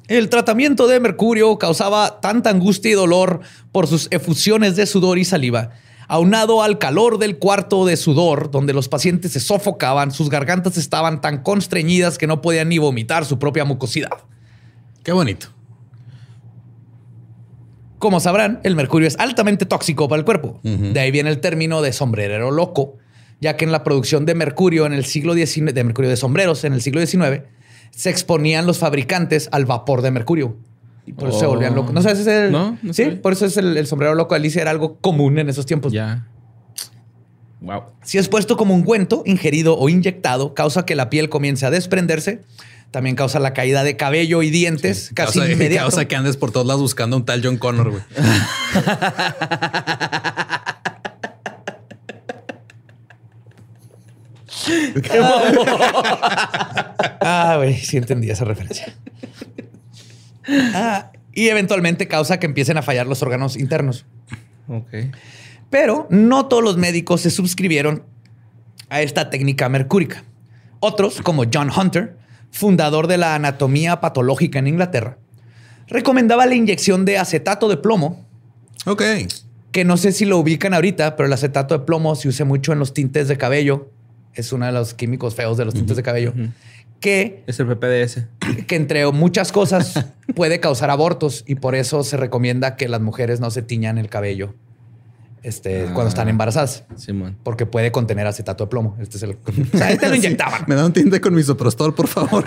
el 0.09 0.29
tratamiento 0.29 0.87
de 0.87 1.01
mercurio 1.01 1.57
causaba 1.57 2.21
tanta 2.21 2.51
angustia 2.51 2.91
y 2.91 2.95
dolor 2.95 3.41
por 3.73 3.87
sus 3.87 4.09
efusiones 4.11 4.77
de 4.77 4.85
sudor 4.85 5.17
y 5.19 5.25
saliva, 5.25 5.71
aunado 6.13 6.63
al 6.63 6.79
calor 6.79 7.17
del 7.17 7.39
cuarto 7.39 7.87
de 7.87 7.97
sudor, 7.97 8.51
donde 8.51 8.75
los 8.75 8.87
pacientes 8.91 9.33
se 9.33 9.41
sofocaban, 9.41 10.11
sus 10.11 10.29
gargantas 10.29 10.77
estaban 10.77 11.23
tan 11.23 11.43
constreñidas 11.43 12.19
que 12.19 12.27
no 12.27 12.43
podían 12.43 12.69
ni 12.69 12.77
vomitar 12.77 13.25
su 13.25 13.39
propia 13.39 13.65
mucosidad. 13.65 14.11
Qué 15.03 15.13
bonito. 15.13 15.47
Como 17.99 18.21
sabrán, 18.21 18.61
el 18.63 18.77
mercurio 18.77 19.09
es 19.09 19.19
altamente 19.19 19.65
tóxico 19.65 20.07
para 20.07 20.19
el 20.19 20.27
cuerpo. 20.27 20.61
De 20.63 21.01
ahí 21.01 21.11
viene 21.11 21.31
el 21.31 21.41
término 21.41 21.81
de 21.81 21.95
sombrerero 21.95 22.51
loco, 22.51 22.99
ya 23.41 23.57
que 23.57 23.65
en 23.65 23.73
la 23.73 23.83
producción 23.83 24.27
de 24.27 24.35
mercurio 24.35 24.85
en 24.85 24.93
el 24.93 25.07
siglo 25.07 25.33
XIX, 25.33 25.73
de 25.73 25.83
mercurio 25.83 26.11
de 26.11 26.19
sombreros 26.19 26.65
en 26.65 26.75
el 26.75 26.83
siglo 26.83 27.01
XIX, 27.01 27.45
se 27.91 28.11
exponían 28.11 28.67
los 28.67 28.77
fabricantes 28.77 29.49
al 29.51 29.65
vapor 29.65 30.03
de 30.03 30.11
mercurio. 30.11 30.59
Y 31.07 31.13
por 31.15 31.29
eso 31.31 31.39
se 31.41 31.47
Oh. 31.47 31.51
volvían 31.51 31.75
locos. 31.75 31.93
¿No 31.93 32.01
sabes? 32.03 32.21
ese 32.21 32.31
Es 32.39 32.45
el, 32.47 32.53
No, 32.53 32.79
no 32.83 32.93
sí, 32.93 33.05
por 33.07 33.33
eso 33.33 33.47
es 33.47 33.57
el, 33.57 33.77
el 33.77 33.87
sombrero 33.87 34.15
loco 34.15 34.35
de 34.35 34.41
Alicia. 34.41 34.63
Era 34.63 34.71
algo 34.71 34.99
común 34.99 35.39
en 35.39 35.49
esos 35.49 35.67
tiempos. 35.67 35.93
Ya. 35.93 36.27
Wow. 37.61 37.83
Si 38.03 38.19
es 38.19 38.29
puesto 38.29 38.57
como 38.57 38.75
ungüento, 38.75 39.23
ingerido 39.27 39.79
o 39.79 39.89
inyectado, 39.89 40.55
causa 40.55 40.85
que 40.85 40.95
la 40.97 41.11
piel 41.11 41.29
comience 41.29 41.65
a 41.67 41.71
desprenderse. 41.71 42.43
También 42.91 43.17
causa 43.17 43.41
la 43.41 43.53
caída 43.55 43.85
de 43.85 43.97
cabello 43.97 44.43
y 44.43 44.51
dientes 44.51 45.11
casi 45.15 45.39
causa, 45.39 45.53
inmediato. 45.53 45.85
causa 45.87 46.05
que 46.07 46.15
andes 46.17 46.37
por 46.37 46.51
todos 46.53 46.67
lados 46.67 46.83
buscando 46.83 47.17
a 47.17 47.19
un 47.21 47.25
tal 47.25 47.41
John 47.43 47.57
Connor, 47.57 47.91
güey. 47.91 48.03
Ah, 57.21 57.55
güey, 57.57 57.75
sí 57.77 57.97
entendí 57.97 58.31
esa 58.31 58.45
referencia. 58.45 58.95
Ah, 60.75 61.13
y 61.33 61.49
eventualmente 61.49 62.09
causa 62.09 62.39
que 62.39 62.47
empiecen 62.47 62.77
a 62.77 62.83
fallar 62.83 63.07
los 63.07 63.23
órganos 63.23 63.57
internos. 63.57 64.05
Ok. 64.69 64.89
Pero 65.71 66.07
no 66.11 66.47
todos 66.47 66.63
los 66.63 66.77
médicos 66.77 67.23
se 67.23 67.31
suscribieron 67.31 68.05
a 68.91 69.01
esta 69.03 69.31
técnica 69.31 69.69
mercúrica. 69.69 70.25
Otros, 70.81 71.23
como 71.23 71.45
John 71.53 71.71
Hunter, 71.75 72.17
fundador 72.51 73.07
de 73.07 73.17
la 73.17 73.35
anatomía 73.35 74.01
patológica 74.01 74.59
en 74.59 74.67
Inglaterra, 74.67 75.17
recomendaba 75.87 76.45
la 76.47 76.55
inyección 76.55 77.05
de 77.05 77.19
acetato 77.19 77.69
de 77.69 77.77
plomo, 77.79 78.27
Ok. 78.85 79.03
que 79.71 79.85
no 79.85 79.97
sé 79.97 80.13
si 80.13 80.25
lo 80.27 80.39
ubican 80.39 80.75
ahorita, 80.75 81.17
pero 81.17 81.27
el 81.27 81.33
acetato 81.33 81.79
de 81.79 81.85
plomo 81.87 82.15
se 82.17 82.29
usa 82.29 82.45
mucho 82.45 82.73
en 82.73 82.79
los 82.79 82.93
tintes 82.93 83.29
de 83.29 83.39
cabello. 83.39 83.91
Es 84.35 84.53
uno 84.53 84.67
de 84.67 84.73
los 84.73 84.93
químicos 84.95 85.35
feos 85.35 85.57
de 85.57 85.65
los 85.65 85.73
tintes 85.75 85.97
de 85.97 86.03
cabello. 86.03 86.35
Que 87.03 87.43
Es 87.47 87.61
el 87.61 87.67
PPDS. 87.67 88.29
que 88.67 88.77
entre 88.77 89.11
muchas 89.13 89.53
cosas 89.53 90.07
puede 90.35 90.61
causar 90.61 90.89
abortos 90.89 91.45
y 91.47 91.57
por 91.57 91.75
eso 91.75 92.05
se 92.05 92.17
recomienda 92.17 92.77
que 92.77 92.89
las 92.89 93.01
mujeres 93.03 93.41
no 93.41 93.51
se 93.51 93.61
tiñan 93.61 93.99
el 93.99 94.09
cabello 94.09 94.55
este, 95.43 95.87
cuando 95.93 96.09
están 96.09 96.29
embarazadas, 96.29 96.85
Simón. 96.97 97.37
porque 97.43 97.67
puede 97.67 97.91
contener 97.91 98.29
acetato 98.29 98.65
de 98.65 98.71
plomo. 98.71 98.97
Este 99.01 99.17
es 99.17 99.25
el. 99.25 99.33
O 99.75 99.77
sea, 99.77 99.91
este 99.91 100.09
lo 100.09 100.15
inyectaban. 100.15 100.63
Me 100.69 100.77
da 100.77 100.87
un 100.87 100.93
tinte 100.93 101.21
con 101.21 101.35
misoprostol, 101.35 101.93
por 101.95 102.07
favor. 102.07 102.47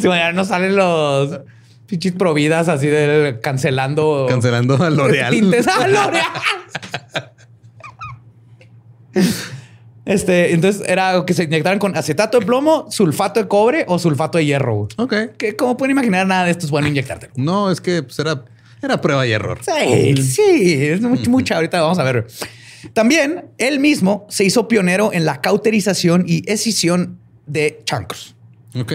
Si 0.00 0.08
mañana 0.08 0.32
no 0.32 0.44
salen 0.46 0.76
los 0.76 1.40
pinches 1.86 2.12
providas 2.12 2.68
así 2.68 2.86
de 2.86 3.38
cancelando. 3.42 4.26
Cancelando 4.28 4.82
a 4.82 4.88
L'Oreal. 4.88 5.32
Tintes 5.32 5.66
a 5.68 5.86
L'Oreal. 5.86 6.24
Este, 10.08 10.54
entonces 10.54 10.82
era 10.88 11.22
que 11.26 11.34
se 11.34 11.44
inyectaran 11.44 11.78
con 11.78 11.94
acetato 11.94 12.40
de 12.40 12.46
plomo, 12.46 12.86
sulfato 12.90 13.40
de 13.40 13.46
cobre 13.46 13.84
o 13.88 13.98
sulfato 13.98 14.38
de 14.38 14.46
hierro. 14.46 14.88
Ok. 14.96 15.14
Que 15.36 15.54
como 15.54 15.76
pueden 15.76 15.90
imaginar, 15.90 16.26
nada 16.26 16.46
de 16.46 16.50
esto 16.52 16.64
es 16.64 16.70
bueno 16.70 16.88
inyectártelo. 16.88 17.34
No, 17.36 17.70
es 17.70 17.82
que 17.82 18.02
pues, 18.02 18.18
era, 18.18 18.42
era 18.82 18.98
prueba 19.02 19.26
y 19.26 19.32
error. 19.32 19.58
Sí, 19.60 20.16
sí, 20.22 20.86
es 20.86 21.02
mucho, 21.02 21.30
mucha. 21.30 21.56
Ahorita 21.56 21.82
vamos 21.82 21.98
a 21.98 22.04
ver. 22.04 22.26
También 22.94 23.50
él 23.58 23.80
mismo 23.80 24.26
se 24.30 24.44
hizo 24.44 24.66
pionero 24.66 25.12
en 25.12 25.26
la 25.26 25.42
cauterización 25.42 26.24
y 26.26 26.42
escisión 26.50 27.18
de 27.46 27.82
chancros 27.84 28.34
Ok. 28.80 28.92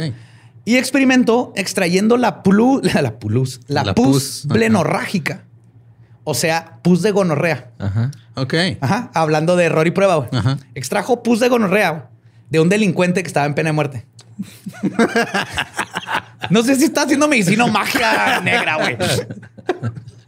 y 0.66 0.78
experimentó 0.78 1.53
extrayendo 1.55 2.18
la 2.18 2.41
plu, 2.41 2.82
la, 3.01 3.20
pulus, 3.20 3.59
la, 3.68 3.84
La 3.84 3.93
pus, 3.93 4.45
pus, 4.47 4.47
ajá. 4.51 5.43
o 6.24 6.34
sea, 6.34 6.80
pus 6.82 7.03
de 7.03 7.11
gonorrea. 7.11 7.70
Ajá. 7.78 8.09
Ok. 8.36 8.54
Ajá, 8.82 9.12
hablando 9.14 9.56
de 9.56 9.66
error 9.66 9.88
y 9.88 9.92
prueba. 9.92 10.16
güey. 10.16 10.30
Ajá. 10.34 10.58
Extrajo 10.76 11.24
pus 11.24 11.40
de 11.40 11.50
gonorrea 11.50 11.90
güey, 11.92 12.04
de 12.50 12.60
un 12.60 12.70
delincuente 12.70 13.22
que 13.22 13.28
estaba 13.28 13.46
en 13.46 13.54
pena 13.54 13.70
de 13.70 13.74
muerte. 13.74 14.06
no 16.50 16.64
sé 16.64 16.76
si 16.76 16.86
está 16.86 17.04
haciendo 17.04 17.28
medicina 17.28 17.66
o 17.66 17.70
magia 17.70 18.42
negra, 18.42 18.78
güey. 18.78 18.98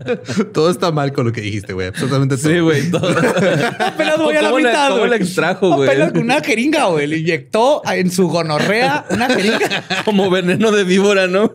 Todo 0.53 0.69
está 0.69 0.91
mal 0.91 1.11
con 1.13 1.25
lo 1.25 1.31
que 1.31 1.41
dijiste, 1.41 1.73
güey. 1.73 1.87
Absolutamente 1.87 2.37
todo. 2.37 2.49
Sí, 2.53 2.59
güey. 2.59 2.91
todo. 2.91 3.09
Apenas 3.79 4.17
voy 4.17 4.35
a 4.35 4.41
la 4.41 4.49
¿Cómo 4.49 4.57
mitad, 4.61 4.87
cómo 4.89 4.99
güey. 4.99 5.09
la 5.09 5.15
extrajo, 5.17 5.75
güey? 5.75 5.89
Apenas 5.89 6.11
con 6.11 6.21
una 6.21 6.41
jeringa, 6.41 6.85
güey. 6.85 7.07
Le 7.07 7.17
inyectó 7.17 7.81
en 7.91 8.11
su 8.11 8.27
gonorrea 8.27 9.05
una 9.09 9.27
jeringa. 9.27 9.83
Como 10.05 10.29
veneno 10.29 10.71
de 10.71 10.83
víbora, 10.83 11.27
¿no? 11.27 11.51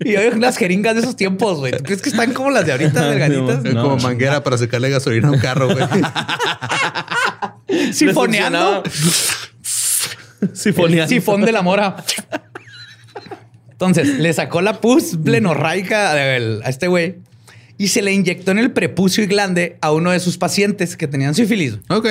Y 0.00 0.16
hay 0.16 0.28
unas 0.28 0.56
jeringas 0.56 0.94
de 0.94 1.00
esos 1.02 1.16
tiempos, 1.16 1.58
güey. 1.58 1.72
¿Tú 1.72 1.82
crees 1.84 2.02
que 2.02 2.10
están 2.10 2.32
como 2.34 2.50
las 2.50 2.66
de 2.66 2.72
ahorita, 2.72 3.08
delgaditas? 3.08 3.62
No. 3.64 3.82
como 3.82 3.96
manguera 3.98 4.42
para 4.42 4.58
sacarle 4.58 4.90
gasolina 4.90 5.28
a 5.28 5.30
un 5.32 5.38
carro, 5.38 5.68
güey. 5.68 5.84
Sifoneando. 7.92 8.82
Sifoneando. 10.52 11.08
Sifón 11.08 11.42
de 11.44 11.52
la 11.52 11.62
mora. 11.62 11.96
Entonces, 13.70 14.18
le 14.18 14.32
sacó 14.32 14.60
la 14.60 14.80
pus 14.80 15.22
blenorraica 15.22 16.14
del- 16.14 16.60
a 16.64 16.68
este 16.68 16.88
güey 16.88 17.16
y 17.78 17.88
se 17.88 18.02
le 18.02 18.12
inyectó 18.12 18.50
en 18.50 18.58
el 18.58 18.72
prepucio 18.72 19.24
y 19.24 19.26
glande 19.26 19.78
a 19.80 19.92
uno 19.92 20.10
de 20.10 20.20
sus 20.20 20.36
pacientes 20.36 20.96
que 20.96 21.06
tenían 21.08 21.34
sífilis. 21.34 21.78
ok. 21.88 22.06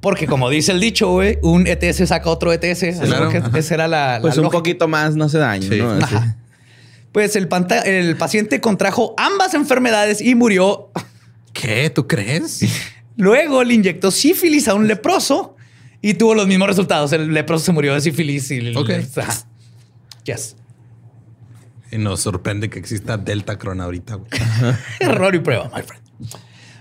Porque 0.00 0.26
como 0.26 0.50
dice 0.50 0.72
el 0.72 0.80
dicho, 0.80 1.10
güey, 1.12 1.38
un 1.42 1.64
ETS 1.68 2.08
saca 2.08 2.28
otro 2.28 2.52
ETS. 2.52 2.98
Claro, 3.04 3.28
que 3.28 3.40
esa 3.60 3.74
era 3.74 3.86
la, 3.86 4.14
la 4.14 4.20
Pues 4.20 4.36
un 4.36 4.42
lógica. 4.42 4.58
poquito 4.58 4.88
más 4.88 5.14
no 5.14 5.26
hace 5.26 5.38
daño, 5.38 5.68
Sí. 5.70 5.78
¿no? 5.78 5.92
Ajá. 5.92 6.36
Pues 7.12 7.36
el, 7.36 7.46
paciente 8.16 8.60
contrajo 8.60 9.14
ambas 9.16 9.54
enfermedades 9.54 10.20
y 10.20 10.34
murió. 10.34 10.90
¿Qué? 11.52 11.88
¿Tú 11.90 12.08
crees? 12.08 12.62
Luego 13.16 13.62
le 13.62 13.74
inyectó 13.74 14.10
sífilis 14.10 14.66
a 14.66 14.74
un 14.74 14.88
leproso 14.88 15.54
y 16.00 16.14
tuvo 16.14 16.34
los 16.34 16.48
mismos 16.48 16.66
resultados. 16.66 17.12
El 17.12 17.32
leproso 17.32 17.66
se 17.66 17.70
murió 17.72 17.94
de 17.94 18.00
sífilis 18.00 18.50
y 18.50 18.74
Ok. 18.74 18.90
Ajá. 19.18 19.44
Yes. 20.24 20.56
Y 21.92 21.98
nos 21.98 22.20
sorprende 22.20 22.70
que 22.70 22.78
exista 22.78 23.18
Delta 23.18 23.58
Cron 23.58 23.82
ahorita, 23.82 24.14
güey. 24.14 24.30
Error 25.00 25.34
y 25.34 25.40
prueba, 25.40 25.70
my 25.74 25.82
friend. 25.82 26.02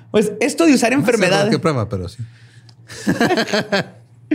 Pues 0.09 0.31
esto 0.39 0.65
de 0.65 0.73
usar 0.73 0.93
enfermedades, 0.93 1.51
¿Qué 1.51 1.59
prueba? 1.59 1.89
Pero 1.89 2.07
sí. 2.07 2.23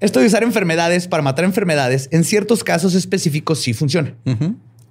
esto 0.00 0.18
de 0.20 0.26
usar 0.26 0.42
enfermedades 0.42 1.06
para 1.06 1.22
matar 1.22 1.44
enfermedades, 1.44 2.08
en 2.10 2.24
ciertos 2.24 2.64
casos 2.64 2.94
específicos 2.94 3.60
sí 3.60 3.72
funciona. 3.72 4.14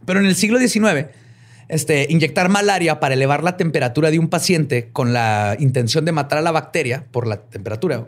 Pero 0.06 0.20
en 0.22 0.26
el 0.26 0.36
siglo 0.36 0.58
XIX, 0.58 1.08
este, 1.68 2.08
inyectar 2.10 2.48
malaria 2.48 3.02
para 3.02 3.14
elevar 3.14 3.44
la 3.44 3.58
temperatura 3.58 4.10
de 4.10 4.20
un 4.20 4.30
paciente 4.30 4.90
con 4.92 5.12
la 5.12 5.58
intención 5.60 6.06
de 6.06 6.14
matar 6.14 6.38
a 6.40 6.42
la 6.42 6.52
bacteria 6.52 7.06
por 7.12 7.28
la 7.28 7.42
temperatura 7.42 8.08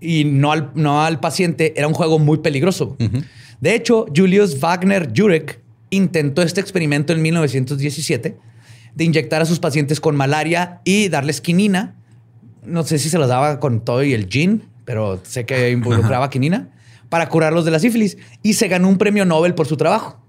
y 0.00 0.24
no 0.24 0.52
al, 0.52 0.70
no 0.74 1.02
al 1.04 1.20
paciente 1.20 1.74
era 1.76 1.86
un 1.86 1.94
juego 1.94 2.18
muy 2.18 2.38
peligroso. 2.38 2.96
De 3.60 3.74
hecho, 3.74 4.06
Julius 4.14 4.60
Wagner 4.60 5.12
Jurek 5.14 5.63
intentó 5.94 6.42
este 6.42 6.60
experimento 6.60 7.12
en 7.12 7.22
1917 7.22 8.38
de 8.94 9.04
inyectar 9.04 9.42
a 9.42 9.46
sus 9.46 9.58
pacientes 9.58 10.00
con 10.00 10.16
malaria 10.16 10.80
y 10.84 11.08
darles 11.08 11.40
quinina. 11.40 11.96
No 12.62 12.84
sé 12.84 12.98
si 12.98 13.10
se 13.10 13.18
los 13.18 13.28
daba 13.28 13.60
con 13.60 13.84
todo 13.84 14.02
y 14.02 14.14
el 14.14 14.28
gin, 14.28 14.64
pero 14.84 15.20
sé 15.24 15.44
que 15.44 15.70
involucraba 15.72 16.30
quinina 16.30 16.70
para 17.08 17.28
curarlos 17.28 17.64
de 17.64 17.70
la 17.70 17.78
sífilis 17.78 18.16
y 18.42 18.54
se 18.54 18.68
ganó 18.68 18.88
un 18.88 18.98
premio 18.98 19.24
Nobel 19.24 19.54
por 19.54 19.66
su 19.66 19.76
trabajo. 19.76 20.20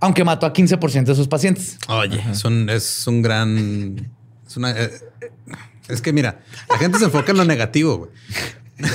Aunque 0.00 0.24
mató 0.24 0.46
a 0.46 0.52
15% 0.52 1.04
de 1.04 1.14
sus 1.14 1.28
pacientes. 1.28 1.76
Oye, 1.88 2.22
es 2.30 2.44
un, 2.44 2.70
es 2.70 3.06
un 3.06 3.20
gran. 3.20 4.10
Es, 4.46 4.56
una, 4.56 4.70
eh, 4.70 4.90
eh, 5.20 5.30
es 5.88 6.00
que 6.00 6.14
mira, 6.14 6.40
la 6.70 6.78
gente 6.78 6.98
se 6.98 7.04
enfoca 7.04 7.32
en 7.32 7.36
lo 7.36 7.44
negativo, 7.44 7.98
güey. 7.98 8.10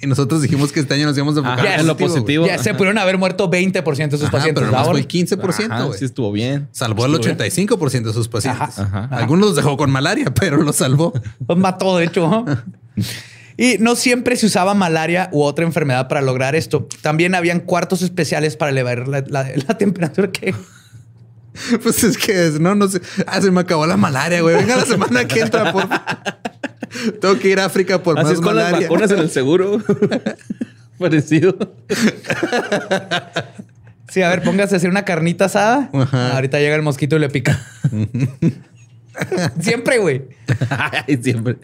y 0.00 0.06
nosotros 0.06 0.42
dijimos 0.42 0.70
que 0.72 0.80
este 0.80 0.94
año 0.94 1.06
nos 1.06 1.16
íbamos 1.16 1.36
a 1.36 1.40
enfocar 1.40 1.58
Ajá, 1.66 1.74
en 1.74 1.80
en 1.80 1.86
lo 1.86 1.96
positivo. 1.96 2.46
Ya 2.46 2.58
se 2.58 2.72
pudieron 2.74 2.98
haber 2.98 3.18
muerto 3.18 3.50
20% 3.50 3.82
de 4.10 4.10
sus 4.18 4.22
Ajá, 4.22 4.30
pacientes. 4.30 4.54
pero 4.62 4.66
nomás 4.66 4.86
¿verdad, 4.86 4.90
fue 4.92 5.00
el 5.00 5.06
Borre? 5.06 5.66
15%, 5.68 5.72
Ajá, 5.72 5.98
sí 5.98 6.04
estuvo 6.04 6.32
bien. 6.32 6.68
Salvó 6.72 7.04
al 7.04 7.14
Estuvo 7.14 7.34
bien. 7.34 7.38
85% 7.68 8.02
de 8.04 8.12
sus 8.12 8.28
pacientes. 8.28 8.78
Ajá, 8.78 9.04
ajá. 9.04 9.16
Algunos 9.16 9.46
los 9.48 9.56
dejó 9.56 9.76
con 9.76 9.90
malaria, 9.90 10.32
pero 10.34 10.56
los 10.62 10.76
salvó. 10.76 11.12
Los 11.48 11.58
mató, 11.58 11.96
de 11.98 12.04
hecho. 12.06 12.44
Y 13.56 13.76
no 13.80 13.96
siempre 13.96 14.36
se 14.36 14.46
usaba 14.46 14.72
malaria 14.74 15.28
u 15.32 15.42
otra 15.42 15.64
enfermedad 15.64 16.06
para 16.06 16.22
lograr 16.22 16.54
esto. 16.54 16.86
También 17.02 17.34
habían 17.34 17.58
cuartos 17.60 18.02
especiales 18.02 18.56
para 18.56 18.70
elevar 18.70 19.08
la, 19.08 19.24
la- 19.26 19.48
la 19.66 19.76
temperatura 19.78 20.30
que... 20.30 20.54
Pues 21.82 22.04
es 22.04 22.16
que 22.16 22.46
es- 22.46 22.60
no, 22.60 22.76
no 22.76 22.86
sé. 22.86 23.00
Ah, 23.26 23.40
se 23.40 23.50
me 23.50 23.60
acabó 23.62 23.84
la 23.84 23.96
malaria, 23.96 24.42
güey. 24.42 24.54
Venga 24.54 24.76
la 24.76 24.84
semana 24.84 25.26
que 25.26 25.40
entra, 25.40 25.72
por 25.72 25.88
Tengo 27.20 27.38
que 27.38 27.48
ir 27.48 27.60
a 27.60 27.66
África 27.66 28.02
por 28.02 28.18
Así 28.18 28.24
más 28.24 28.34
es 28.34 28.40
con 28.40 28.56
las 28.56 28.72
vacunas 28.72 29.10
en 29.10 29.18
el 29.18 29.30
seguro. 29.30 29.82
Parecido. 30.98 31.56
Sí, 34.08 34.22
a 34.22 34.28
ver, 34.30 34.42
póngase 34.42 34.74
a 34.74 34.78
hacer 34.78 34.90
una 34.90 35.04
carnita 35.04 35.44
asada. 35.44 35.90
Ajá. 35.92 36.34
Ahorita 36.34 36.58
llega 36.58 36.74
el 36.74 36.82
mosquito 36.82 37.16
y 37.16 37.18
le 37.20 37.28
pica. 37.28 37.60
Siempre, 39.60 39.98
güey. 39.98 40.22
Ay, 40.70 41.18
siempre. 41.20 41.56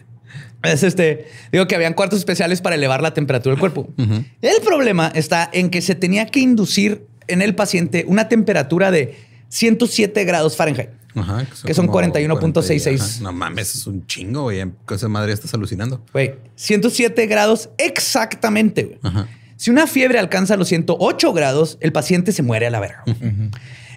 Es 0.61 0.83
este, 0.83 1.27
digo 1.51 1.67
que 1.67 1.75
habían 1.75 1.93
cuartos 1.93 2.19
especiales 2.19 2.59
para 2.61 2.75
elevar 2.75 3.01
la 3.01 3.13
temperatura 3.13 3.53
del 3.53 3.59
cuerpo. 3.59 3.87
El 3.97 4.61
problema 4.63 5.11
está 5.15 5.49
en 5.53 5.69
que 5.69 5.81
se 5.81 5.95
tenía 5.95 6.25
que 6.25 6.39
inducir 6.39 7.07
en 7.27 7.41
el 7.41 7.55
paciente 7.55 8.03
una 8.07 8.27
temperatura 8.27 8.91
de 8.91 9.15
107 9.49 10.25
grados 10.25 10.57
Fahrenheit. 10.57 10.89
Ajá, 11.15 11.45
que 11.65 11.73
son 11.73 11.87
como 11.87 11.99
41.66. 11.99 12.99
Ajá. 12.99 13.23
No 13.23 13.31
mames, 13.31 13.75
es 13.75 13.87
un 13.87 14.05
chingo, 14.05 14.43
güey. 14.43 14.63
Esa 14.89 15.07
madre 15.07 15.33
estás 15.33 15.53
alucinando. 15.53 16.03
Güey, 16.13 16.35
107 16.55 17.25
grados 17.27 17.69
exactamente. 17.77 18.83
güey. 18.83 18.99
Ajá. 19.01 19.27
Si 19.57 19.71
una 19.71 19.87
fiebre 19.87 20.19
alcanza 20.19 20.57
los 20.57 20.67
108 20.67 21.33
grados, 21.33 21.77
el 21.79 21.93
paciente 21.93 22.31
se 22.33 22.43
muere 22.43 22.67
a 22.67 22.69
la 22.69 22.79
verga. 22.81 23.03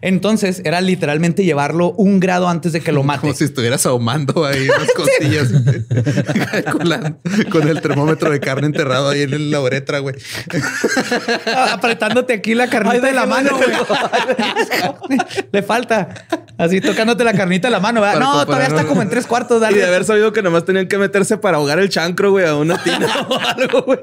Entonces 0.00 0.62
era 0.64 0.80
literalmente 0.80 1.44
llevarlo 1.44 1.92
un 1.92 2.20
grado 2.20 2.48
antes 2.48 2.72
de 2.72 2.80
que 2.80 2.92
lo 2.92 3.02
mate. 3.04 3.20
Como 3.22 3.34
si 3.34 3.44
estuvieras 3.44 3.84
ahumando 3.86 4.44
ahí 4.44 4.66
las 4.78 4.90
costillas 4.94 5.48
con, 6.72 6.88
la- 6.88 7.16
con 7.50 7.68
el 7.68 7.80
termómetro 7.80 8.30
de 8.30 8.40
carne 8.40 8.66
enterrado 8.66 9.08
ahí 9.10 9.22
en 9.22 9.50
la 9.50 9.60
uretra, 9.60 9.98
güey. 10.00 10.14
apretándote 11.70 12.32
aquí 12.34 12.54
la 12.54 12.68
carnita 12.68 12.96
Ay, 12.96 13.00
de 13.00 13.12
la 13.12 13.26
mano, 13.26 13.50
güey. 13.56 13.68
Le 15.52 15.62
falta. 15.62 16.08
Así 16.56 16.80
tocándote 16.80 17.24
la 17.24 17.32
carnita 17.34 17.68
de 17.68 17.72
la 17.72 17.80
mano. 17.80 18.00
¿verdad? 18.00 18.20
No, 18.20 18.46
todavía 18.46 18.66
está 18.68 18.84
como 18.84 19.02
en 19.02 19.08
tres 19.10 19.26
cuartos. 19.26 19.58
Y 19.58 19.60
dale. 19.60 19.78
de 19.78 19.86
haber 19.86 20.04
sabido 20.04 20.32
que 20.32 20.42
nomás 20.42 20.64
tenían 20.64 20.88
que 20.88 20.98
meterse 20.98 21.38
para 21.38 21.56
ahogar 21.58 21.78
el 21.78 21.88
chancro, 21.88 22.30
güey, 22.32 22.46
a 22.46 22.54
una 22.56 22.82
tina 22.82 23.06
o 23.28 23.38
algo, 23.38 23.82
güey. 23.82 24.00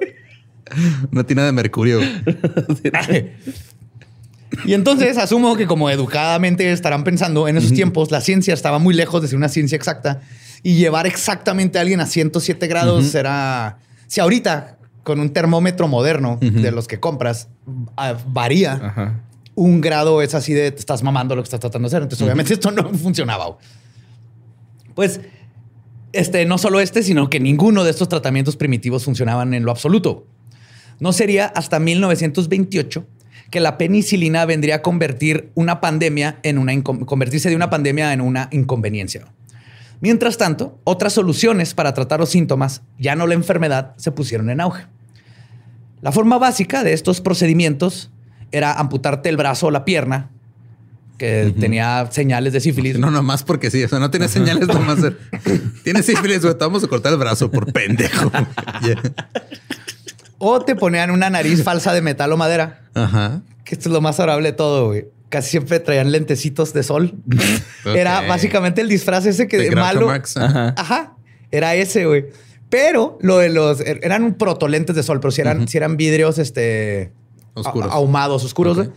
Una 1.12 1.24
tina 1.24 1.46
de 1.46 1.52
mercurio. 1.52 2.00
Y 4.66 4.74
entonces 4.74 5.18
asumo 5.18 5.56
que 5.56 5.68
como 5.68 5.90
educadamente 5.90 6.72
estarán 6.72 7.04
pensando, 7.04 7.48
en 7.48 7.58
esos 7.58 7.74
tiempos 7.74 8.12
la 8.12 8.22
ciencia 8.22 8.54
estaba 8.54 8.80
muy 8.80 8.94
lejos 8.94 9.22
de 9.22 9.28
ser 9.28 9.38
una 9.38 9.50
ciencia 9.50 9.76
exacta 9.76 10.22
y 10.64 10.76
llevar 10.76 11.08
exactamente 11.08 11.78
a 11.78 11.82
alguien 11.82 12.00
a 12.00 12.06
107 12.06 12.68
grados 12.68 13.14
era... 13.16 13.80
Si 14.08 14.22
ahorita 14.22 14.78
con 15.04 15.20
un 15.20 15.32
termómetro 15.32 15.88
moderno 15.88 16.38
de 16.42 16.72
los 16.72 16.88
que 16.88 17.00
compras 17.00 17.50
ah, 17.96 18.16
varía, 18.28 18.74
Ajá. 18.74 19.22
un 19.54 19.80
grado 19.82 20.22
es 20.22 20.34
así 20.34 20.54
de 20.54 20.72
te 20.72 20.80
estás 20.80 21.04
mamando 21.04 21.36
lo 21.36 21.44
que 21.44 21.48
estás 21.48 21.60
tratando 21.60 21.88
de 21.88 21.96
hacer. 21.96 22.04
Entonces, 22.04 22.26
obviamente, 22.26 22.54
esto 22.56 22.72
no 22.72 22.90
funcionaba. 22.94 23.58
Pues, 24.96 25.22
este, 26.12 26.46
no 26.46 26.58
solo 26.58 26.80
este, 26.80 27.04
sino 27.04 27.30
que 27.30 27.40
ninguno 27.40 27.84
de 27.84 27.92
estos 27.92 28.10
tratamientos 28.10 28.56
primitivos 28.56 29.04
funcionaban 29.06 29.54
en 29.54 29.64
lo 29.64 29.72
absoluto. 29.72 30.26
No 31.00 31.14
sería 31.14 31.46
hasta 31.46 31.80
1928 31.80 33.06
que 33.52 33.60
la 33.60 33.78
penicilina 33.78 34.46
vendría 34.46 34.76
a 34.76 34.82
convertir 34.82 35.52
una 35.56 35.82
pandemia 35.82 36.40
en 36.44 36.58
una 36.58 36.82
convertirse 36.84 37.50
de 37.50 37.56
una 37.56 37.70
pandemia 37.70 38.14
en 38.14 38.22
una 38.22 38.50
inconveniencia. 38.52 39.26
Mientras 40.02 40.38
tanto, 40.38 40.80
otras 40.84 41.14
soluciones 41.14 41.74
para 41.74 41.94
tratar 41.94 42.20
los 42.20 42.30
síntomas, 42.30 42.82
ya 43.00 43.16
no 43.16 43.28
la 43.28 43.34
enfermedad, 43.34 43.94
se 43.98 44.12
pusieron 44.12 44.50
en 44.50 44.62
auge. 44.62 44.86
La 46.02 46.12
forma 46.12 46.38
básica 46.38 46.84
de 46.84 46.94
estos 46.94 47.22
procedimientos 47.22 48.12
era 48.52 48.74
amputarte 48.74 49.30
el 49.30 49.38
brazo 49.38 49.68
o 49.68 49.72
la 49.72 49.86
pierna, 49.86 50.30
que 51.18 51.54
tenía 51.58 52.08
señales 52.12 52.54
de 52.54 52.60
sífilis. 52.60 53.00
No, 53.00 53.10
nomás 53.10 53.44
porque 53.44 53.72
sí. 53.72 53.84
O 53.84 53.88
sea, 53.88 54.00
no 54.00 54.12
tiene 54.12 54.28
señales 54.28 54.68
nomás. 54.68 55.00
Tienes 55.84 56.06
sífilis, 56.06 56.42
güey. 56.42 56.54
Te 56.54 56.60
vamos 56.60 56.84
a 56.84 56.88
cortar 56.88 57.14
el 57.14 57.20
brazo 57.20 57.50
por 57.50 57.72
pendejo. 57.72 58.32
Yeah. 58.82 59.02
O 60.38 60.60
te 60.62 60.76
ponían 60.76 61.12
una 61.12 61.30
nariz 61.30 61.64
falsa 61.64 61.94
de 61.94 62.02
metal 62.02 62.32
o 62.32 62.38
madera, 62.38 62.82
Ajá. 62.94 63.42
que 63.64 63.76
esto 63.76 63.90
es 63.90 63.94
lo 63.94 64.02
más 64.02 64.20
adorable 64.20 64.52
de 64.52 64.58
todo, 64.58 64.88
güey. 64.88 65.06
Casi 65.30 65.50
siempre 65.52 65.80
traían 65.80 66.12
lentecitos 66.12 66.72
de 66.74 66.84
sol. 66.84 67.14
Era 67.86 68.22
básicamente 68.28 68.82
el 68.82 68.90
disfraz 68.90 69.26
ese 69.26 69.48
que 69.48 69.58
De 69.58 69.72
malo. 69.76 70.08
Marx, 70.08 70.38
ajá. 70.38 70.74
Ajá. 70.78 71.14
Era 71.52 71.76
ese, 71.76 72.06
güey. 72.06 72.26
Pero 72.70 73.18
lo 73.22 73.38
de 73.38 73.50
los 73.50 73.80
er- 73.80 74.00
eran 74.04 74.34
protolentes 74.36 74.96
de 74.96 75.04
sol, 75.04 75.20
pero 75.20 75.32
si 75.32 75.42
eran, 75.42 75.68
si 75.68 75.78
eran 75.78 75.98
vidrios 75.98 76.38
este 76.38 77.12
Oscuros. 77.54 77.92
ahumados, 77.92 78.44
oscuros, 78.44 78.78
Ok. 78.78 78.90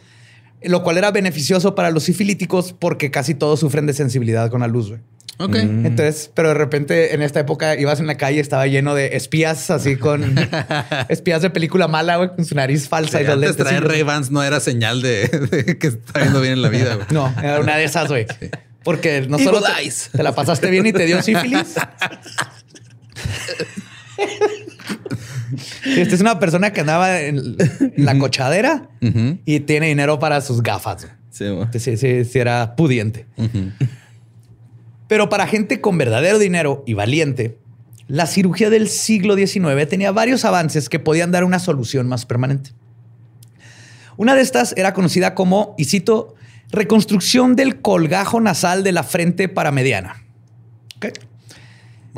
Lo 0.62 0.82
cual 0.82 0.98
era 0.98 1.10
beneficioso 1.10 1.74
para 1.74 1.90
los 1.90 2.04
sifilíticos 2.04 2.72
porque 2.72 3.10
casi 3.10 3.34
todos 3.34 3.60
sufren 3.60 3.86
de 3.86 3.92
sensibilidad 3.92 4.50
con 4.50 4.60
la 4.60 4.66
luz, 4.66 4.88
güey. 4.88 5.00
Ok. 5.40 5.54
Entonces, 5.54 6.32
pero 6.34 6.48
de 6.48 6.54
repente 6.54 7.14
en 7.14 7.22
esta 7.22 7.38
época 7.38 7.78
ibas 7.78 8.00
en 8.00 8.08
la 8.08 8.16
calle, 8.16 8.40
estaba 8.40 8.66
lleno 8.66 8.96
de 8.96 9.16
espías, 9.16 9.70
así 9.70 9.94
con 9.94 10.34
espías 11.08 11.42
de 11.42 11.50
película 11.50 11.86
mala, 11.86 12.16
güey, 12.16 12.30
con 12.34 12.44
su 12.44 12.56
nariz 12.56 12.88
falsa 12.88 13.18
Sí, 13.18 13.22
y 13.24 13.26
los 13.26 13.34
antes 13.34 13.50
lentes. 13.50 13.64
traer 13.66 13.82
sí, 13.84 13.88
Ray 13.88 14.02
Vans 14.02 14.32
no 14.32 14.42
era 14.42 14.58
señal 14.58 15.00
de, 15.00 15.28
de 15.28 15.78
que 15.78 15.86
está 15.86 16.24
yendo 16.24 16.40
bien 16.40 16.54
en 16.54 16.62
la 16.62 16.68
vida, 16.70 16.96
güey. 16.96 17.06
No, 17.10 17.32
era 17.40 17.60
una 17.60 17.76
de 17.76 17.84
esas, 17.84 18.08
güey. 18.08 18.26
Porque 18.82 19.26
no 19.28 19.36
Evil 19.36 19.46
solo 19.46 19.62
te, 19.62 19.70
te 20.16 20.22
la 20.24 20.34
pasaste 20.34 20.70
bien 20.70 20.86
y 20.86 20.92
te 20.92 21.06
dio 21.06 21.22
sífilis. 21.22 21.74
Esta 25.84 26.14
es 26.14 26.20
una 26.20 26.38
persona 26.38 26.72
que 26.72 26.80
andaba 26.80 27.20
en, 27.20 27.56
la 27.96 28.18
cochadera 28.18 28.88
y 29.44 29.60
tiene 29.60 29.88
dinero 29.88 30.18
para 30.18 30.40
sus 30.40 30.62
gafas. 30.62 31.08
Sí, 31.30 31.48
güey. 31.48 31.68
Sí, 31.72 31.96
sí, 31.96 32.24
sí, 32.24 32.38
era 32.38 32.74
pudiente. 32.76 33.26
Pero 35.06 35.28
para 35.28 35.46
gente 35.46 35.80
con 35.80 35.98
verdadero 35.98 36.38
dinero 36.38 36.84
y 36.86 36.94
valiente, 36.94 37.58
la 38.08 38.26
cirugía 38.26 38.70
del 38.70 38.88
siglo 38.88 39.36
XIX 39.36 39.88
tenía 39.88 40.12
varios 40.12 40.44
avances 40.44 40.88
que 40.88 40.98
podían 40.98 41.30
dar 41.30 41.44
una 41.44 41.58
solución 41.58 42.08
más 42.08 42.26
permanente. 42.26 42.70
Una 44.16 44.34
de 44.34 44.40
estas 44.40 44.74
era 44.76 44.94
conocida 44.94 45.34
como, 45.34 45.74
y 45.78 45.84
cito, 45.84 46.34
reconstrucción 46.70 47.54
del 47.54 47.80
colgajo 47.80 48.40
nasal 48.40 48.82
de 48.82 48.92
la 48.92 49.02
frente 49.02 49.48
paramediana. 49.48 50.24
¿Ok? 50.96 51.06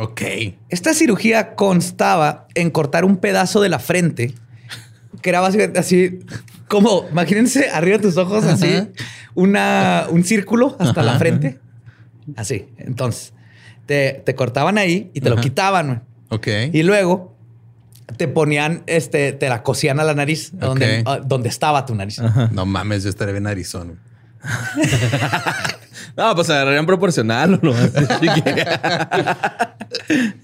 Ok. 0.00 0.22
Esta 0.68 0.94
cirugía 0.94 1.54
constaba 1.54 2.46
en 2.54 2.70
cortar 2.70 3.04
un 3.04 3.18
pedazo 3.18 3.60
de 3.60 3.68
la 3.68 3.78
frente, 3.78 4.34
que 5.20 5.30
era 5.30 5.40
básicamente 5.40 5.78
así, 5.78 6.20
como, 6.68 7.06
imagínense 7.10 7.68
arriba 7.70 7.98
de 7.98 8.02
tus 8.04 8.16
ojos, 8.16 8.44
así, 8.44 8.88
una, 9.34 10.06
un 10.10 10.24
círculo 10.24 10.76
hasta 10.78 11.02
la 11.02 11.18
frente. 11.18 11.58
Así. 12.36 12.68
Entonces, 12.78 13.34
te, 13.86 14.22
te 14.24 14.34
cortaban 14.34 14.78
ahí 14.78 15.10
y 15.12 15.20
te 15.20 15.30
lo 15.30 15.36
quitaban. 15.36 16.04
Ok. 16.30 16.48
Y 16.72 16.82
luego 16.82 17.36
te 18.16 18.28
ponían, 18.28 18.82
este, 18.86 19.32
te 19.32 19.48
la 19.48 19.62
cosían 19.62 20.00
a 20.00 20.04
la 20.04 20.14
nariz, 20.14 20.52
donde, 20.54 21.04
donde 21.26 21.48
estaba 21.48 21.84
tu 21.86 21.94
nariz. 21.94 22.20
No 22.52 22.66
mames, 22.66 23.02
yo 23.02 23.10
estaré 23.10 23.32
bien 23.32 23.46
Arizona. 23.46 23.94
No, 26.16 26.34
pues 26.34 26.50
agarrarían 26.50 26.86
proporcional 26.86 27.54
o 27.54 27.60
no. 27.62 27.74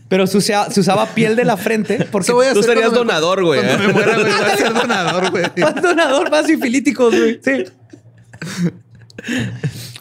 Pero 0.09 0.27
se 0.27 0.39
usaba, 0.39 0.71
se 0.71 0.81
usaba 0.81 1.07
piel 1.07 1.37
de 1.37 1.45
la 1.45 1.57
frente 1.57 2.07
porque 2.11 2.27
Eso 2.27 2.35
voy 2.35 2.47
a 2.47 2.55
Tú 2.55 2.63
serías 2.63 2.93
donador, 2.93 3.45
güey. 3.45 3.61
Cuando 3.61 3.85
¿eh? 3.85 3.87
me 3.87 3.93
muera, 3.93 4.15
güey, 4.15 4.33
voy 4.33 4.51
a 4.51 4.57
ser 4.57 4.73
donador, 4.73 5.31
güey. 5.31 5.45
Más 5.59 5.83
donador, 5.83 6.31
más 6.31 6.47
sifilíticos, 6.47 7.15
güey. 7.15 7.41
Sí. 7.43 7.65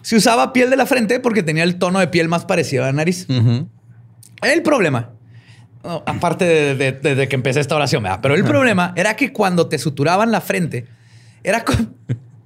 Se 0.02 0.16
usaba 0.16 0.54
piel 0.54 0.70
de 0.70 0.76
la 0.76 0.86
frente 0.86 1.20
porque 1.20 1.42
tenía 1.42 1.64
el 1.64 1.78
tono 1.78 2.00
de 2.00 2.08
piel 2.08 2.28
más 2.28 2.46
parecido 2.46 2.84
a 2.84 2.88
la 2.88 2.94
nariz. 2.94 3.28
El 4.42 4.62
problema, 4.62 5.10
no, 5.84 6.04
aparte 6.06 6.76
de, 6.76 7.28
que 7.28 7.36
empecé 7.36 7.60
esta 7.60 7.76
oración, 7.76 8.04
¿verdad? 8.04 8.20
pero 8.22 8.36
el 8.36 8.44
problema 8.44 8.94
era 8.96 9.16
que 9.16 9.34
cuando 9.34 9.68
te 9.68 9.80
suturaban 9.80 10.32
la 10.32 10.42
frente, 10.42 10.86
era 11.44 11.64
como, 11.64 11.88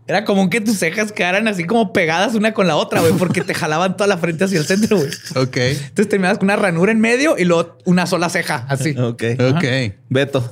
Era 0.09 0.25
común 0.25 0.49
que 0.49 0.59
tus 0.59 0.75
cejas 0.79 1.11
quedaran 1.11 1.47
así 1.47 1.65
como 1.65 1.93
pegadas 1.93 2.33
una 2.33 2.51
con 2.51 2.65
la 2.65 2.75
otra, 2.77 2.99
güey, 3.01 3.13
porque 3.13 3.41
te 3.41 3.53
jalaban 3.53 3.95
toda 3.95 4.07
la 4.07 4.17
frente 4.17 4.43
hacia 4.45 4.57
el 4.57 4.65
centro, 4.65 4.97
güey. 4.97 5.09
Ok. 5.35 5.55
Entonces 5.57 6.09
terminabas 6.09 6.39
con 6.39 6.47
una 6.47 6.55
ranura 6.55 6.91
en 6.91 6.99
medio 6.99 7.37
y 7.37 7.43
luego 7.45 7.77
una 7.85 8.07
sola 8.07 8.27
ceja, 8.29 8.65
así. 8.69 8.97
Ok. 8.97 9.23
Ok. 9.55 9.63
Beto. 10.09 10.51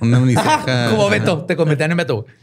Una 0.00 0.18
Ajá, 0.18 0.22
uniceja. 0.22 0.86
como 0.90 1.08
Beto, 1.08 1.46
te 1.46 1.56
convertían 1.56 1.92
en 1.92 1.96
Beto. 1.96 2.16
güey. 2.22 2.34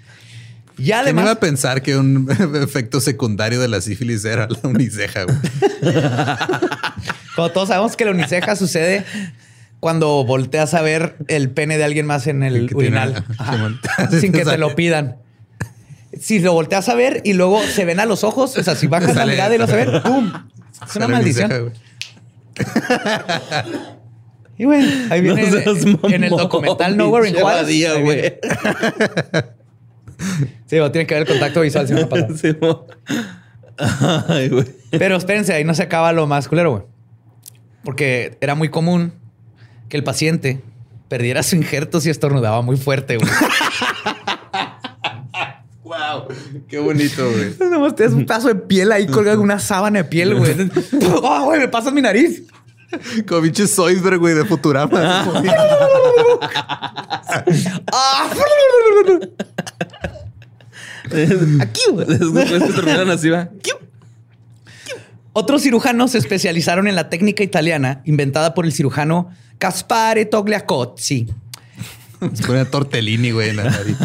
Y 0.79 0.85
¿Quién 0.85 0.87
iba 0.89 0.99
además, 1.01 1.27
a 1.29 1.39
pensar 1.39 1.81
que 1.83 1.95
un 1.95 2.27
efecto 2.63 3.01
secundario 3.01 3.59
de 3.61 3.67
la 3.67 3.79
sífilis 3.79 4.25
era 4.25 4.47
la 4.49 4.69
uniceja? 4.69 5.25
güey? 5.25 5.37
como 7.35 7.49
todos 7.51 7.67
sabemos 7.69 7.95
que 7.95 8.05
la 8.05 8.11
uniceja 8.11 8.55
sucede 8.55 9.05
cuando 9.79 10.23
volteas 10.25 10.73
a 10.73 10.81
ver 10.81 11.17
el 11.27 11.51
pene 11.51 11.77
de 11.77 11.83
alguien 11.83 12.05
más 12.07 12.25
en 12.27 12.41
el 12.41 12.53
tiene- 12.67 12.75
urinal, 12.75 13.25
ajá, 13.37 13.53
Ajá. 13.97 14.09
Sin 14.19 14.31
que 14.31 14.43
te 14.43 14.57
lo 14.57 14.75
pidan. 14.75 15.17
Si 16.21 16.39
lo 16.39 16.53
volteas 16.53 16.87
a 16.89 16.95
ver 16.95 17.21
y 17.23 17.33
luego 17.33 17.61
se 17.63 17.85
ven 17.85 17.99
a 17.99 18.05
los 18.05 18.23
ojos, 18.23 18.57
o 18.57 18.63
sea, 18.63 18.75
si 18.75 18.87
bajas 18.87 19.15
la 19.15 19.25
mirada 19.25 19.53
y 19.55 19.57
lo 19.57 19.67
se 19.67 19.75
ven, 19.75 20.01
¡pum! 20.03 20.31
Es 20.87 20.95
una 20.95 21.07
maldición. 21.07 21.73
Y 24.57 24.65
güey, 24.65 24.83
ahí 25.11 25.21
viene 25.21 25.43
No 25.85 26.09
en- 26.09 26.23
el 26.23 26.29
documental 26.31 26.97
Nowhere 26.97 27.29
in 27.29 27.35
Juárez. 27.35 28.01
Güey. 28.03 28.39
Sí, 30.65 30.77
tiene 30.91 31.05
que 31.05 31.13
ver 31.13 31.21
el 31.21 31.27
contacto 31.27 31.61
visual. 31.61 31.87
si 31.87 31.93
no. 31.93 32.09
Sí, 32.35 32.57
Ay, 34.27 34.49
güey. 34.49 34.65
Pero 34.89 35.15
espérense, 35.15 35.53
ahí 35.53 35.63
no 35.63 35.75
se 35.75 35.83
acaba 35.83 36.11
lo 36.11 36.25
más 36.25 36.47
culero, 36.47 36.71
güey. 36.71 36.83
Porque 37.83 38.35
era 38.41 38.55
muy 38.55 38.69
común 38.69 39.13
que 39.89 39.95
el 39.95 40.03
paciente 40.03 40.59
perdiera 41.07 41.43
su 41.43 41.55
injerto 41.55 42.01
si 42.01 42.09
estornudaba 42.09 42.63
muy 42.63 42.77
fuerte, 42.77 43.17
güey. 43.17 43.29
Qué 46.67 46.79
bonito, 46.79 47.29
güey. 47.29 47.55
Nomás 47.71 47.95
tienes 47.95 48.13
un 48.13 48.25
pedazo 48.25 48.47
de 48.47 48.55
piel 48.55 48.91
ahí 48.91 49.07
colgado 49.07 49.41
una 49.41 49.59
sábana 49.59 49.99
de 49.99 50.05
piel, 50.05 50.35
güey. 50.35 50.53
¡Ah, 51.23 51.41
güey! 51.45 51.59
Me 51.59 51.67
pasas 51.67 51.93
mi 51.93 52.01
nariz. 52.01 52.43
Como 53.27 53.41
pinche 53.41 53.67
Zoidberg, 53.67 54.17
güey, 54.19 54.33
de 54.33 54.45
Futurama. 54.45 55.23
Aquí, 61.61 61.81
güey. 61.91 62.07
Después 62.07 62.45
que 62.49 62.73
terminan 62.73 63.09
así, 63.09 63.29
va. 63.29 63.49
Otros 65.33 65.61
cirujanos 65.61 66.11
se 66.11 66.17
especializaron 66.17 66.87
en 66.87 66.95
la 66.95 67.09
técnica 67.09 67.43
italiana 67.43 68.01
inventada 68.05 68.53
por 68.53 68.65
el 68.65 68.71
cirujano 68.71 69.29
Caspare 69.59 70.25
Togliacozzi. 70.25 71.27
Se 72.33 72.43
pone 72.43 72.65
tortellini, 72.65 73.31
güey, 73.31 73.49
en 73.49 73.57
la 73.57 73.63
nariz. 73.65 73.97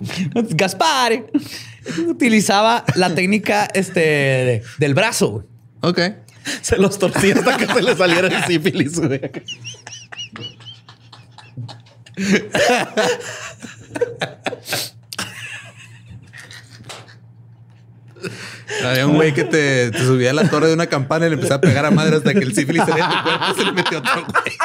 Gaspare 0.50 1.26
utilizaba 2.06 2.84
la 2.96 3.14
técnica 3.14 3.68
este, 3.74 4.00
de- 4.00 4.62
del 4.78 4.94
brazo. 4.94 5.44
Ok. 5.80 6.00
Se 6.62 6.76
los 6.76 6.98
torcía 6.98 7.34
hasta 7.34 7.56
que 7.56 7.66
se 7.66 7.82
le 7.82 7.96
saliera 7.96 8.28
el 8.28 8.44
sífilis, 8.44 8.98
güey. 9.00 9.20
Había 18.84 19.06
un 19.06 19.14
güey 19.14 19.32
que 19.32 19.44
te, 19.44 19.90
te 19.90 19.98
subía 19.98 20.30
a 20.30 20.34
la 20.34 20.48
torre 20.48 20.68
de 20.68 20.74
una 20.74 20.86
campana 20.86 21.26
y 21.26 21.30
le 21.30 21.34
empezaba 21.34 21.56
a 21.56 21.60
pegar 21.60 21.84
a 21.86 21.90
madre 21.90 22.16
hasta 22.16 22.32
que 22.32 22.40
el 22.40 22.54
sífilis 22.54 22.82
salía 22.84 23.06
de 23.08 23.14
tu 23.16 23.22
cuerpo 23.22 23.44
y 23.50 23.54
se 23.58 23.64
le 23.64 23.72
metió 23.72 23.98
otro 23.98 24.12
güey. 24.26 24.56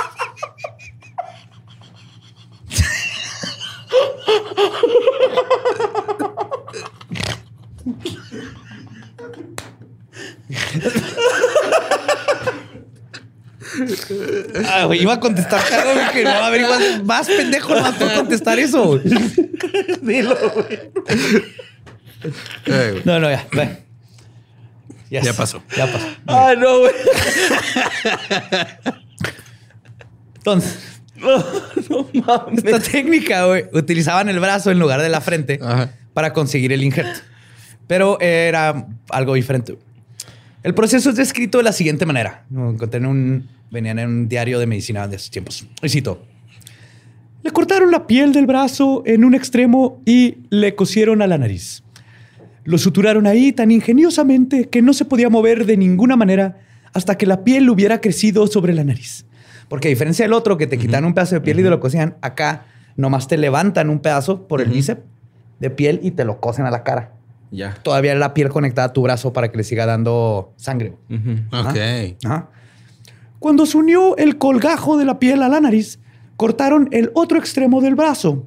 Ah, 14.67 14.85
güey, 14.85 15.01
iba 15.01 15.13
a 15.13 15.19
contestar 15.19 15.61
algo 15.73 15.93
güey, 15.93 16.09
que 16.11 16.23
no 16.23 16.29
va 16.29 16.43
a 16.43 16.47
haber 16.47 16.61
igual 16.61 17.03
más 17.05 17.27
pendejo 17.27 17.75
no 17.75 17.93
por 17.93 18.13
contestar 18.13 18.59
eso. 18.59 18.85
güey. 18.85 19.01
Dilo, 20.01 20.35
güey. 20.53 20.79
Ay, 22.65 22.91
güey. 22.91 23.01
No, 23.05 23.19
no, 23.19 23.29
ya. 23.29 23.47
ve. 23.53 23.83
Yes. 25.09 25.23
Ya 25.25 25.33
pasó. 25.33 25.61
Ya 25.75 25.91
pasó. 25.91 26.07
Ay, 26.27 26.57
no, 26.57 26.79
güey. 26.79 26.93
Entonces, 30.35 30.90
No, 31.89 32.07
no 32.13 32.25
mames. 32.25 32.63
esta 32.63 32.79
técnica, 32.79 33.45
güey, 33.45 33.65
utilizaban 33.73 34.29
el 34.29 34.39
brazo 34.39 34.71
en 34.71 34.79
lugar 34.79 35.01
de 35.01 35.09
la 35.09 35.21
frente 35.21 35.59
Ajá. 35.61 35.91
para 36.13 36.33
conseguir 36.33 36.71
el 36.71 36.83
injerto. 36.83 37.19
Pero 37.87 38.19
era 38.19 38.87
algo 39.09 39.33
diferente. 39.33 39.77
El 40.63 40.73
proceso 40.73 41.09
es 41.09 41.15
descrito 41.15 41.57
de 41.57 41.63
la 41.63 41.73
siguiente 41.73 42.05
manera. 42.05 42.45
Lo 42.51 42.69
encontré 42.69 42.99
en 42.99 43.05
un, 43.05 43.49
venían 43.71 43.99
en 43.99 44.07
un 44.09 44.29
diario 44.29 44.59
de 44.59 44.67
medicina 44.67 45.07
de 45.07 45.15
esos 45.15 45.31
tiempos. 45.31 45.65
Y 45.81 45.89
cito. 45.89 46.23
Le 47.43 47.51
cortaron 47.51 47.89
la 47.89 48.05
piel 48.05 48.33
del 48.33 48.45
brazo 48.45 49.01
en 49.05 49.23
un 49.25 49.33
extremo 49.33 50.01
y 50.05 50.37
le 50.49 50.75
cosieron 50.75 51.21
a 51.23 51.27
la 51.27 51.39
nariz. 51.39 51.83
Lo 52.63 52.77
suturaron 52.77 53.25
ahí 53.25 53.51
tan 53.51 53.71
ingeniosamente 53.71 54.69
que 54.69 54.83
no 54.83 54.93
se 54.93 55.05
podía 55.05 55.29
mover 55.29 55.65
de 55.65 55.77
ninguna 55.77 56.15
manera 56.15 56.59
hasta 56.93 57.17
que 57.17 57.25
la 57.25 57.43
piel 57.43 57.69
hubiera 57.69 57.99
crecido 57.99 58.45
sobre 58.45 58.73
la 58.73 58.83
nariz. 58.83 59.25
Porque 59.71 59.87
a 59.87 59.89
diferencia 59.89 60.25
del 60.25 60.33
otro, 60.33 60.57
que 60.57 60.67
te 60.67 60.77
quitan 60.77 61.05
un 61.05 61.13
pedazo 61.13 61.35
de 61.35 61.39
piel 61.39 61.61
y 61.61 61.63
te 61.63 61.69
lo 61.69 61.79
cosían, 61.79 62.17
acá 62.21 62.65
nomás 62.97 63.29
te 63.29 63.37
levantan 63.37 63.89
un 63.89 64.01
pedazo 64.01 64.45
por 64.45 64.59
el 64.59 64.69
bíceps 64.69 65.01
de 65.61 65.69
piel 65.69 66.01
y 66.03 66.11
te 66.11 66.25
lo 66.25 66.41
cosen 66.41 66.65
a 66.65 66.71
la 66.71 66.83
cara. 66.83 67.13
Ya. 67.51 67.75
Todavía 67.81 68.13
la 68.15 68.33
piel 68.33 68.49
conectada 68.49 68.89
a 68.89 68.91
tu 68.91 69.01
brazo 69.01 69.31
para 69.31 69.49
que 69.49 69.55
le 69.55 69.63
siga 69.63 69.85
dando 69.85 70.51
sangre. 70.57 70.97
Ok. 71.53 71.77
Ajá. 72.25 72.49
Cuando 73.39 73.65
se 73.65 73.77
unió 73.77 74.17
el 74.17 74.37
colgajo 74.37 74.97
de 74.97 75.05
la 75.05 75.19
piel 75.19 75.41
a 75.41 75.47
la 75.47 75.61
nariz, 75.61 75.99
cortaron 76.35 76.89
el 76.91 77.09
otro 77.13 77.39
extremo 77.39 77.79
del 77.79 77.95
brazo, 77.95 78.45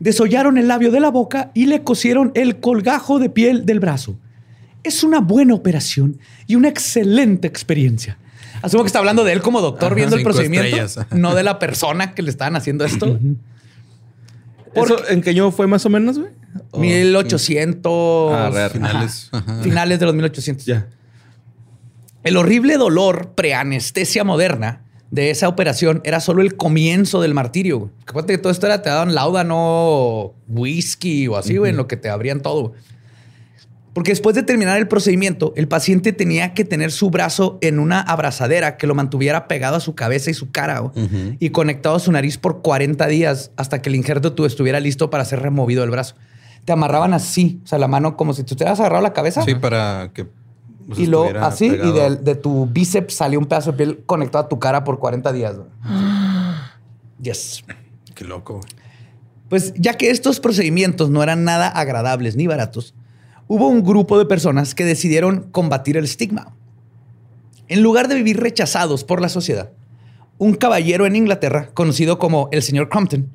desollaron 0.00 0.58
el 0.58 0.66
labio 0.66 0.90
de 0.90 0.98
la 0.98 1.12
boca 1.12 1.52
y 1.54 1.66
le 1.66 1.84
cosieron 1.84 2.32
el 2.34 2.58
colgajo 2.58 3.20
de 3.20 3.30
piel 3.30 3.66
del 3.66 3.78
brazo. 3.78 4.18
Es 4.82 5.04
una 5.04 5.20
buena 5.20 5.54
operación 5.54 6.18
y 6.48 6.56
una 6.56 6.70
excelente 6.70 7.46
experiencia. 7.46 8.18
Asumo 8.62 8.82
que 8.82 8.86
está 8.88 8.98
hablando 8.98 9.24
de 9.24 9.32
él 9.32 9.42
como 9.42 9.60
doctor 9.60 9.86
Ajá, 9.86 9.94
viendo 9.94 10.16
el 10.16 10.22
procedimiento, 10.22 10.76
estrellas, 10.76 11.06
no 11.12 11.34
de 11.34 11.42
la 11.42 11.58
persona 11.58 12.14
que 12.14 12.22
le 12.22 12.30
estaban 12.30 12.56
haciendo 12.56 12.84
esto. 12.84 13.18
¿Eso 14.74 15.08
en 15.08 15.20
qué 15.22 15.30
año 15.30 15.50
fue 15.52 15.66
más 15.66 15.84
o 15.86 15.90
menos, 15.90 16.18
güey? 16.18 16.30
O- 16.72 16.78
1800 16.80 18.32
Ah, 18.34 18.50
re- 18.52 18.70
Finales. 18.70 19.28
Ajá. 19.32 19.62
finales 19.62 20.00
de 20.00 20.06
los 20.06 20.14
1800. 20.14 20.64
Ya. 20.66 20.88
El 22.22 22.36
horrible 22.36 22.76
dolor 22.76 23.32
preanestesia 23.34 24.24
moderna 24.24 24.80
de 25.10 25.30
esa 25.30 25.48
operación 25.48 26.00
era 26.04 26.20
solo 26.20 26.42
el 26.42 26.56
comienzo 26.56 27.20
del 27.20 27.34
martirio. 27.34 27.90
Acuérdate 28.06 28.32
que 28.34 28.38
todo 28.38 28.50
esto 28.50 28.66
era, 28.66 28.82
te 28.82 28.88
daban 28.90 29.14
lauda, 29.14 29.44
no 29.44 30.32
whisky 30.48 31.28
o 31.28 31.36
así, 31.36 31.56
güey, 31.56 31.70
en 31.70 31.76
lo 31.76 31.86
que 31.86 31.96
te 31.96 32.08
abrían 32.08 32.40
todo. 32.40 32.68
güey. 32.70 32.80
Porque 33.94 34.10
después 34.10 34.34
de 34.34 34.42
terminar 34.42 34.76
el 34.76 34.88
procedimiento, 34.88 35.52
el 35.56 35.68
paciente 35.68 36.12
tenía 36.12 36.52
que 36.52 36.64
tener 36.64 36.90
su 36.90 37.10
brazo 37.10 37.58
en 37.60 37.78
una 37.78 38.00
abrazadera 38.00 38.76
que 38.76 38.88
lo 38.88 38.94
mantuviera 38.96 39.46
pegado 39.46 39.76
a 39.76 39.80
su 39.80 39.94
cabeza 39.94 40.32
y 40.32 40.34
su 40.34 40.50
cara 40.50 40.82
y 41.38 41.50
conectado 41.50 41.94
a 41.94 42.00
su 42.00 42.10
nariz 42.10 42.36
por 42.36 42.60
40 42.60 43.06
días 43.06 43.52
hasta 43.56 43.80
que 43.80 43.90
el 43.90 43.94
injerto 43.94 44.32
tú 44.32 44.46
estuviera 44.46 44.80
listo 44.80 45.10
para 45.10 45.24
ser 45.24 45.40
removido 45.40 45.82
del 45.82 45.90
brazo. 45.90 46.16
Te 46.64 46.72
amarraban 46.72 47.14
así, 47.14 47.60
o 47.62 47.68
sea, 47.68 47.78
la 47.78 47.86
mano 47.86 48.16
como 48.16 48.34
si 48.34 48.42
tú 48.42 48.56
te 48.56 48.64
hubieras 48.64 48.80
agarrado 48.80 49.02
la 49.02 49.12
cabeza. 49.12 49.42
Sí, 49.42 49.54
para 49.54 50.10
que. 50.12 50.26
pues, 50.88 50.98
Y 50.98 51.06
luego 51.06 51.38
así, 51.38 51.66
y 51.66 51.92
de, 51.92 52.16
de 52.16 52.34
tu 52.34 52.66
bíceps 52.66 53.14
salió 53.14 53.38
un 53.38 53.46
pedazo 53.46 53.72
de 53.72 53.76
piel 53.76 54.02
conectado 54.06 54.46
a 54.46 54.48
tu 54.48 54.58
cara 54.58 54.82
por 54.82 54.98
40 54.98 55.32
días. 55.32 55.56
Yes. 57.22 57.64
Qué 58.14 58.24
loco. 58.24 58.60
Pues 59.48 59.72
ya 59.76 59.94
que 59.94 60.10
estos 60.10 60.40
procedimientos 60.40 61.10
no 61.10 61.22
eran 61.22 61.44
nada 61.44 61.68
agradables 61.68 62.36
ni 62.36 62.46
baratos, 62.46 62.92
hubo 63.48 63.68
un 63.68 63.82
grupo 63.84 64.18
de 64.18 64.24
personas 64.26 64.74
que 64.74 64.84
decidieron 64.84 65.48
combatir 65.50 65.96
el 65.96 66.04
estigma. 66.04 66.54
En 67.68 67.82
lugar 67.82 68.08
de 68.08 68.14
vivir 68.16 68.38
rechazados 68.40 69.04
por 69.04 69.20
la 69.20 69.28
sociedad, 69.28 69.70
un 70.38 70.54
caballero 70.54 71.06
en 71.06 71.16
Inglaterra, 71.16 71.70
conocido 71.74 72.18
como 72.18 72.48
el 72.52 72.62
señor 72.62 72.88
Crompton, 72.88 73.28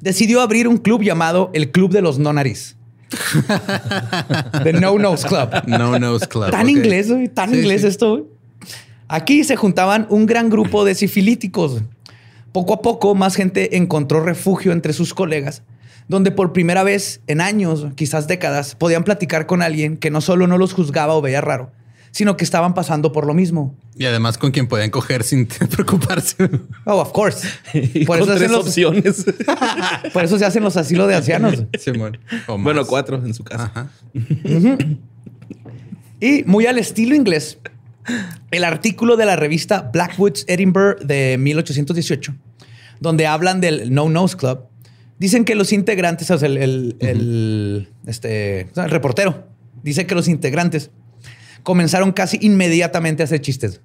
decidió 0.00 0.40
abrir 0.40 0.68
un 0.68 0.78
club 0.78 1.02
llamado 1.02 1.50
el 1.54 1.70
Club 1.70 1.92
de 1.92 2.02
los 2.02 2.18
No 2.18 2.32
Nariz. 2.32 2.76
The 4.64 4.72
No 4.72 4.98
Nose 4.98 5.26
Club. 5.26 5.48
No 5.66 5.98
Nose 5.98 6.26
Club. 6.26 6.50
Tan 6.50 6.68
inglés, 6.68 7.08
tan 7.34 7.50
Sí, 7.50 7.56
inglés 7.58 7.82
sí. 7.82 7.88
esto. 7.88 8.26
Aquí 9.08 9.44
se 9.44 9.56
juntaban 9.56 10.06
un 10.08 10.26
gran 10.26 10.48
grupo 10.48 10.84
de 10.84 10.94
sifilíticos. 10.94 11.82
Poco 12.52 12.74
a 12.74 12.82
poco, 12.82 13.14
más 13.14 13.34
gente 13.34 13.76
encontró 13.76 14.22
refugio 14.22 14.72
entre 14.72 14.92
sus 14.92 15.14
colegas, 15.14 15.62
donde 16.08 16.30
por 16.30 16.52
primera 16.52 16.82
vez 16.82 17.20
en 17.26 17.40
años, 17.40 17.86
quizás 17.94 18.28
décadas, 18.28 18.74
podían 18.74 19.04
platicar 19.04 19.46
con 19.46 19.62
alguien 19.62 19.96
que 19.96 20.10
no 20.10 20.20
solo 20.20 20.46
no 20.46 20.58
los 20.58 20.74
juzgaba 20.74 21.14
o 21.14 21.22
veía 21.22 21.40
raro, 21.40 21.70
sino 22.10 22.36
que 22.36 22.44
estaban 22.44 22.74
pasando 22.74 23.10
por 23.12 23.26
lo 23.26 23.32
mismo. 23.32 23.74
Y 23.96 24.04
además 24.04 24.36
con 24.36 24.50
quien 24.50 24.68
pueden 24.68 24.90
coger 24.90 25.22
sin 25.22 25.46
preocuparse. 25.70 26.36
Oh, 26.84 27.00
of 27.00 27.12
course. 27.12 27.46
Y 27.72 28.04
Por 28.04 28.18
con 28.18 28.28
eso, 28.28 28.32
hacen 28.34 28.38
tres 28.38 28.50
los- 28.50 28.66
opciones. 28.66 29.24
por 30.12 30.24
eso 30.24 30.38
se 30.38 30.44
hacen 30.44 30.62
los 30.62 30.76
asilos 30.76 31.08
de 31.08 31.14
ancianos. 31.14 31.64
Simón. 31.78 32.18
O 32.48 32.58
más. 32.58 32.64
bueno, 32.64 32.86
cuatro 32.86 33.16
en 33.24 33.32
su 33.32 33.44
casa. 33.44 33.70
Ajá. 33.74 33.88
Y 36.20 36.44
muy 36.44 36.66
al 36.66 36.78
estilo 36.78 37.14
inglés, 37.14 37.58
el 38.50 38.64
artículo 38.64 39.16
de 39.16 39.26
la 39.26 39.36
revista 39.36 39.90
Blackwood's 39.92 40.44
Edinburgh 40.48 40.98
de 41.00 41.36
1818, 41.38 42.34
donde 43.00 43.26
hablan 43.26 43.60
del 43.60 43.92
No 43.94 44.08
Nose 44.08 44.36
Club, 44.36 44.60
dicen 45.18 45.44
que 45.44 45.54
los 45.54 45.72
integrantes, 45.72 46.30
o 46.30 46.38
sea, 46.38 46.48
el, 46.48 46.56
el- 46.58 46.96
el, 47.00 47.88
este, 48.06 48.68
o 48.72 48.74
sea, 48.74 48.84
el 48.84 48.90
reportero, 48.90 49.46
dice 49.82 50.06
que 50.06 50.14
los 50.14 50.28
integrantes 50.28 50.90
comenzaron 51.62 52.12
casi 52.12 52.38
inmediatamente 52.40 53.22
a 53.22 53.24
hacer 53.24 53.40
chistes 53.40 53.80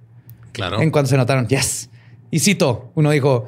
Claro. 0.51 0.81
en 0.81 0.89
cuanto 0.89 1.09
se 1.09 1.17
notaron. 1.17 1.47
Yes. 1.47 1.89
Y 2.31 2.39
cito, 2.39 2.91
uno 2.95 3.11
dijo, 3.11 3.47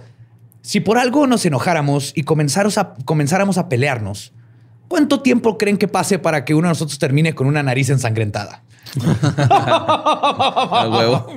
si 0.61 0.79
por 0.81 0.97
algo 0.99 1.25
nos 1.25 1.45
enojáramos 1.45 2.13
y 2.15 2.23
comenzáramos 2.23 2.77
a, 2.77 2.93
comenzáramos 3.05 3.57
a 3.57 3.67
pelearnos, 3.69 4.33
¿cuánto 4.89 5.21
tiempo 5.21 5.57
creen 5.57 5.77
que 5.77 5.87
pase 5.87 6.19
para 6.19 6.43
que 6.43 6.53
uno 6.53 6.67
de 6.67 6.71
nosotros 6.71 6.99
termine 6.99 7.33
con 7.33 7.47
una 7.47 7.63
nariz 7.63 7.89
ensangrentada? 7.89 8.63
A 9.49 10.89
huevo. 10.91 11.27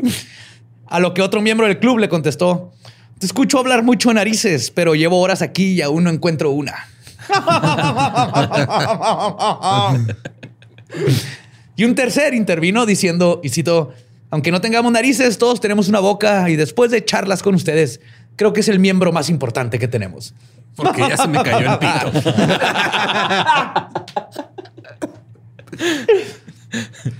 A 0.88 0.98
lo 0.98 1.14
que 1.14 1.22
otro 1.22 1.40
miembro 1.40 1.68
del 1.68 1.78
club 1.78 1.98
le 1.98 2.08
contestó, 2.08 2.72
te 3.18 3.26
escucho 3.26 3.60
hablar 3.60 3.84
mucho 3.84 4.08
de 4.08 4.16
narices, 4.16 4.72
pero 4.72 4.96
llevo 4.96 5.20
horas 5.20 5.42
aquí 5.42 5.74
y 5.74 5.82
aún 5.82 6.02
no 6.02 6.10
encuentro 6.10 6.50
una. 6.50 6.88
y 11.76 11.84
un 11.84 11.94
tercer 11.94 12.34
intervino 12.34 12.84
diciendo, 12.84 13.40
y 13.44 13.50
cito, 13.50 13.92
aunque 14.30 14.50
no 14.50 14.60
tengamos 14.60 14.90
narices, 14.90 15.38
todos 15.38 15.60
tenemos 15.60 15.88
una 15.88 16.00
boca 16.00 16.50
y 16.50 16.56
después 16.56 16.90
de 16.90 17.04
charlas 17.04 17.42
con 17.42 17.54
ustedes, 17.54 18.00
creo 18.36 18.52
que 18.52 18.60
es 18.60 18.68
el 18.68 18.80
miembro 18.80 19.12
más 19.12 19.30
importante 19.30 19.78
que 19.78 19.88
tenemos. 19.88 20.34
Porque 20.76 21.00
ya 21.08 21.16
se 21.16 21.28
me 21.28 21.42
cayó 21.42 21.72
el 21.72 21.78
pito. 21.78 22.12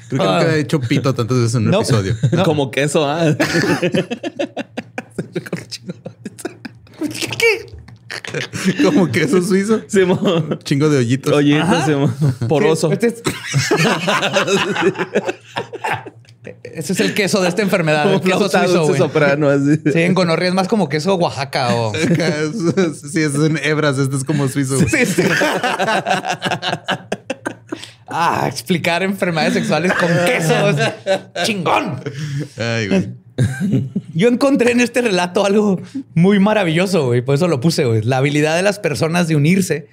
Creo 0.09 0.11
que 0.11 0.17
nunca 0.17 0.55
he 0.57 0.61
hecho 0.61 0.81
pito 0.81 1.15
tantas 1.15 1.37
veces 1.37 1.55
en 1.57 1.65
un 1.67 1.71
No. 1.73 1.79
episodio. 1.81 2.15
Como 2.45 2.71
queso, 2.71 3.05
¿ah? 3.09 3.35
¿Qué? 7.39 7.67
Como 8.85 9.11
queso 9.11 9.43
suizo. 9.43 9.83
Simón. 9.89 10.59
Chingo 10.65 10.89
de 10.89 10.99
hoyitos. 10.99 11.35
Simón. 11.85 12.15
poroso. 12.49 12.91
Es- 16.45 16.55
Ese 16.65 16.93
es 16.95 17.01
el 17.01 17.15
queso 17.15 17.41
de 17.41 17.49
esta 17.49 17.63
enfermedad. 17.63 18.03
Como 18.05 18.17
El 18.17 18.21
queso 18.23 18.49
suizo, 18.49 18.87
güey. 18.87 18.99
soprano, 18.99 19.49
así. 19.49 19.77
Sí, 19.93 20.01
en 20.01 20.15
gonorrea 20.15 20.49
es 20.49 20.55
más 20.55 20.67
como 20.69 20.89
queso 20.89 21.15
Oaxaca 21.15 21.75
o... 21.75 21.93
sí, 21.95 23.21
es 23.23 23.35
en 23.35 23.59
hebras. 23.63 23.99
Este 23.99 24.17
es 24.17 24.25
como 24.25 24.49
suizo. 24.49 24.75
güey. 24.77 24.89
Sí, 24.89 25.07
sí. 25.07 25.23
ah, 28.09 28.47
explicar 28.49 29.03
enfermedades 29.03 29.55
sexuales 29.55 29.93
con 29.93 30.09
queso. 30.27 30.71
es 30.71 31.45
Chingón. 31.47 32.01
Ay, 32.59 32.89
güey. 32.89 33.11
Yo 34.15 34.29
encontré 34.29 34.73
en 34.73 34.81
este 34.81 35.01
relato 35.01 35.47
algo 35.47 35.81
muy 36.15 36.39
maravilloso, 36.39 37.07
güey. 37.07 37.23
Por 37.23 37.35
eso 37.35 37.49
lo 37.49 37.61
puse, 37.61 37.85
güey. 37.87 38.03
La 38.03 38.19
habilidad 38.19 38.57
de 38.57 38.63
las 38.63 38.79
personas 38.79 39.27
de 39.29 39.37
unirse, 39.37 39.89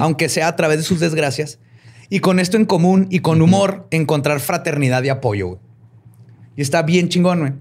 aunque 0.00 0.28
sea 0.28 0.48
a 0.48 0.56
través 0.56 0.78
de 0.78 0.84
sus 0.84 1.00
desgracias, 1.00 1.58
y 2.08 2.20
con 2.20 2.38
esto 2.38 2.56
en 2.56 2.66
común 2.66 3.08
y 3.10 3.18
con 3.20 3.42
humor, 3.42 3.88
encontrar 3.90 4.38
fraternidad 4.40 5.02
y 5.02 5.08
apoyo, 5.08 5.46
güey. 5.48 5.58
Y 6.56 6.62
está 6.62 6.82
bien 6.82 7.08
chingón, 7.08 7.40
güey. 7.40 7.52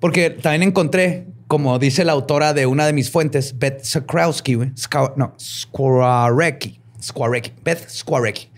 Porque 0.00 0.30
también 0.30 0.62
encontré, 0.62 1.26
como 1.46 1.78
dice 1.78 2.04
la 2.04 2.12
autora 2.12 2.54
de 2.54 2.66
una 2.66 2.86
de 2.86 2.92
mis 2.92 3.10
fuentes, 3.10 3.58
Beth 3.58 3.84
Sakrowski, 3.84 4.54
güey. 4.54 4.72
No, 5.16 5.34
Skwarecki. 5.38 6.80
Skwarecki. 7.02 7.52
Beth 7.64 7.88
Skwarecki. 7.88 8.48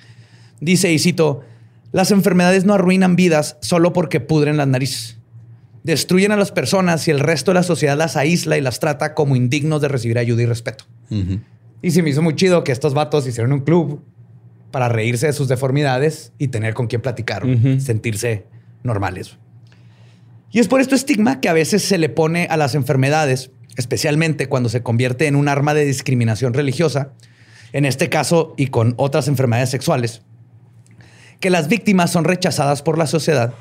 Dice, 0.61 0.93
y 0.93 0.99
cito, 0.99 1.43
las 1.93 2.11
enfermedades 2.11 2.65
no 2.65 2.75
arruinan 2.75 3.17
vidas 3.17 3.57
solo 3.61 3.93
porque 3.93 4.21
pudren 4.21 4.57
las 4.57 4.69
narices. 4.69 5.19
Destruyen 5.83 6.33
a 6.33 6.37
las 6.37 6.51
personas 6.51 7.07
y 7.09 7.11
el 7.11 7.21
resto 7.21 7.51
de 7.51 7.57
la 7.57 7.63
sociedad 7.63 7.97
las 7.97 8.17
aísla 8.17 8.57
y 8.57 8.63
las 8.63 8.81
trata 8.81 9.15
como 9.15 9.37
indignos 9.37 9.83
de 9.83 9.89
recibir 9.89 10.19
ayuda 10.19 10.43
y 10.43 10.47
respeto. 10.47 10.85
Y 11.83 11.91
se 11.91 12.03
me 12.03 12.09
hizo 12.09 12.23
muy 12.23 12.35
chido 12.35 12.65
que 12.65 12.73
estos 12.73 12.95
vatos 12.95 13.27
hicieron 13.27 13.53
un 13.53 13.61
club 13.61 14.03
para 14.71 14.89
reírse 14.89 15.27
de 15.27 15.35
sus 15.35 15.47
deformidades 15.47 16.33
y 16.39 16.49
tener 16.49 16.73
con 16.73 16.87
quién 16.87 17.03
platicar, 17.03 17.45
sentirse 17.79 18.47
normales. 18.83 19.37
Y 20.55 20.61
es 20.61 20.69
por 20.69 20.81
este 20.81 20.95
estigma 20.95 21.41
que 21.41 21.49
a 21.49 21.53
veces 21.53 21.83
se 21.83 21.99
le 21.99 22.09
pone 22.09 22.47
a 22.49 22.57
las 22.57 22.77
enfermedades, 22.77 23.51
especialmente 23.75 24.49
cuando 24.49 24.69
se 24.69 24.85
convierte 24.85 25.27
en 25.27 25.35
un 25.35 25.49
arma 25.49 25.75
de 25.75 25.85
discriminación 25.85 26.55
religiosa, 26.55 27.11
en 27.73 27.85
este 27.85 28.09
caso 28.09 28.55
y 28.57 28.69
con 28.69 28.95
otras 28.97 29.27
enfermedades 29.27 29.71
sexuales, 29.71 30.23
que 31.41 31.51
las 31.51 31.67
víctimas 31.67 32.13
son 32.13 32.23
rechazadas 32.23 32.83
por 32.83 32.99
la 32.99 33.09
sociedad 33.09 33.53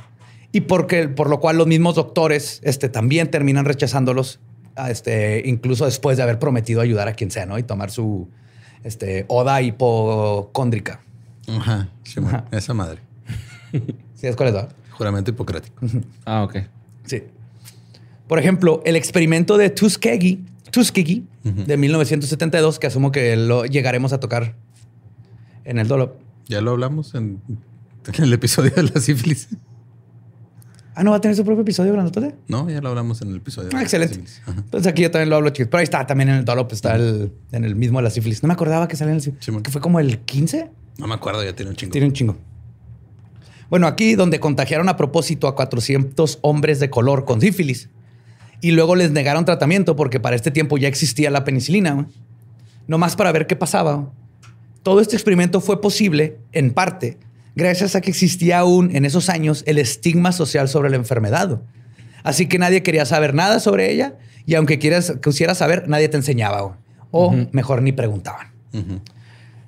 y 0.52 0.62
porque, 0.62 1.08
por 1.08 1.32
lo 1.32 1.40
cual 1.40 1.58
los 1.58 1.66
mismos 1.66 1.96
doctores 1.96 2.60
este, 2.64 2.90
también 2.90 3.32
terminan 3.32 3.66
rechazándolos, 3.66 4.40
este, 4.88 5.42
incluso 5.46 5.86
después 5.86 6.18
de 6.18 6.22
haber 6.22 6.38
prometido 6.38 6.80
ayudar 6.80 7.08
a 7.08 7.14
quien 7.14 7.32
sea, 7.32 7.48
¿no? 7.48 7.58
Y 7.58 7.64
tomar 7.64 7.90
su 7.90 8.30
este, 8.84 9.26
oda 9.30 9.64
hipocóndrica. 9.64 11.02
Ajá. 11.48 11.90
Ajá. 12.24 12.46
Esa 12.52 12.76
madre. 12.76 13.00
¿Sí 14.14 14.28
es 14.28 14.36
cuál 14.36 14.56
es? 14.56 14.66
Juramento 14.92 15.32
hipocrático. 15.32 15.88
Ah, 16.26 16.44
ok. 16.44 16.58
Sí. 17.06 17.24
Por 18.28 18.40
ejemplo, 18.40 18.82
el 18.86 18.96
experimento 18.96 19.58
de 19.58 19.70
Tuskegee, 19.70 20.40
Tuskegee 20.72 21.24
de 21.44 21.78
1972, 21.78 22.80
que 22.80 22.88
asumo 22.88 23.12
que 23.12 23.36
lo 23.36 23.66
llegaremos 23.66 24.14
a 24.14 24.20
tocar 24.20 24.56
en 25.66 25.78
el 25.78 25.88
Dolop. 25.88 26.16
Ya 26.48 26.62
lo 26.62 26.72
hablamos 26.72 27.16
en, 27.16 27.42
en 28.14 28.24
el 28.24 28.34
episodio 28.34 28.72
de 28.72 28.84
la 28.84 29.00
sífilis. 29.00 29.50
Ah, 30.96 31.04
¿no 31.04 31.12
va 31.12 31.18
a 31.18 31.22
tener 31.22 31.36
su 31.36 31.44
propio 31.44 31.62
episodio 31.64 31.92
grandotote? 31.94 32.36
No, 32.48 32.70
ya 32.70 32.80
lo 32.80 32.90
hablamos 32.90 33.22
en 33.22 33.30
el 33.30 33.38
episodio. 33.38 33.70
Ah, 33.74 33.82
excelente. 33.82 34.24
Entonces 34.48 34.86
aquí 34.92 35.02
yo 35.02 35.10
también 35.10 35.30
lo 35.30 35.38
hablo 35.38 35.50
chido. 35.50 35.70
Pero 35.70 35.80
ahí 35.80 35.86
está, 35.86 36.06
también 36.06 36.30
en 36.30 36.36
el 36.36 36.46
Dolop 36.46 36.72
está 36.72 36.96
el, 36.96 37.32
en 37.52 37.66
el 37.66 37.76
mismo 37.76 37.98
de 38.00 38.04
la 38.04 38.10
sífilis. 38.12 38.44
No 38.44 38.48
me 38.48 38.54
acordaba 38.54 38.88
que 38.88 38.96
salía 38.96 39.12
en 39.12 39.16
el 39.18 39.22
sífilis. 39.22 39.44
Simón. 39.44 39.64
que 39.64 39.72
fue 39.72 39.82
como 39.82 40.00
el 40.00 40.20
15. 40.20 40.70
No 41.00 41.08
me 41.08 41.16
acuerdo, 41.16 41.44
ya 41.44 41.56
tiene 41.56 41.72
un 41.72 41.76
chingo. 41.76 41.92
Tiene 41.92 42.08
un 42.08 42.14
chingo. 42.14 42.38
Bueno, 43.74 43.88
aquí 43.88 44.14
donde 44.14 44.40
contagiaron 44.40 44.88
a 44.88 44.98
propósito 44.98 45.48
a 45.48 45.56
400 45.56 46.38
hombres 46.42 46.80
de 46.80 46.92
color 46.92 47.26
con 47.26 47.42
sífilis 47.42 47.90
y 48.62 48.70
luego 48.70 48.96
les 48.96 49.10
negaron 49.10 49.46
tratamiento 49.46 49.96
porque 49.96 50.20
para 50.20 50.36
este 50.36 50.52
tiempo 50.52 50.78
ya 50.78 50.88
existía 50.88 51.32
la 51.32 51.44
penicilina, 51.44 51.94
güey. 51.94 52.06
nomás 52.86 53.16
para 53.16 53.32
ver 53.32 53.48
qué 53.48 53.56
pasaba. 53.56 54.12
Todo 54.84 55.02
este 55.02 55.16
experimento 55.16 55.60
fue 55.60 55.82
posible, 55.82 56.38
en 56.52 56.70
parte, 56.70 57.18
gracias 57.56 57.96
a 57.96 58.02
que 58.02 58.12
existía 58.12 58.60
aún 58.60 58.96
en 58.96 59.06
esos 59.06 59.28
años 59.28 59.64
el 59.66 59.80
estigma 59.80 60.34
social 60.34 60.70
sobre 60.70 60.92
la 60.92 60.98
enfermedad. 60.98 61.60
Así 62.22 62.46
que 62.46 62.60
nadie 62.60 62.84
quería 62.84 63.08
saber 63.08 63.34
nada 63.34 63.60
sobre 63.60 63.92
ella 63.92 64.14
y 64.46 64.54
aunque 64.54 64.78
quieras, 64.78 65.16
quisieras 65.20 65.58
saber, 65.58 65.90
nadie 65.90 66.10
te 66.10 66.18
enseñaba. 66.18 66.78
O 67.10 67.36
mejor 67.52 67.82
ni 67.82 67.92
preguntaban. 67.92 68.52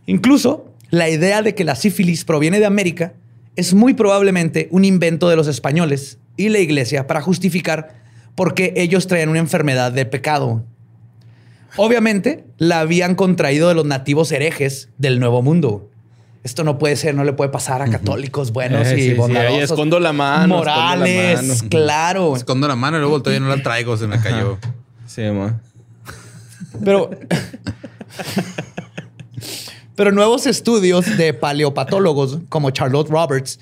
Incluso 0.06 0.72
la 0.92 1.10
idea 1.10 1.42
de 1.42 1.56
que 1.56 1.64
la 1.64 1.74
sífilis 1.74 2.24
proviene 2.24 2.60
de 2.60 2.68
América 2.68 3.14
es 3.56 3.74
muy 3.74 3.94
probablemente 3.94 4.68
un 4.72 4.86
invento 4.86 5.30
de 5.30 5.36
los 5.36 5.48
españoles 5.48 6.18
y 6.38 6.50
la 6.50 6.60
iglesia 6.60 7.08
para 7.08 7.22
justificar 7.22 8.04
por 8.36 8.54
qué 8.54 8.74
ellos 8.76 9.08
traían 9.08 9.30
una 9.30 9.40
enfermedad 9.40 9.92
de 9.92 10.06
pecado. 10.06 10.64
Obviamente 11.78 12.46
la 12.58 12.80
habían 12.82 13.16
contraído 13.16 13.68
de 13.70 13.76
los 13.76 13.86
nativos 13.86 14.32
herejes 14.32 14.90
del 14.98 15.20
Nuevo 15.20 15.42
Mundo. 15.42 15.90
Esto 16.44 16.64
no 16.64 16.78
puede 16.78 16.96
ser, 16.96 17.16
no 17.16 17.24
le 17.24 17.34
puede 17.34 17.50
pasar 17.50 17.82
a 17.82 17.88
católicos 17.90 18.52
buenos 18.52 18.88
Eh, 18.88 18.94
y 18.98 19.02
sí, 19.02 19.10
sí, 19.10 19.14
bondadosos. 19.16 19.54
ahí 19.58 19.60
escondo 19.64 20.00
la 20.00 20.14
mano, 20.14 20.60
escondo 20.60 20.64
la 20.66 20.76
Morales, 20.76 21.42
mano. 21.58 21.70
claro. 21.70 22.36
Escondo 22.36 22.68
la 22.68 22.76
mano 22.76 22.98
y 22.98 23.00
luego 23.00 23.22
todavía 23.22 23.40
no 23.48 23.54
la 23.56 23.64
traigo, 23.64 23.98
se 23.98 24.06
me 24.08 24.20
cayó. 24.22 24.58
Sí, 25.08 25.24
ma. 25.32 25.60
Pero. 26.84 27.10
Pero 29.96 30.12
nuevos 30.12 30.46
estudios 30.46 31.18
de 31.18 31.34
paleopatólogos 31.34 32.40
como 32.50 32.72
Charlotte 32.72 33.10
Roberts 33.10 33.60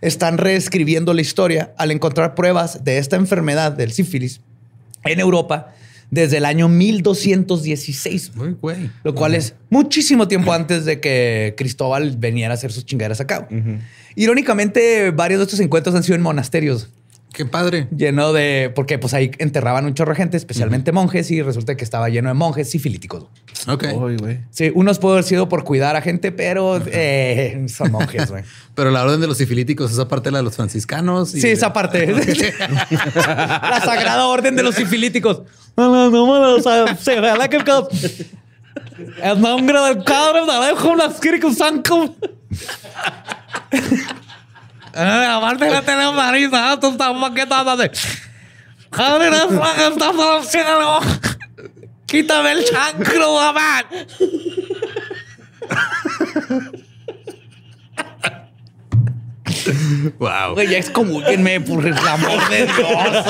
están 0.00 0.38
reescribiendo 0.38 1.12
la 1.14 1.20
historia 1.20 1.72
al 1.76 1.90
encontrar 1.90 2.34
pruebas 2.34 2.84
de 2.84 2.98
esta 2.98 3.16
enfermedad 3.16 3.72
del 3.72 3.92
sífilis 3.92 4.40
en 5.04 5.20
Europa 5.20 5.74
desde 6.10 6.36
el 6.38 6.44
año 6.44 6.68
1216, 6.68 8.32
Uy, 8.36 8.56
güey. 8.60 8.90
lo 9.02 9.14
cual 9.14 9.34
es 9.34 9.54
muchísimo 9.70 10.28
tiempo 10.28 10.52
antes 10.52 10.84
de 10.84 11.00
que 11.00 11.54
Cristóbal 11.56 12.16
viniera 12.16 12.52
a 12.52 12.54
hacer 12.54 12.72
sus 12.72 12.86
chingaderas 12.86 13.20
acá. 13.20 13.48
Irónicamente, 14.14 15.10
varios 15.10 15.40
de 15.40 15.44
estos 15.44 15.60
encuentros 15.60 15.94
han 15.94 16.02
sido 16.02 16.16
en 16.16 16.22
monasterios 16.22 16.88
Qué 17.36 17.44
padre. 17.44 17.86
lleno 17.94 18.32
de. 18.32 18.72
Porque 18.74 18.98
pues 18.98 19.12
ahí 19.12 19.30
enterraban 19.36 19.84
un 19.84 19.92
chorro 19.92 20.12
de 20.12 20.16
gente, 20.16 20.38
especialmente 20.38 20.90
monjes, 20.90 21.30
y 21.30 21.42
resulta 21.42 21.76
que 21.76 21.84
estaba 21.84 22.08
lleno 22.08 22.28
de 22.30 22.34
monjes 22.34 22.70
sifilíticos. 22.70 23.26
Ok. 23.68 23.84
Uy, 23.94 24.16
güey. 24.16 24.38
Sí, 24.50 24.72
unos 24.74 24.98
puede 24.98 25.16
haber 25.16 25.24
sido 25.24 25.46
por 25.46 25.62
cuidar 25.62 25.96
a 25.96 26.00
gente, 26.00 26.32
pero 26.32 26.80
eh, 26.86 27.66
son 27.68 27.92
monjes, 27.92 28.30
güey. 28.30 28.42
Pero 28.74 28.90
la 28.90 29.04
orden 29.04 29.20
de 29.20 29.26
los 29.26 29.36
sifilíticos, 29.36 29.92
esa 29.92 30.08
parte 30.08 30.30
la 30.30 30.38
de 30.38 30.44
los 30.44 30.56
franciscanos. 30.56 31.34
y 31.34 31.40
Sí, 31.42 31.48
de- 31.48 31.52
esa 31.52 31.72
parte. 31.74 32.06
la 33.14 33.82
sagrada 33.84 34.26
orden 34.26 34.56
de 34.56 34.62
los 34.62 34.74
sifilíticos. 34.74 35.42
En 39.22 39.40
nombre 39.40 39.78
del 39.80 40.02
Padre, 40.04 40.40
del 40.40 40.72
Hijo, 40.72 40.96
del 40.96 41.10
Espíritu 41.10 41.52
Santo. 41.52 42.14
Aparte 44.96 45.64
de 45.66 45.82
tener 45.82 46.12
marisa, 46.14 46.78
tú 46.80 46.88
estás 46.90 47.14
maquetando 47.14 47.76
de. 47.76 47.90
Abre 48.92 49.30
la 49.30 49.46
plaga, 49.46 49.88
estamos 49.88 50.26
al 50.26 50.44
cielo. 50.44 51.00
Quítame 52.06 52.52
el 52.52 52.64
chancro, 52.64 53.34
mamá. 53.34 53.84
Wow. 60.18 60.54
Güey, 60.54 60.68
ya 60.70 60.78
excomulguenme 60.78 61.60
por 61.60 61.86
el 61.86 61.96
amor 61.98 62.48
de 62.48 62.66
Dios. 62.66 63.24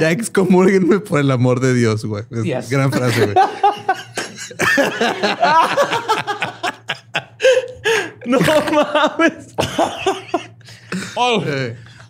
Ya 0.00 0.10
excomúlguenme 0.10 0.98
por 1.00 1.20
el 1.20 1.30
amor 1.30 1.60
de 1.60 1.74
Dios, 1.74 2.04
güey. 2.04 2.24
Es 2.30 2.44
Yes. 2.44 2.70
Gran 2.70 2.90
frase, 2.90 3.26
güey. 3.26 3.36
No 8.36 8.40
mames. 8.40 9.54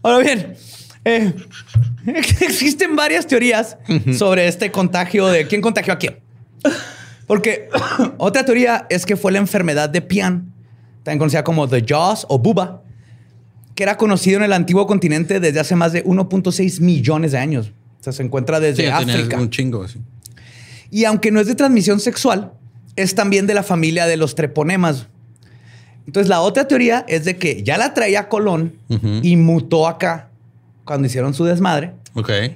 Ahora 0.03 0.19
bien, 0.19 0.57
eh, 1.05 1.33
existen 2.41 2.97
varias 2.97 3.27
teorías 3.27 3.77
sobre 4.17 4.49
este 4.49 4.73
contagio 4.73 5.29
de 5.29 5.47
quién 5.47 5.61
contagió 5.61 5.93
a 5.93 5.99
quién. 5.99 6.19
Porque 7.29 7.69
otra 8.19 8.45
teoría 8.45 8.87
es 8.91 9.07
que 9.07 9.17
fue 9.17 9.31
la 9.31 9.39
enfermedad 9.39 9.89
de 9.89 10.03
Pian, 10.03 10.53
también 11.05 11.19
conocida 11.21 11.45
como 11.45 11.69
The 11.69 11.85
Jaws 11.87 12.27
o 12.29 12.39
Buba, 12.39 12.83
que 13.77 13.85
era 13.85 13.97
conocido 13.97 14.39
en 14.39 14.45
el 14.45 14.53
antiguo 14.53 14.87
continente 14.89 15.39
desde 15.39 15.61
hace 15.61 15.77
más 15.77 15.93
de 15.93 16.05
1.6 16.05 16.81
millones 16.81 17.33
de 17.33 17.39
años. 17.39 17.73
O 18.01 18.03
sea, 18.03 18.13
se 18.13 18.25
encuentra 18.25 18.59
desde 18.59 18.85
sí, 18.85 18.89
África. 18.89 19.39
un 19.39 19.51
chingo. 19.51 19.87
sí. 19.87 20.01
Y 20.91 21.05
aunque 21.05 21.31
no 21.31 21.39
es 21.41 21.47
de 21.47 21.55
transmisión 21.55 22.01
sexual, 22.01 22.55
es 22.97 23.15
también 23.15 23.47
de 23.47 23.55
la 23.55 23.63
familia 23.63 24.07
de 24.07 24.17
los 24.17 24.35
treponemas. 24.35 25.07
Entonces, 26.09 26.31
la 26.31 26.41
otra 26.41 26.67
teoría 26.67 27.05
es 27.07 27.27
de 27.27 27.37
que 27.37 27.63
ya 27.63 27.77
la 27.77 27.93
traía 27.93 28.29
Colón 28.31 28.73
y 29.23 29.37
mutó 29.37 29.87
acá 29.87 30.31
cuando 30.85 31.07
hicieron 31.07 31.35
su 31.35 31.45
desmadre 31.45 31.93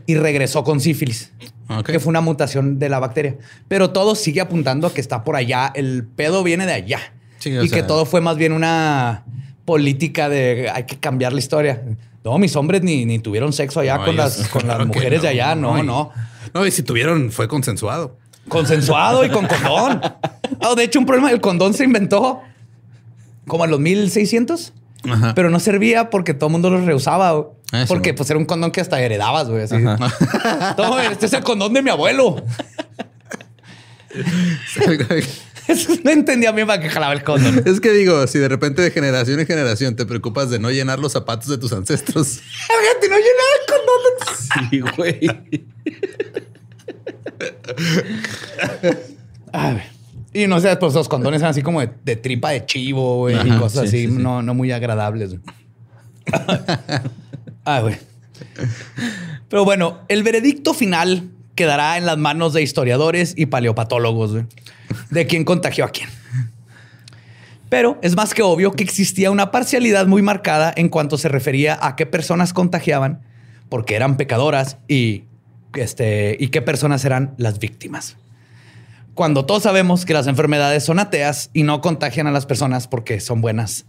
y 0.06 0.14
regresó 0.14 0.64
con 0.64 0.80
sífilis, 0.80 1.30
que 1.84 2.00
fue 2.00 2.08
una 2.08 2.22
mutación 2.22 2.78
de 2.78 2.88
la 2.88 2.98
bacteria. 2.98 3.36
Pero 3.68 3.90
todo 3.90 4.14
sigue 4.14 4.40
apuntando 4.40 4.86
a 4.86 4.94
que 4.94 5.02
está 5.02 5.22
por 5.22 5.36
allá. 5.36 5.70
El 5.74 6.04
pedo 6.06 6.42
viene 6.42 6.64
de 6.64 6.72
allá. 6.72 6.98
Sí, 7.40 7.50
y 7.50 7.68
sea- 7.68 7.82
que 7.82 7.82
todo 7.86 8.06
fue 8.06 8.22
más 8.22 8.38
bien 8.38 8.52
una 8.52 9.24
política 9.66 10.30
de 10.30 10.70
hay 10.72 10.84
que 10.84 10.96
cambiar 10.98 11.34
la 11.34 11.38
historia. 11.40 11.82
No, 12.24 12.38
mis 12.38 12.56
hombres 12.56 12.82
ni, 12.82 13.04
ni 13.04 13.18
tuvieron 13.18 13.52
sexo 13.52 13.80
allá 13.80 13.98
No, 13.98 14.04
con, 14.06 14.14
ellos- 14.14 14.38
las, 14.38 14.48
con 14.48 14.62
las 14.66 14.76
claro 14.76 14.86
mujeres 14.86 15.20
de 15.20 15.28
allá. 15.28 15.54
No, 15.54 15.82
no. 15.82 16.10
No, 16.54 16.66
y 16.66 16.70
si 16.70 16.82
tuvieron, 16.82 17.30
fue 17.30 17.48
consensuado. 17.48 18.16
Consensuado 18.48 19.26
y 19.26 19.28
con 19.28 19.46
condón. 19.46 20.00
Oh, 20.64 20.74
de 20.76 20.84
hecho, 20.84 20.98
un 21.00 21.06
problema, 21.06 21.30
el 21.32 21.40
condón 21.40 21.74
se 21.74 21.82
inventó 21.82 22.40
como 23.46 23.64
en 23.64 23.70
los 23.70 23.80
1600, 23.80 24.72
Ajá. 25.10 25.34
pero 25.34 25.50
no 25.50 25.58
servía 25.60 26.10
porque 26.10 26.34
todo 26.34 26.46
el 26.48 26.52
mundo 26.52 26.70
lo 26.70 26.84
rehusaba. 26.84 27.32
güey. 27.32 27.46
Ah, 27.72 27.84
porque 27.88 28.10
güey. 28.10 28.16
pues 28.16 28.28
era 28.30 28.38
un 28.38 28.44
condón 28.44 28.70
que 28.70 28.80
hasta 28.80 29.00
heredabas, 29.00 29.48
güey. 29.48 29.62
Así. 29.62 29.76
No, 30.78 31.00
este 31.00 31.26
es 31.26 31.32
el 31.32 31.42
condón 31.42 31.72
de 31.72 31.82
mi 31.82 31.90
abuelo. 31.90 32.36
No 36.04 36.10
entendía 36.10 36.50
bien 36.52 36.66
para 36.66 36.82
qué 36.82 36.90
jalaba 36.90 37.12
el 37.14 37.22
condón. 37.22 37.62
es 37.64 37.80
que 37.80 37.92
digo, 37.92 38.26
si 38.26 38.38
de 38.40 38.48
repente 38.48 38.82
de 38.82 38.90
generación 38.90 39.38
en 39.40 39.46
generación 39.46 39.94
te 39.94 40.04
preocupas 40.04 40.50
de 40.50 40.58
no 40.58 40.70
llenar 40.72 40.98
los 40.98 41.12
zapatos 41.12 41.48
de 41.48 41.56
tus 41.56 41.72
ancestros. 41.72 42.40
Fíjate, 42.40 43.08
no 43.08 43.16
llenaba 43.16 43.52
el 43.60 43.66
condón. 43.72 44.68
Sí, 44.70 44.80
güey. 44.96 45.20
Ay, 49.52 49.72
güey. 49.72 49.84
Y 50.34 50.46
no 50.46 50.60
sé, 50.60 50.76
pues 50.76 50.94
los 50.94 51.08
condones 51.08 51.40
eran 51.40 51.50
así 51.50 51.62
como 51.62 51.80
de, 51.80 51.90
de 52.04 52.16
tripa 52.16 52.50
de 52.50 52.64
chivo, 52.64 53.18
güey, 53.18 53.36
y 53.46 53.50
cosas 53.58 53.90
sí, 53.90 53.96
así, 53.96 54.06
sí, 54.08 54.16
sí. 54.16 54.22
No, 54.22 54.42
no 54.42 54.54
muy 54.54 54.72
agradables. 54.72 55.30
güey. 55.30 55.40
Ay, 57.64 57.82
güey. 57.82 57.96
Pero 59.48 59.64
bueno, 59.64 60.00
el 60.08 60.22
veredicto 60.22 60.72
final 60.72 61.30
quedará 61.54 61.98
en 61.98 62.06
las 62.06 62.16
manos 62.16 62.54
de 62.54 62.62
historiadores 62.62 63.34
y 63.36 63.46
paleopatólogos, 63.46 64.32
güey, 64.32 64.44
de 65.10 65.26
quién 65.26 65.44
contagió 65.44 65.84
a 65.84 65.90
quién. 65.90 66.08
Pero 67.68 67.98
es 68.02 68.16
más 68.16 68.34
que 68.34 68.42
obvio 68.42 68.72
que 68.72 68.84
existía 68.84 69.30
una 69.30 69.50
parcialidad 69.50 70.06
muy 70.06 70.22
marcada 70.22 70.72
en 70.76 70.88
cuanto 70.88 71.16
se 71.18 71.28
refería 71.28 71.78
a 71.80 71.96
qué 71.96 72.06
personas 72.06 72.52
contagiaban, 72.52 73.22
porque 73.68 73.94
eran 73.94 74.16
pecadoras 74.16 74.78
y, 74.88 75.24
este, 75.74 76.36
y 76.38 76.48
qué 76.48 76.60
personas 76.62 77.04
eran 77.04 77.34
las 77.38 77.58
víctimas. 77.58 78.16
Cuando 79.14 79.44
todos 79.44 79.64
sabemos 79.64 80.06
que 80.06 80.14
las 80.14 80.26
enfermedades 80.26 80.84
son 80.84 80.98
ateas 80.98 81.50
y 81.52 81.64
no 81.64 81.80
contagian 81.80 82.26
a 82.26 82.32
las 82.32 82.46
personas 82.46 82.88
porque 82.88 83.20
son 83.20 83.40
buenas 83.42 83.84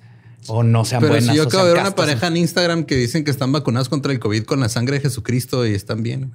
o 0.48 0.64
no 0.64 0.84
sean 0.84 1.00
Pero 1.02 1.14
buenas. 1.14 1.30
si 1.30 1.38
yo 1.38 1.44
acabo 1.44 1.64
de 1.66 1.74
ver 1.74 1.82
una 1.82 1.96
pareja 1.96 2.28
en 2.28 2.38
Instagram 2.38 2.84
que 2.84 2.96
dicen 2.96 3.24
que 3.24 3.32
están 3.32 3.52
vacunados 3.54 3.88
contra 3.88 4.12
el 4.12 4.20
COVID 4.20 4.44
con 4.44 4.60
la 4.60 4.68
sangre 4.70 4.98
de 4.98 5.02
Jesucristo 5.02 5.66
y 5.66 5.74
están 5.74 6.04
bien. 6.04 6.34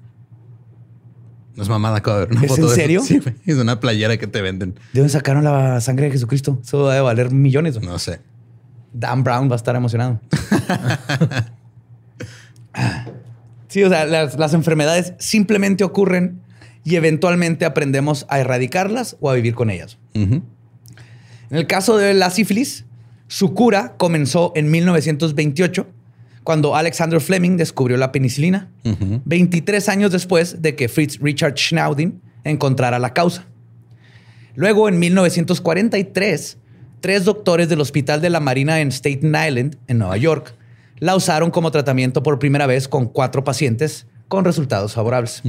No 1.55 1.63
es 1.65 1.69
mamada, 1.69 1.99
acabo 1.99 2.19
de 2.19 2.27
ver 2.27 2.37
una 2.37 2.47
¿Es 2.47 2.49
foto 2.49 2.63
en 2.63 2.67
de 2.69 2.73
eso. 2.73 2.77
serio? 2.77 3.03
Sí, 3.03 3.21
es 3.45 3.57
una 3.57 3.81
playera 3.81 4.17
que 4.17 4.27
te 4.27 4.41
venden. 4.41 4.75
¿De 4.93 5.01
dónde 5.01 5.13
sacaron 5.13 5.45
la 5.45 5.81
sangre 5.81 6.07
de 6.07 6.13
Jesucristo? 6.13 6.59
Eso 6.65 6.89
debe 6.89 7.01
valer 7.03 7.31
millones. 7.33 7.81
No 7.83 7.99
sé. 7.99 8.21
Dan 8.95 9.25
Brown 9.25 9.51
va 9.51 9.55
a 9.55 9.57
estar 9.57 9.77
emocionado. 9.77 10.21
sí, 13.69 13.83
o 13.83 13.89
sea, 13.89 14.07
las, 14.07 14.39
las 14.39 14.55
enfermedades 14.55 15.13
simplemente 15.19 15.85
ocurren 15.85 16.41
y 16.89 16.97
eventualmente 16.97 17.67
aprendemos 17.67 18.25
a 18.31 18.41
erradicarlas 18.41 19.19
o 19.21 19.29
a 19.29 19.35
vivir 19.35 19.55
con 19.55 19.69
ellas. 19.69 19.99
En 20.15 20.43
el 21.51 21.67
caso 21.67 21.99
de 21.99 22.15
la 22.15 22.31
sífilis, 22.31 22.87
su 23.27 23.53
cura 23.53 23.95
comenzó 23.99 24.53
en 24.57 24.71
1928, 24.71 25.87
cuando 26.45 26.75
Alexander 26.77 27.21
Fleming 27.21 27.59
descubrió 27.59 27.99
la 27.99 28.11
penicilina, 28.11 28.71
Ujú. 28.87 29.21
23 29.27 29.87
años 29.91 30.13
después 30.13 30.63
de 30.63 30.77
que 30.77 30.89
Fritz 30.89 31.19
Richard 31.21 31.57
Schnaudin 31.59 32.23
encontrara 32.45 32.99
la 32.99 33.13
causa. 33.13 33.45
Luego, 34.55 34.89
en 34.89 34.99
1943, 34.99 36.57
tres 37.01 37.25
doctores 37.27 37.69
del 37.69 37.83
Hospital 37.83 38.23
de 38.23 38.31
la 38.31 38.41
Marina 38.41 38.81
en 38.81 38.89
Staten 38.91 39.29
Island, 39.47 39.77
en 39.89 39.99
Nueva 39.99 40.17
York, 40.17 40.55
la 41.01 41.15
usaron 41.15 41.51
como 41.51 41.71
tratamiento 41.71 42.23
por 42.23 42.39
primera 42.39 42.67
vez 42.67 42.89
con 42.89 43.09
cuatro 43.09 43.45
pacientes 43.45 44.07
con 44.27 44.47
resultados 44.47 44.95
favorables. 44.95 45.43